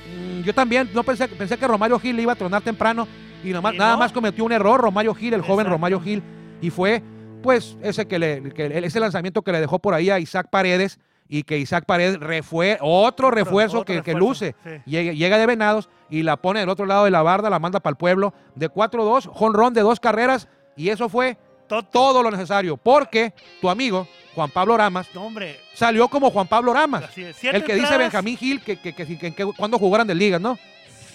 Mm, 0.07 0.43
Yo 0.43 0.55
también, 0.55 0.89
no 0.95 1.03
pensé, 1.03 1.29
pensé 1.29 1.57
que 1.57 1.67
Romario 1.69 1.99
Gil 1.99 2.17
le 2.17 2.23
iba 2.23 2.33
a 2.33 2.37
tronar 2.37 2.63
temprano 2.63 3.07
y 3.45 3.49
nada 3.49 3.61
más, 3.61 3.75
Y 3.75 3.79
nada 3.79 3.93
no. 3.93 3.99
más 3.99 4.13
cometió 4.13 4.45
un 4.45 4.53
error 4.53 4.81
Romario 4.81 5.15
Gil, 5.15 5.35
el 5.35 5.43
joven. 5.43 5.67
Romario 5.67 6.01
Gil, 6.01 6.23
y 6.61 6.71
fue 6.71 7.03
pues 7.43 7.77
ese 7.83 8.07
que 8.07 8.19
le, 8.19 8.53
que 8.55 8.67
ese 8.85 9.01
lanzamiento 9.01 9.43
que 9.43 9.51
le 9.53 9.61
dejó 9.61 9.81
por 9.81 9.95
ahí 9.95 10.11
a 10.11 10.19
Isaac 10.21 10.47
Paredes 10.51 11.01
y 11.29 11.43
que 11.43 11.59
Isaac 11.59 11.85
Paredes 11.87 12.21
refue, 12.21 12.79
otro 12.81 13.31
refuerzo 13.33 13.81
otro 13.81 14.03
que, 14.03 14.15
luce. 14.15 14.55
sí. 14.63 14.71
Llega, 14.87 15.13
llega 15.13 15.39
de 15.39 15.47
Venados 15.47 15.89
y 16.11 16.23
la 16.23 16.37
pone 16.37 16.61
del 16.61 16.69
otro 16.69 16.87
lado 16.87 17.05
de 17.05 17.11
la 17.11 17.23
barda, 17.23 17.51
la 17.51 17.59
manda 17.59 17.81
para 17.81 17.93
el 17.93 17.97
pueblo 17.97 18.33
de 18.55 18.69
4-2, 18.71 19.27
jonrón 19.33 19.75
de 19.75 19.81
dos 19.81 19.99
carreras 19.99 20.47
y 20.77 20.91
eso 20.91 21.09
fue 21.09 21.37
Todo. 21.69 21.83
todo 21.85 22.23
lo 22.23 22.31
necesario, 22.31 22.77
porque 22.77 23.33
tu 23.61 23.69
amigo 23.71 24.07
Juan 24.35 24.51
Pablo 24.51 24.77
Ramas 24.77 25.09
No, 25.15 25.25
hombre. 25.27 25.59
salió 25.75 26.09
como 26.09 26.31
Juan 26.31 26.47
Pablo 26.49 26.73
Ramas. 26.75 27.05
Así 27.05 27.23
es. 27.23 27.37
Siete 27.37 27.57
El 27.57 27.65
que 27.65 27.75
dice 27.75 27.97
Benjamín 27.97 28.37
Gil 28.37 28.61
que, 28.63 28.79
que, 28.79 28.93
que, 28.95 29.07
que- 29.19 29.35
que- 29.35 29.45
cuando 29.57 29.79
jugaran 29.79 30.07
de 30.07 30.15
ligas, 30.15 30.41
¿no? 30.41 30.59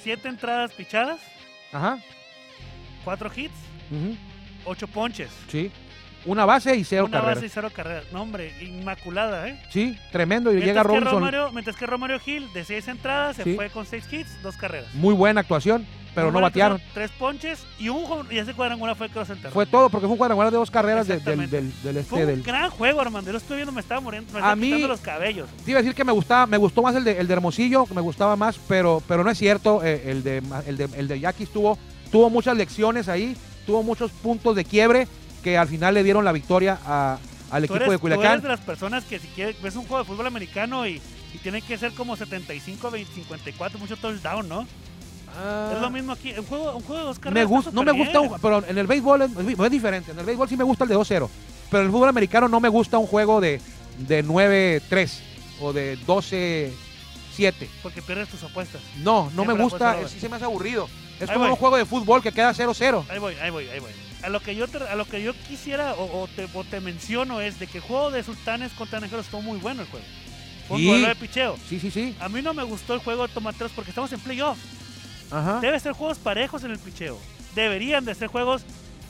Siete 0.04 0.30
entradas 0.30 0.72
pichadas, 0.74 1.20
Ajá. 1.72 2.00
cuatro 3.04 3.30
hits, 3.36 3.54
ujú, 3.92 4.16
ocho 4.66 4.88
ponches. 4.88 5.30
Sí. 5.50 5.72
Una 6.28 6.46
base 6.46 6.76
y 6.76 6.84
cero 6.84 7.06
una 7.06 7.18
carreras. 7.20 7.36
base 7.38 7.46
y 7.48 7.50
cero 7.50 7.70
carreras. 7.74 8.06
No, 8.12 8.22
hombre, 8.22 8.54
inmaculada, 8.62 9.48
¿eh? 9.48 9.60
Sí, 9.72 9.98
tremendo. 10.12 10.52
Y 10.52 10.56
Mientras 10.58 10.76
llega 10.76 10.82
que, 10.84 10.88
Robinson. 10.88 11.14
Romario, 11.14 11.52
mientras 11.52 11.76
que 11.76 11.86
Romario 11.86 12.20
Gil, 12.20 12.52
de 12.54 12.64
seis 12.66 12.88
entradas, 12.88 13.38
se 13.38 13.56
fue 13.56 13.70
con 13.70 13.86
seis 13.86 14.06
hits, 14.12 14.42
dos 14.44 14.56
carreras. 14.58 14.94
Muy 14.94 15.14
buena 15.16 15.42
actuación. 15.42 15.86
pero 16.14 16.32
no 16.32 16.40
que 16.40 16.44
batearon. 16.44 16.82
Tres 16.96 17.12
ponches 17.12 17.64
y 17.78 17.90
un 17.90 18.04
y 18.32 18.40
ese 18.40 18.54
cuadrangular 18.56 18.96
fue 18.96 19.06
el 19.06 19.14
que 19.14 19.20
los 19.20 19.30
enterró. 19.30 19.54
Fue 19.54 19.68
todo, 19.68 19.88
porque 19.90 20.08
fue 20.08 20.14
un 20.14 20.18
cuadrangular 20.18 20.52
de 20.52 20.58
dos 20.58 20.72
carreras 20.72 21.08
de- 21.08 21.20
del, 21.20 21.48
del, 21.50 21.72
Fue 21.72 21.92
este, 21.92 22.16
un 22.16 22.26
del, 22.26 22.42
gran 22.44 22.72
juego, 22.72 23.02
Armando. 23.02 23.28
Yo 23.30 23.34
lo 23.34 23.38
estoy 23.38 23.58
viendo, 23.58 23.72
me 23.72 23.82
estaba 23.82 24.02
muriendo, 24.02 24.32
me 24.34 24.38
A 24.40 24.42
estaba 24.42 24.56
mí- 24.56 24.66
quitando 24.66 24.88
los 24.88 25.00
cabellos. 25.02 25.48
Te 25.64 25.70
iba 25.72 25.80
a 25.80 25.84
decir 25.84 25.96
que 25.96 26.04
me 26.04 26.12
gustaba, 26.12 26.48
me 26.48 26.58
gustó 26.58 26.82
más 26.82 26.96
el 26.96 27.04
de, 27.04 27.20
el 27.20 27.28
de 27.28 27.34
Hermosillo, 27.34 27.86
que 27.86 27.94
me 27.94 28.02
gustaba 28.02 28.36
más, 28.36 28.58
pero, 28.68 29.04
pero 29.08 29.24
no 29.24 29.30
es 29.30 29.38
cierto. 29.38 29.82
eh, 29.84 30.10
el 30.10 30.24
de 30.24 30.42
el 30.66 30.76
de, 30.78 30.90
el 30.98 31.08
de 31.08 31.20
Yaquis 31.20 31.50
tuvo, 31.54 31.78
tuvo 32.12 32.32
muchas 32.32 32.58
lecciones 32.58 33.08
ahí, 33.10 33.38
tuvo 33.68 33.84
muchos 33.84 34.10
puntos 34.12 34.56
de 34.56 34.66
quiebre 34.66 35.08
que 35.44 35.58
al 35.58 35.68
final 35.68 35.94
le 35.94 36.04
dieron 36.04 36.24
la 36.26 36.32
victoria 36.32 36.80
a- 36.86 37.18
al 37.50 37.64
equipo 37.64 37.76
eres, 37.78 37.90
de 37.92 37.98
tú 38.00 38.08
eres 38.08 38.18
Culiacán. 38.18 38.42
de 38.42 38.48
las 38.50 38.60
personas 38.60 39.04
que 39.06 39.20
si 39.20 39.28
quieres, 39.30 39.62
ves 39.62 39.76
un 39.76 39.84
juego 39.88 40.00
de 40.04 40.06
fútbol 40.10 40.28
americano 40.28 40.86
y, 40.86 41.02
y 41.34 41.38
tiene 41.38 41.62
que 41.62 41.78
ser 41.78 41.94
como 41.94 42.16
75, 42.18 42.92
20, 42.92 43.14
54, 43.14 43.80
mucho 43.80 43.96
touchdown, 43.98 44.48
¿no? 44.50 44.68
Ah, 45.40 45.72
Es 45.76 45.82
lo 45.82 45.90
mismo 45.90 46.12
aquí. 46.14 46.34
Un 46.38 46.46
juego, 46.46 46.76
un 46.76 46.84
juego 46.84 47.00
de 47.02 47.06
dos 47.08 47.18
me 47.18 47.22
carreras. 47.24 47.48
gusta, 47.48 47.70
está 47.70 47.80
no 47.84 47.86
me 47.94 47.98
gusta, 47.98 48.20
un- 48.20 48.40
pero 48.42 48.66
en 48.68 48.78
el 48.78 48.88
béisbol 48.88 49.22
es, 49.22 49.32
es 49.38 49.72
diferente. 49.72 50.12
En 50.12 50.20
el 50.20 50.26
béisbol 50.26 50.50
sí 50.50 50.58
me 50.58 50.64
gusta 50.64 50.84
el 50.84 50.90
de 50.90 50.96
2-0, 50.96 51.30
pero 51.70 51.82
en 51.82 51.86
el 51.88 51.92
fútbol 51.94 52.10
americano 52.10 52.48
no 52.50 52.60
me 52.60 52.70
gusta 52.70 52.98
un 52.98 53.08
juego 53.08 53.40
de, 53.40 53.62
de 54.00 54.24
9-3 54.26 55.20
o 55.62 55.72
de 55.74 55.98
12-7. 56.06 56.72
Porque 57.84 58.02
pierdes 58.02 58.30
tus 58.30 58.44
apuestas. 58.44 58.82
No, 58.98 59.26
no 59.26 59.30
Siempre 59.32 59.56
me 59.56 59.64
gusta, 59.64 60.08
sí 60.08 60.20
se 60.20 60.28
me 60.30 60.36
hace 60.38 60.46
aburrido. 60.46 60.90
Es 61.20 61.30
Ahí 61.30 61.34
como 61.36 61.46
voy. 61.46 61.52
un 61.52 61.56
juego 61.58 61.78
de 61.78 61.86
fútbol 61.86 62.22
que 62.22 62.32
queda 62.32 62.54
0-0. 62.54 63.06
Ahí 63.10 63.20
voy, 63.20 63.36
ahí 63.36 63.50
voy, 63.50 63.68
ahí 63.68 63.80
voy. 63.80 63.92
A 64.24 64.30
lo 64.30 64.40
que 64.42 64.56
yo 64.56 64.68
te, 64.68 64.78
a 64.80 64.96
lo 64.96 65.06
que 65.06 65.22
yo 65.22 65.34
quisiera 65.48 65.94
o, 65.94 66.24
o 66.24 66.28
te, 66.28 66.48
o 66.54 66.64
te 66.64 66.80
menciono 66.82 67.40
es 67.40 67.60
de 67.60 67.68
que 67.68 67.78
el 67.78 67.84
juego 67.84 68.10
de 68.12 68.24
Sultanes 68.24 68.72
contra 68.74 69.00
Naranjeros 69.00 69.26
estuvo 69.26 69.42
muy 69.42 69.60
bueno 69.60 69.84
el 69.84 69.88
juego. 69.88 70.06
Fue 70.68 70.78
un 70.78 70.82
Sí. 70.84 70.88
duelo 70.90 71.08
de 71.08 71.16
picheo. 71.16 71.58
Sí, 71.70 71.80
sí, 71.80 71.92
sí. 71.92 72.16
A 72.20 72.28
mí 72.28 72.42
no 72.42 72.54
me 72.54 72.64
gustó 72.64 72.94
el 72.96 73.00
juego 73.00 73.28
de 73.28 73.34
tomateros 73.34 73.72
porque 73.74 73.92
estamos 73.92 74.12
en 74.12 74.20
playoff. 74.20 74.58
Ajá. 75.32 75.60
Debe 75.62 75.80
ser 75.80 75.94
juegos 75.94 76.18
parejos 76.18 76.64
en 76.64 76.72
el 76.72 76.80
picheo. 76.80 77.18
Deberían 77.56 78.06
de 78.06 78.16
ser 78.16 78.28
juegos 78.28 78.64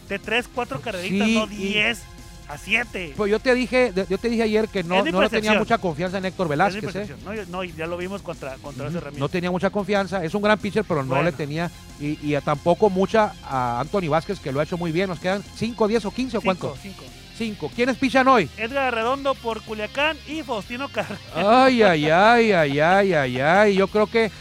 de 0.10 0.20
3, 0.20 0.48
4 0.54 0.82
carreritas, 0.82 1.28
Sí, 1.28 1.34
no 1.36 1.46
y- 1.46 1.56
10 1.74 2.00
a 2.48 2.58
7. 2.58 3.14
Pues 3.16 3.32
yo 3.32 3.40
te 3.40 3.54
dije, 3.54 3.92
yo 4.10 4.18
te 4.18 4.30
dije 4.30 4.44
ayer 4.44 4.68
que 4.68 4.84
no, 4.84 5.04
no 5.04 5.22
le 5.22 5.30
tenía 5.30 5.54
mucha 5.54 5.78
confianza 5.78 6.18
en 6.18 6.26
Héctor 6.26 6.48
Velázquez, 6.48 6.96
¿eh? 6.96 7.16
No, 7.50 7.64
ya 7.64 7.88
lo 7.88 7.98
vimos 7.98 8.22
contra, 8.22 8.56
contra 8.56 8.88
ese 8.88 9.00
Ramírez. 9.00 9.20
No 9.20 9.30
tenía 9.30 9.52
mucha 9.52 9.70
confianza, 9.70 10.24
es 10.24 10.34
un 10.34 10.42
gran 10.42 10.58
pitcher, 10.58 10.84
pero 10.84 11.04
no 11.04 11.22
le 11.22 11.32
tenía, 11.32 11.70
y, 12.00 12.18
y 12.22 12.40
tampoco 12.42 12.90
mucha 12.90 13.34
a 13.44 13.80
Anthony 13.80 14.10
Vázquez, 14.10 14.40
que 14.40 14.52
lo 14.52 14.60
ha 14.60 14.64
hecho 14.64 14.78
muy 14.78 14.92
bien. 14.92 15.10
Nos 15.10 15.20
quedan 15.20 15.44
5, 15.56 15.88
10 15.88 16.06
o 16.06 16.12
15 16.12 16.38
o 16.38 16.42
cuánto? 16.42 16.76
5. 16.82 17.04
5. 17.38 17.72
¿Quiénes 17.76 17.98
pichan 17.98 18.28
hoy? 18.28 18.50
Edgar 18.58 18.94
Redondo 18.94 19.36
por 19.36 19.62
Culiacán 19.62 20.18
y 20.28 20.42
Faustino 20.42 20.90
Carrera. 20.90 21.20
Ay, 21.36 21.84
ay, 21.84 22.10
ay, 22.10 22.52
ay, 22.52 22.80
ay, 22.80 23.14
ay, 23.14 23.40
ay. 23.40 23.76
Yo 23.76 23.88
creo 23.88 24.08
que 24.08 24.32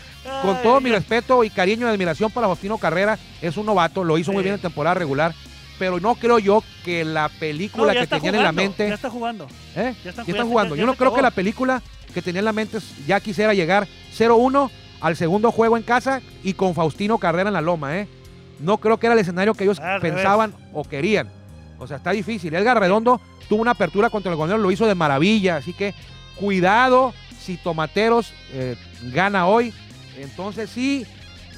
con 0.43 0.57
Ay, 0.57 0.63
todo 0.63 0.81
mi 0.81 0.91
respeto 0.91 1.45
y 1.45 1.51
cariño 1.51 1.87
y 1.87 1.91
admiración 1.91 2.31
para 2.31 2.47
Faustino 2.47 2.79
Carrera, 2.79 3.19
es 3.41 3.57
un 3.57 3.67
novato, 3.67 4.03
lo 4.03 4.19
hizo 4.19 4.33
muy 4.33 4.43
bien 4.43 4.55
en 4.57 4.61
temporada 4.61 4.95
regular, 4.95 5.35
pero 5.79 6.01
no 6.01 6.15
creo 6.15 6.39
yo 6.39 6.63
que 6.85 7.05
la 7.05 7.29
película 7.29 7.93
que 7.93 8.07
tenían 8.07 8.35
en 8.37 8.43
la 8.43 8.53
mente... 8.53 8.89
Ya 8.89 8.95
está 8.95 9.11
jugando. 9.11 9.47
¿Eh? 9.75 9.95
Ya 10.05 10.11
están- 10.11 10.27
Ya 10.27 10.43
jugando. 10.45 10.75
ya 10.75 10.81
Yo 10.81 10.87
no 10.87 10.95
creo 10.95 11.15
que 11.15 11.23
la 11.23 11.31
película 11.31 11.83
que 12.15 12.23
tenía 12.23 12.39
en 12.41 12.45
la 12.47 12.53
mente 12.53 12.79
ya 13.07 13.21
quisiera 13.21 13.55
llegar 13.55 13.87
0-1 14.17 14.71
al 15.01 15.17
segundo 15.17 15.53
juego 15.53 15.77
en 15.77 15.83
casa 15.83 16.23
y 16.43 16.55
con 16.55 16.75
Faustino 16.75 17.19
Carrera 17.19 17.49
en 17.51 17.55
la 17.55 17.61
loma, 17.61 17.99
¿eh? 17.99 18.09
No 18.59 18.79
creo 18.79 18.99
que 18.99 19.07
era 19.07 19.15
el 19.15 19.21
escenario 19.21 19.53
que 19.55 19.65
ellos 19.65 19.79
pensaban 20.01 20.55
o 20.73 20.83
querían. 20.85 21.29
O 21.79 21.87
sea, 21.87 21.99
está 21.99 22.13
difícil. 22.13 22.55
Edgar 22.55 22.81
Redondo 22.81 23.21
tuvo 23.51 23.61
una 23.61 23.73
apertura 23.73 24.09
contra 24.09 24.33
el 24.33 24.37
Golero, 24.39 24.57
lo 24.59 24.71
hizo 24.71 24.87
de 24.87 24.95
maravilla. 24.95 25.57
Así 25.57 25.75
que 25.75 25.93
cuidado 26.37 27.13
si 27.39 27.57
Tomateros 27.59 28.33
eh, 28.53 28.77
gana 29.13 29.47
hoy. 29.47 29.73
Entonces 30.19 30.71
sí, 30.71 31.05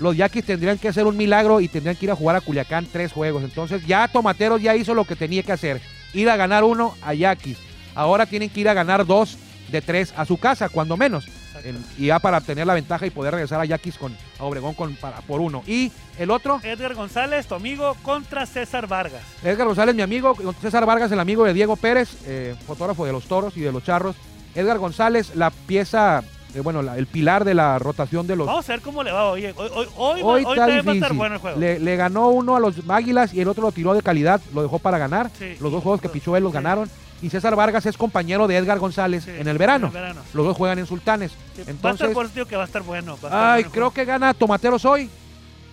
los 0.00 0.16
Yaquis 0.16 0.44
tendrían 0.44 0.78
que 0.78 0.88
hacer 0.88 1.06
un 1.06 1.16
milagro 1.16 1.60
y 1.60 1.68
tendrían 1.68 1.96
que 1.96 2.06
ir 2.06 2.10
a 2.10 2.16
jugar 2.16 2.36
a 2.36 2.40
Culiacán 2.40 2.86
tres 2.90 3.12
juegos. 3.12 3.42
Entonces 3.42 3.86
ya 3.86 4.08
Tomateros 4.08 4.60
ya 4.62 4.74
hizo 4.76 4.94
lo 4.94 5.04
que 5.04 5.16
tenía 5.16 5.42
que 5.42 5.52
hacer. 5.52 5.80
Ir 6.14 6.28
a 6.30 6.36
ganar 6.36 6.64
uno 6.64 6.94
a 7.02 7.14
Yaquis. 7.14 7.58
Ahora 7.94 8.26
tienen 8.26 8.48
que 8.50 8.60
ir 8.60 8.68
a 8.68 8.74
ganar 8.74 9.04
dos 9.06 9.36
de 9.70 9.82
tres 9.82 10.14
a 10.16 10.24
su 10.24 10.38
casa, 10.38 10.68
cuando 10.68 10.96
menos. 10.96 11.26
En- 11.64 11.84
y 11.98 12.06
ya 12.06 12.20
para 12.20 12.38
obtener 12.38 12.66
la 12.68 12.74
ventaja 12.74 13.04
y 13.04 13.10
poder 13.10 13.34
regresar 13.34 13.60
a 13.60 13.64
Yaquis 13.64 13.98
con 13.98 14.16
a 14.38 14.44
Obregón 14.44 14.74
con, 14.74 14.94
para- 14.94 15.20
por 15.22 15.40
uno. 15.40 15.64
Y 15.66 15.90
el 16.18 16.30
otro, 16.30 16.60
Edgar 16.62 16.94
González, 16.94 17.46
tu 17.48 17.56
amigo, 17.56 17.96
contra 18.02 18.46
César 18.46 18.86
Vargas. 18.86 19.22
Edgar 19.42 19.66
González, 19.66 19.94
mi 19.96 20.02
amigo, 20.02 20.36
César 20.62 20.86
Vargas, 20.86 21.10
el 21.10 21.18
amigo 21.18 21.44
de 21.44 21.52
Diego 21.54 21.74
Pérez, 21.74 22.10
eh, 22.26 22.54
fotógrafo 22.66 23.04
de 23.04 23.10
los 23.12 23.24
toros 23.24 23.56
y 23.56 23.60
de 23.60 23.72
los 23.72 23.82
charros. 23.82 24.14
Edgar 24.54 24.78
González, 24.78 25.34
la 25.34 25.50
pieza, 25.50 26.22
eh, 26.54 26.60
bueno, 26.60 26.82
la- 26.82 26.96
el 26.98 27.06
pilar 27.06 27.44
de 27.44 27.54
la 27.54 27.78
rotación 27.78 28.26
de 28.26 28.36
los. 28.36 28.46
Vamos 28.46 28.68
a 28.68 28.72
ver 28.72 28.80
cómo 28.80 29.02
le 29.02 29.12
va 29.12 29.24
hoy. 29.30 29.44
Hoy, 29.46 29.54
hoy, 29.58 29.86
hoy, 29.96 30.20
Hoy 30.22 30.22
hoy 30.22 30.40
está 30.52 30.66
va 30.66 30.72
a 30.72 30.76
estar 30.78 30.92
difícil. 30.94 31.16
bueno 31.16 31.34
el 31.36 31.40
juego. 31.40 31.58
Le, 31.60 31.78
le 31.78 31.96
ganó 31.96 32.28
uno 32.28 32.56
a 32.56 32.60
los 32.60 32.76
Águilas 32.88 33.34
y 33.34 33.40
el 33.40 33.48
otro 33.48 33.62
lo 33.62 33.72
tiró 33.72 33.94
de 33.94 34.02
calidad, 34.02 34.40
lo 34.54 34.62
dejó 34.62 34.78
para 34.78 34.98
ganar. 34.98 35.30
Sí, 35.38 35.54
Los 35.60 35.72
dos 35.72 35.82
juegos 35.82 36.00
que 36.00 36.08
pichó 36.08 36.36
él 36.36 36.42
los 36.42 36.52
sí. 36.52 36.54
ganaron. 36.54 36.88
Y 37.20 37.30
César 37.30 37.56
Vargas 37.56 37.84
es 37.84 37.96
compañero 37.96 38.46
de 38.46 38.56
Edgar 38.56 38.78
González 38.78 39.24
Sí, 39.24 39.30
en 39.36 39.48
el 39.48 39.58
verano. 39.58 39.88
en 39.88 39.96
el 39.96 40.00
verano. 40.02 40.20
Los 40.34 40.46
dos 40.46 40.56
juegan 40.56 40.78
en 40.78 40.86
Sultanes. 40.86 41.32
Sí, 41.32 41.36
va 41.38 41.48
a 41.48 41.60
estar 41.60 41.74
Entonces, 41.74 42.10
por 42.14 42.46
que 42.46 42.56
va 42.56 42.62
a 42.62 42.66
estar 42.66 42.82
bueno. 42.82 43.12
a 43.12 43.14
estar 43.16 43.30
ay, 43.34 43.62
bueno 43.64 43.72
creo 43.74 43.90
que 43.90 44.04
gana 44.04 44.32
Tomateros 44.34 44.84
hoy. 44.84 45.08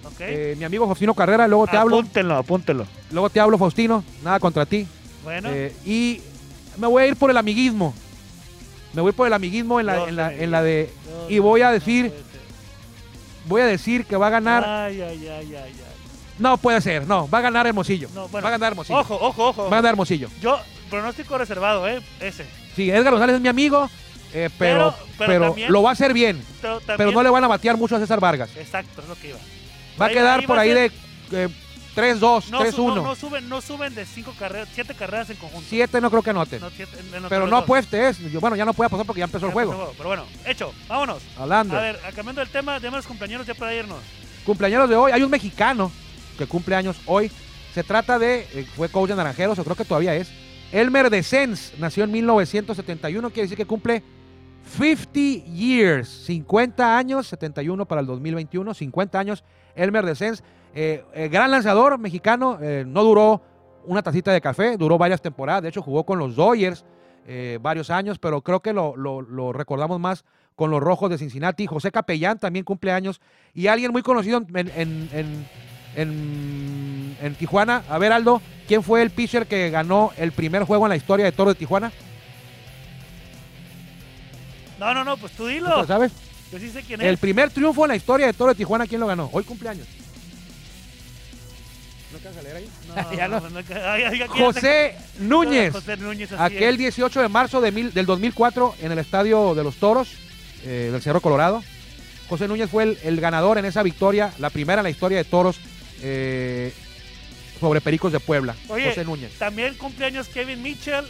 juego. 0.01 0.15
Ok. 0.15 0.21
Eh, 0.21 0.55
mi 0.57 0.63
amigo 0.63 0.85
Faustino 0.87 1.13
Carrera, 1.13 1.47
luego 1.47 1.67
te 1.67 1.77
hablo. 1.77 1.97
Apúntenlo, 1.97 2.35
apúntenlo. 2.35 2.85
Luego 3.11 3.29
te 3.29 3.39
hablo, 3.39 3.57
Faustino. 3.59 4.03
Nada 4.23 4.39
contra 4.39 4.65
ti. 4.65 4.87
Bueno, 5.23 5.49
Eh, 5.51 5.75
y 5.85 6.19
me 6.77 6.87
voy 6.87 7.03
a 7.03 7.07
ir 7.07 7.15
por 7.15 7.29
el 7.29 7.37
amiguismo. 7.37 7.93
Me 8.95 9.01
voy 9.01 9.11
por 9.11 9.27
el 9.27 9.33
amiguismo 9.33 9.79
en 9.79 9.85
la, 9.87 10.07
en 10.07 10.15
la, 10.15 10.29
de 10.29 10.35
mi 10.37 10.43
en 10.43 10.51
la 10.51 10.63
de. 10.63 10.89
no, 11.09 11.29
y 11.29 11.39
voy 11.39 11.61
a 11.61 11.71
decir-. 11.71 12.11
Voy 13.47 13.61
a 13.61 13.65
decir 13.65 14.05
que 14.05 14.15
va 14.17 14.27
a 14.27 14.29
ganar. 14.31 14.63
Ay, 14.65 15.01
ay, 15.01 15.27
ay, 15.27 15.29
ay, 15.29 15.55
ay. 15.65 15.73
No 16.39 16.57
puede 16.57 16.81
ser, 16.81 17.07
no. 17.07 17.29
Va 17.29 17.37
a 17.37 17.41
ganar 17.41 17.67
Hermosillo. 17.67 18.09
No, 18.13 18.27
bueno. 18.27 18.43
Va 18.43 18.49
a 18.49 18.51
ganar 18.51 18.71
Hermosillo. 18.71 18.99
Ojo, 18.99 19.15
ojo, 19.21 19.47
ojo. 19.49 19.61
Va 19.63 19.67
a 19.67 19.81
ganar 19.81 19.91
Hermosillo. 19.91 20.29
Yo, 20.41 20.59
pronóstico 20.89 21.37
reservado, 21.37 21.87
¿eh? 21.87 22.01
Ese. 22.19 22.45
Sí, 22.75 22.89
Edgar 22.89 23.11
González 23.11 23.35
es 23.35 23.41
mi 23.41 23.47
amigo, 23.47 23.89
eh, 24.33 24.49
pero, 24.57 24.93
Pero- 24.93 25.07
pero 25.17 25.27
pero, 25.31 25.45
también- 25.47 25.71
lo 25.71 25.83
va 25.83 25.91
a 25.91 25.93
hacer 25.93 26.13
bien. 26.13 26.43
Pero, 26.97 27.11
no 27.11 27.23
le 27.23 27.29
van 27.29 27.43
a 27.43 27.47
batear 27.47 27.77
mucho 27.77 27.95
a 27.95 27.99
César 27.99 28.19
Vargas. 28.19 28.49
Exacto, 28.57 29.01
es 29.01 29.07
lo 29.07 29.15
que 29.15 29.29
iba. 29.29 29.37
Va 30.01 30.07
a 30.07 30.09
quedar 30.09 30.45
por 30.45 30.57
ahí 30.59 30.73
ser- 30.73 30.91
de 31.29 31.43
eh, 31.45 31.49
3-2, 31.95 32.49
No, 32.49 32.59
su- 32.59 32.63
3-1. 32.63 32.95
no, 32.95 33.01
no 33.03 33.15
suben, 33.15 33.47
no 33.49 33.61
suben 33.61 33.95
de 33.95 34.05
cinco 34.05 34.33
carreras, 34.37 34.67
siete 34.73 34.93
carreras 34.93 35.29
en 35.29 35.37
conjunto. 35.37 35.65
7 35.69 36.01
no 36.01 36.09
creo 36.09 36.21
que 36.21 36.29
anoten. 36.31 36.59
No, 36.61 36.69
siete- 36.69 36.97
pero 37.29 37.47
no 37.47 37.57
apuestes. 37.57 38.17
Bueno, 38.39 38.55
ya 38.55 38.65
no 38.65 38.73
puede 38.73 38.87
apostar 38.87 39.05
porque 39.05 39.19
ya 39.19 39.25
empezó 39.25 39.45
el 39.45 39.51
Ya 39.51 39.53
juego. 39.53 39.71
empezó 39.73 39.93
Pero 39.97 40.09
bueno, 40.09 40.25
hecho, 40.45 40.73
vámonos. 40.87 41.23
Hablando. 41.37 41.77
A 41.77 41.81
ver, 41.81 41.99
cambiando 42.15 42.41
el 42.41 42.49
tema, 42.49 42.79
de 42.79 42.91
los 42.91 43.07
compañeros 43.07 43.47
ya 43.47 43.53
para 43.53 43.73
irnos. 43.73 43.99
Cumpleaños 44.45 44.89
de 44.89 44.95
hoy. 44.95 45.11
Hay 45.11 45.23
un 45.23 45.31
mexicano 45.31 45.91
que 46.37 46.45
cumple 46.45 46.75
años 46.75 46.97
hoy. 47.05 47.31
Se 47.73 47.83
trata 47.83 48.19
de, 48.19 48.47
eh, 48.53 48.67
fue 48.75 48.89
coach 48.89 49.09
de 49.09 49.15
Naranjeros, 49.15 49.57
o 49.59 49.63
creo 49.63 49.75
que 49.75 49.85
todavía 49.85 50.15
es. 50.15 50.29
Elmer 50.71 51.09
de 51.09 51.23
Sens, 51.23 51.73
nació 51.77 52.03
en 52.03 52.11
1971, 52.11 53.29
quiere 53.29 53.43
decir 53.43 53.57
que 53.57 53.65
cumple 53.65 54.03
50 54.77 55.19
years, 55.53 56.07
50 56.25 56.97
años, 56.97 57.27
71 57.27 57.85
para 57.85 58.01
el 58.01 58.07
2021, 58.07 58.73
50 58.73 59.19
años. 59.19 59.43
Elmer 59.75 60.05
de 60.05 60.15
Sens, 60.15 60.43
eh, 60.75 61.03
eh, 61.13 61.29
gran 61.29 61.49
lanzador 61.51 61.97
mexicano, 61.97 62.59
eh, 62.61 62.83
no 62.85 63.03
duró 63.03 63.41
una 63.85 64.03
tacita 64.03 64.31
de 64.31 64.41
café, 64.41 64.77
duró 64.77 64.97
varias 64.97 65.21
temporadas, 65.21 65.63
de 65.63 65.69
hecho 65.69 65.81
jugó 65.81 66.05
con 66.05 66.19
los 66.19 66.35
Dodgers 66.35 66.85
eh, 67.27 67.57
varios 67.61 67.89
años, 67.89 68.19
pero 68.19 68.41
creo 68.41 68.59
que 68.59 68.73
lo, 68.73 68.95
lo- 68.95 69.21
lo 69.21 69.51
recordamos 69.53 69.99
más 69.99 70.25
con 70.55 70.69
los 70.71 70.81
Rojos 70.81 71.09
de 71.09 71.17
Cincinnati. 71.17 71.65
José 71.65 71.91
Capellán 71.91 72.37
también 72.39 72.63
cumple 72.65 72.91
años 72.91 73.19
y 73.53 73.67
alguien 73.67 73.91
muy 73.91 74.01
conocido 74.03 74.37
en, 74.37 74.47
en, 74.75 75.09
en- 75.11 75.47
en- 75.95 77.17
en 77.21 77.35
Tijuana. 77.35 77.83
A 77.89 77.97
ver, 77.97 78.11
Aldo, 78.11 78.41
¿quién 78.67 78.83
fue 78.83 79.01
el 79.01 79.09
pitcher 79.11 79.47
que 79.47 79.69
ganó 79.69 80.11
el 80.17 80.31
primer 80.33 80.63
juego 80.63 80.85
en 80.85 80.89
la 80.89 80.95
historia 80.97 81.25
de 81.25 81.31
Toro 81.31 81.49
de 81.53 81.55
Tijuana? 81.59 81.91
No, 84.79 84.93
no, 84.93 85.03
no, 85.03 85.15
pues 85.17 85.31
tú 85.33 85.43
¿Tú 85.43 85.49
dilo. 85.49 85.69
lo 85.69 85.85
sabes? 85.85 86.11
Yo 86.51 86.59
sí 86.59 86.69
sé 86.69 86.81
quién 86.83 87.01
El 87.01 87.13
es. 87.15 87.19
primer 87.19 87.49
triunfo 87.49 87.85
en 87.85 87.89
la 87.89 87.95
historia 87.95 88.27
de 88.27 88.33
Toro 88.33 88.49
de 88.49 88.55
Tijuana, 88.55 88.85
¿quién 88.87 88.99
lo 89.01 89.07
ganó? 89.07 89.29
Hoy 89.31 89.43
cumpleaños. 89.43 89.87
¿No 92.25 92.29
alcanza 92.29 92.39
a 92.39 92.43
leer 92.43 92.55
ahí? 92.57 92.69
No, 92.87 93.13
Ya 93.17 93.27
no. 93.27 93.39
no, 93.39 93.49
no, 93.49 93.59
ay, 93.59 94.03
ay, 94.03 94.03
aquí 94.03 94.17
ya 94.19 94.27
José 94.45 94.95
Núñez. 95.19 95.71
José 95.73 95.97
Núñez, 95.97 96.31
así 96.31 96.55
Aquel 96.55 96.73
es. 96.73 96.77
18 96.79 97.21
de 97.21 97.29
marzo 97.29 97.61
de 97.61 97.71
mil- 97.71 97.93
del 97.93 98.05
2004 98.05 98.75
en 98.81 98.91
el 98.91 98.99
estadio 98.99 99.53
de 99.55 99.63
los 99.63 99.75
Toros 99.75 100.09
eh, 100.63 100.89
del 100.91 101.01
Cerro 101.01 101.21
Colorado. 101.21 101.63
José 102.27 102.47
Núñez 102.47 102.69
fue 102.69 102.83
el, 102.83 102.97
el 103.03 103.19
ganador 103.21 103.57
en 103.59 103.65
esa 103.65 103.83
victoria, 103.83 104.33
la 104.39 104.49
primera 104.49 104.79
en 104.81 104.85
la 104.85 104.89
historia 104.89 105.17
de 105.19 105.23
Toros 105.25 105.57
eh, 106.01 106.73
sobre 107.59 107.81
Pericos 107.81 108.11
de 108.11 108.19
Puebla. 108.19 108.55
Oye, 108.69 108.89
José 108.89 109.05
Núñez. 109.05 109.31
También 109.37 109.75
cumpleaños 109.75 110.27
Kevin 110.27 110.61
Mitchell, 110.63 111.05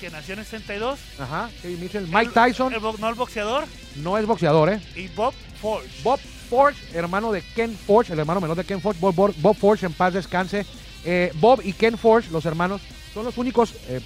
que 0.00 0.10
nació 0.10 0.34
en 0.34 0.40
el 0.40 0.44
62. 0.46 0.98
Ajá, 1.18 1.48
Kevin 1.62 1.80
Mitchell. 1.80 2.06
Mike 2.06 2.32
Tyson 2.34 2.72
El, 2.74 2.82
no 2.82 3.08
el 3.08 3.14
boxeador. 3.14 3.64
no 3.96 4.18
es 4.18 4.26
boxeador, 4.26 4.68
¿eh? 4.70 4.80
Y 4.94 5.08
Bob 5.08 5.32
Forge. 5.60 5.88
Bob 6.02 6.20
Forge, 6.52 6.82
hermano 6.92 7.32
de 7.32 7.40
Ken 7.40 7.74
Forge, 7.74 8.12
el 8.12 8.18
hermano 8.18 8.38
menor 8.38 8.58
de 8.58 8.64
Ken 8.64 8.78
Forge. 8.78 9.00
Bob, 9.00 9.56
Forge, 9.56 9.86
en 9.86 9.94
paz 9.94 10.12
descanse. 10.12 10.66
Eh, 11.02 11.32
Bob 11.36 11.62
y 11.64 11.72
Ken 11.72 11.96
Forge, 11.96 12.30
los 12.30 12.44
hermanos, 12.44 12.82
son 13.14 13.24
los 13.24 13.38
únicos 13.38 13.72
eh, 13.88 14.02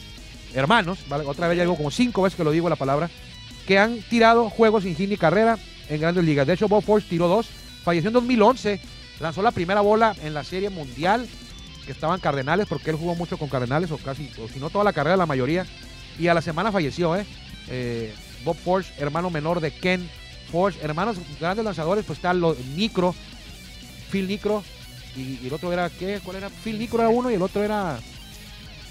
hermanos, 0.54 1.00
¿vale? 1.08 1.24
otra 1.26 1.48
vez 1.48 1.56
ya 1.56 1.64
digo 1.64 1.76
como 1.76 1.90
cinco 1.90 2.22
veces 2.22 2.36
que 2.36 2.44
lo 2.44 2.52
digo 2.52 2.68
la 2.68 2.76
palabra, 2.76 3.10
que 3.66 3.80
han 3.80 4.00
tirado 4.00 4.48
juegos 4.48 4.84
sin 4.84 4.94
hit 4.94 5.10
ni 5.10 5.16
carrera 5.16 5.58
en 5.88 6.00
grandes 6.00 6.24
ligas. 6.24 6.46
De 6.46 6.52
hecho, 6.52 6.68
Bob 6.68 6.84
Forge 6.84 7.08
tiró 7.08 7.26
dos, 7.26 7.48
falleció 7.82 8.10
en 8.10 8.14
2011 8.14 8.80
lanzó 9.18 9.42
la 9.42 9.50
primera 9.50 9.80
bola 9.80 10.14
en 10.22 10.32
la 10.32 10.44
Serie 10.44 10.70
Mundial, 10.70 11.26
que 11.84 11.90
estaban 11.90 12.20
Cardenales, 12.20 12.68
porque 12.68 12.90
él 12.90 12.96
jugó 12.96 13.16
mucho 13.16 13.38
con 13.38 13.48
Cardenales, 13.48 13.90
o 13.90 13.98
casi, 13.98 14.30
o 14.40 14.46
si 14.46 14.60
no 14.60 14.70
toda 14.70 14.84
la 14.84 14.92
carrera, 14.92 15.16
la 15.16 15.26
mayoría. 15.26 15.66
Y 16.16 16.28
a 16.28 16.34
la 16.34 16.42
semana 16.42 16.70
falleció, 16.70 17.16
¿eh? 17.16 17.26
Eh, 17.66 18.14
Bob 18.44 18.56
Forge, 18.56 18.92
hermano 18.98 19.30
menor 19.30 19.58
de 19.58 19.72
Ken 19.72 20.08
Forge, 20.56 20.78
hermanos 20.82 21.18
grandes 21.38 21.64
lanzadores, 21.66 22.02
pues 22.06 22.18
está 22.18 22.32
lo, 22.32 22.56
Nicro, 22.74 23.14
Phil 24.10 24.26
Nicro, 24.26 24.64
y, 25.14 25.38
y 25.42 25.48
el 25.48 25.52
otro 25.52 25.70
era, 25.70 25.90
¿qué? 25.90 26.20
¿Cuál 26.24 26.38
era? 26.38 26.48
Phil 26.48 26.78
Nicro 26.78 27.00
era 27.00 27.10
uno 27.10 27.30
y 27.30 27.34
el 27.34 27.42
otro 27.42 27.62
era... 27.62 27.98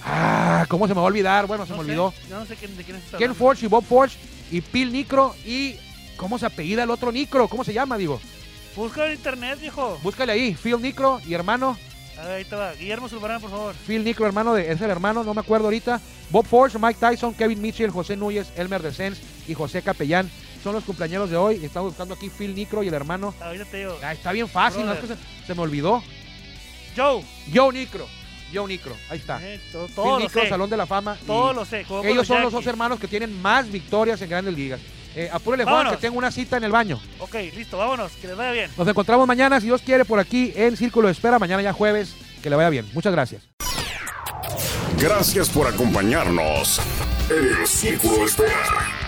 Ah, 0.04 0.66
¿cómo 0.68 0.88
se 0.88 0.94
me 0.94 1.00
va 1.00 1.08
a 1.08 1.10
olvidar? 1.10 1.48
Bueno, 1.48 1.66
se 1.66 1.72
me 1.72 1.78
sé, 1.78 1.86
olvidó. 1.86 2.14
Yo 2.30 2.40
no 2.40 2.46
sé 2.46 2.56
quién, 2.56 2.78
de 2.78 2.84
quién 2.84 2.98
estás 2.98 3.18
Ken. 3.18 3.34
Forge 3.34 3.66
y 3.66 3.70
Bob 3.70 3.84
Forge 3.84 4.16
y 4.52 4.62
Phil 4.62 4.92
Nicro 4.92 5.36
y... 5.44 5.76
¿Cómo 6.18 6.38
se 6.38 6.46
apellida 6.46 6.84
el 6.84 6.92
otro 6.92 7.12
Nicro? 7.12 7.48
¿Cómo 7.48 7.64
se 7.64 7.74
llama, 7.74 7.98
digo? 7.98 8.22
Busca 8.76 9.08
en 9.08 9.14
internet, 9.14 9.60
viejo. 9.60 10.00
Búscale 10.04 10.34
ahí, 10.34 10.54
Phil 10.54 10.80
Nicro 10.80 11.20
y 11.26 11.34
hermano, 11.34 11.78
A 12.20 12.26
ver, 12.26 12.32
ahí 12.36 12.46
te 12.46 12.56
va. 12.56 12.74
Guillermo 12.74 13.10
Zulbarán, 13.10 13.42
por 13.42 13.50
favor. 13.50 13.76
Phil 13.88 14.04
Nicro, 14.04 14.28
hermano 14.28 14.54
de, 14.54 14.72
es 14.72 14.80
el 14.82 14.92
hermano, 14.92 15.24
no 15.24 15.34
me 15.34 15.42
acuerdo 15.42 15.66
ahorita. 15.66 16.00
Bob 16.30 16.46
Forge, 16.46 16.78
Mike 16.78 17.00
Tyson, 17.00 17.34
Kevin 17.34 17.62
Mitchell, 17.62 17.90
José 17.90 18.16
Núñez, 18.16 18.48
Elmer 18.56 18.82
de 18.82 18.94
Sens 18.94 19.18
y 19.48 19.54
José 19.54 19.82
Capellán 19.82 20.30
son 20.66 20.74
los 20.74 20.84
cumpleaños 20.84 21.30
de 21.30 21.38
hoy. 21.38 21.64
Estamos 21.64 21.92
buscando 21.92 22.16
aquí 22.16 22.28
Phil 22.28 22.56
Nicro 22.56 22.82
y 22.82 22.88
el 22.88 22.94
hermano. 22.96 23.36
Ahorita 23.40 23.66
te 23.66 23.78
digo. 23.78 24.00
Ah, 24.02 24.14
está 24.14 24.32
bien 24.32 24.50
fácil, 24.50 24.84
¿no? 24.84 24.94
Es 24.94 25.00
que 25.00 25.08
se, 25.08 25.16
se 25.46 25.54
me 25.54 25.62
olvidó. 25.62 26.02
Joe. 26.98 27.24
Joe 27.54 27.72
Nicro, 27.72 28.08
Joe 28.52 28.68
Nicro, 28.68 28.96
ahí 29.12 29.20
está. 29.20 29.40
Eh, 29.44 29.62
todo 29.72 29.86
Phil 29.86 29.96
todo 29.96 30.20
Nicro, 30.20 30.42
sé. 30.42 30.50
Salón 30.50 30.68
de 30.68 30.78
la 30.78 30.88
Fama. 30.88 31.20
Todo 31.28 31.54
lo 31.54 31.66
sé. 31.66 31.86
ellos 32.04 32.26
son 32.26 32.42
los 32.42 32.52
dos 32.52 32.66
hermanos 32.66 33.00
que 33.00 33.08
tienen 33.08 33.40
más 33.44 33.72
victorias 33.72 34.20
en 34.24 34.30
grandes 34.30 34.56
ligas. 34.56 34.80
Eh, 35.16 35.30
apúrele, 35.32 35.66
Juan, 35.66 35.92
que 35.92 35.98
tengo 35.98 36.18
una 36.18 36.32
cita 36.32 36.58
en 36.58 36.64
el 36.64 36.72
baño. 36.72 37.00
Ok, 37.20 37.36
listo, 37.56 37.78
vámonos. 37.78 38.14
Que 38.14 38.26
les 38.28 38.36
vaya 38.36 38.52
bien. 38.52 38.72
Nos 38.76 38.88
encontramos 38.88 39.28
mañana, 39.28 39.60
si 39.60 39.68
Dios 39.68 39.84
quiere, 39.84 40.04
por 40.04 40.18
aquí 40.18 40.52
en 40.56 40.76
Círculo 40.78 41.10
de 41.10 41.12
Espera. 41.12 41.38
Mañana 41.38 41.62
ya 41.62 41.74
jueves. 41.74 42.16
Que 42.42 42.50
le 42.50 42.56
vaya 42.56 42.72
bien. 42.72 42.90
Muchas 42.94 43.14
gracias. 43.14 43.44
Gracias 44.98 45.48
por 45.48 45.68
acompañarnos 45.68 46.82
en 47.30 47.62
el 47.62 47.68
Círculo 47.68 48.18
de 48.18 48.26
Espera. 48.26 49.05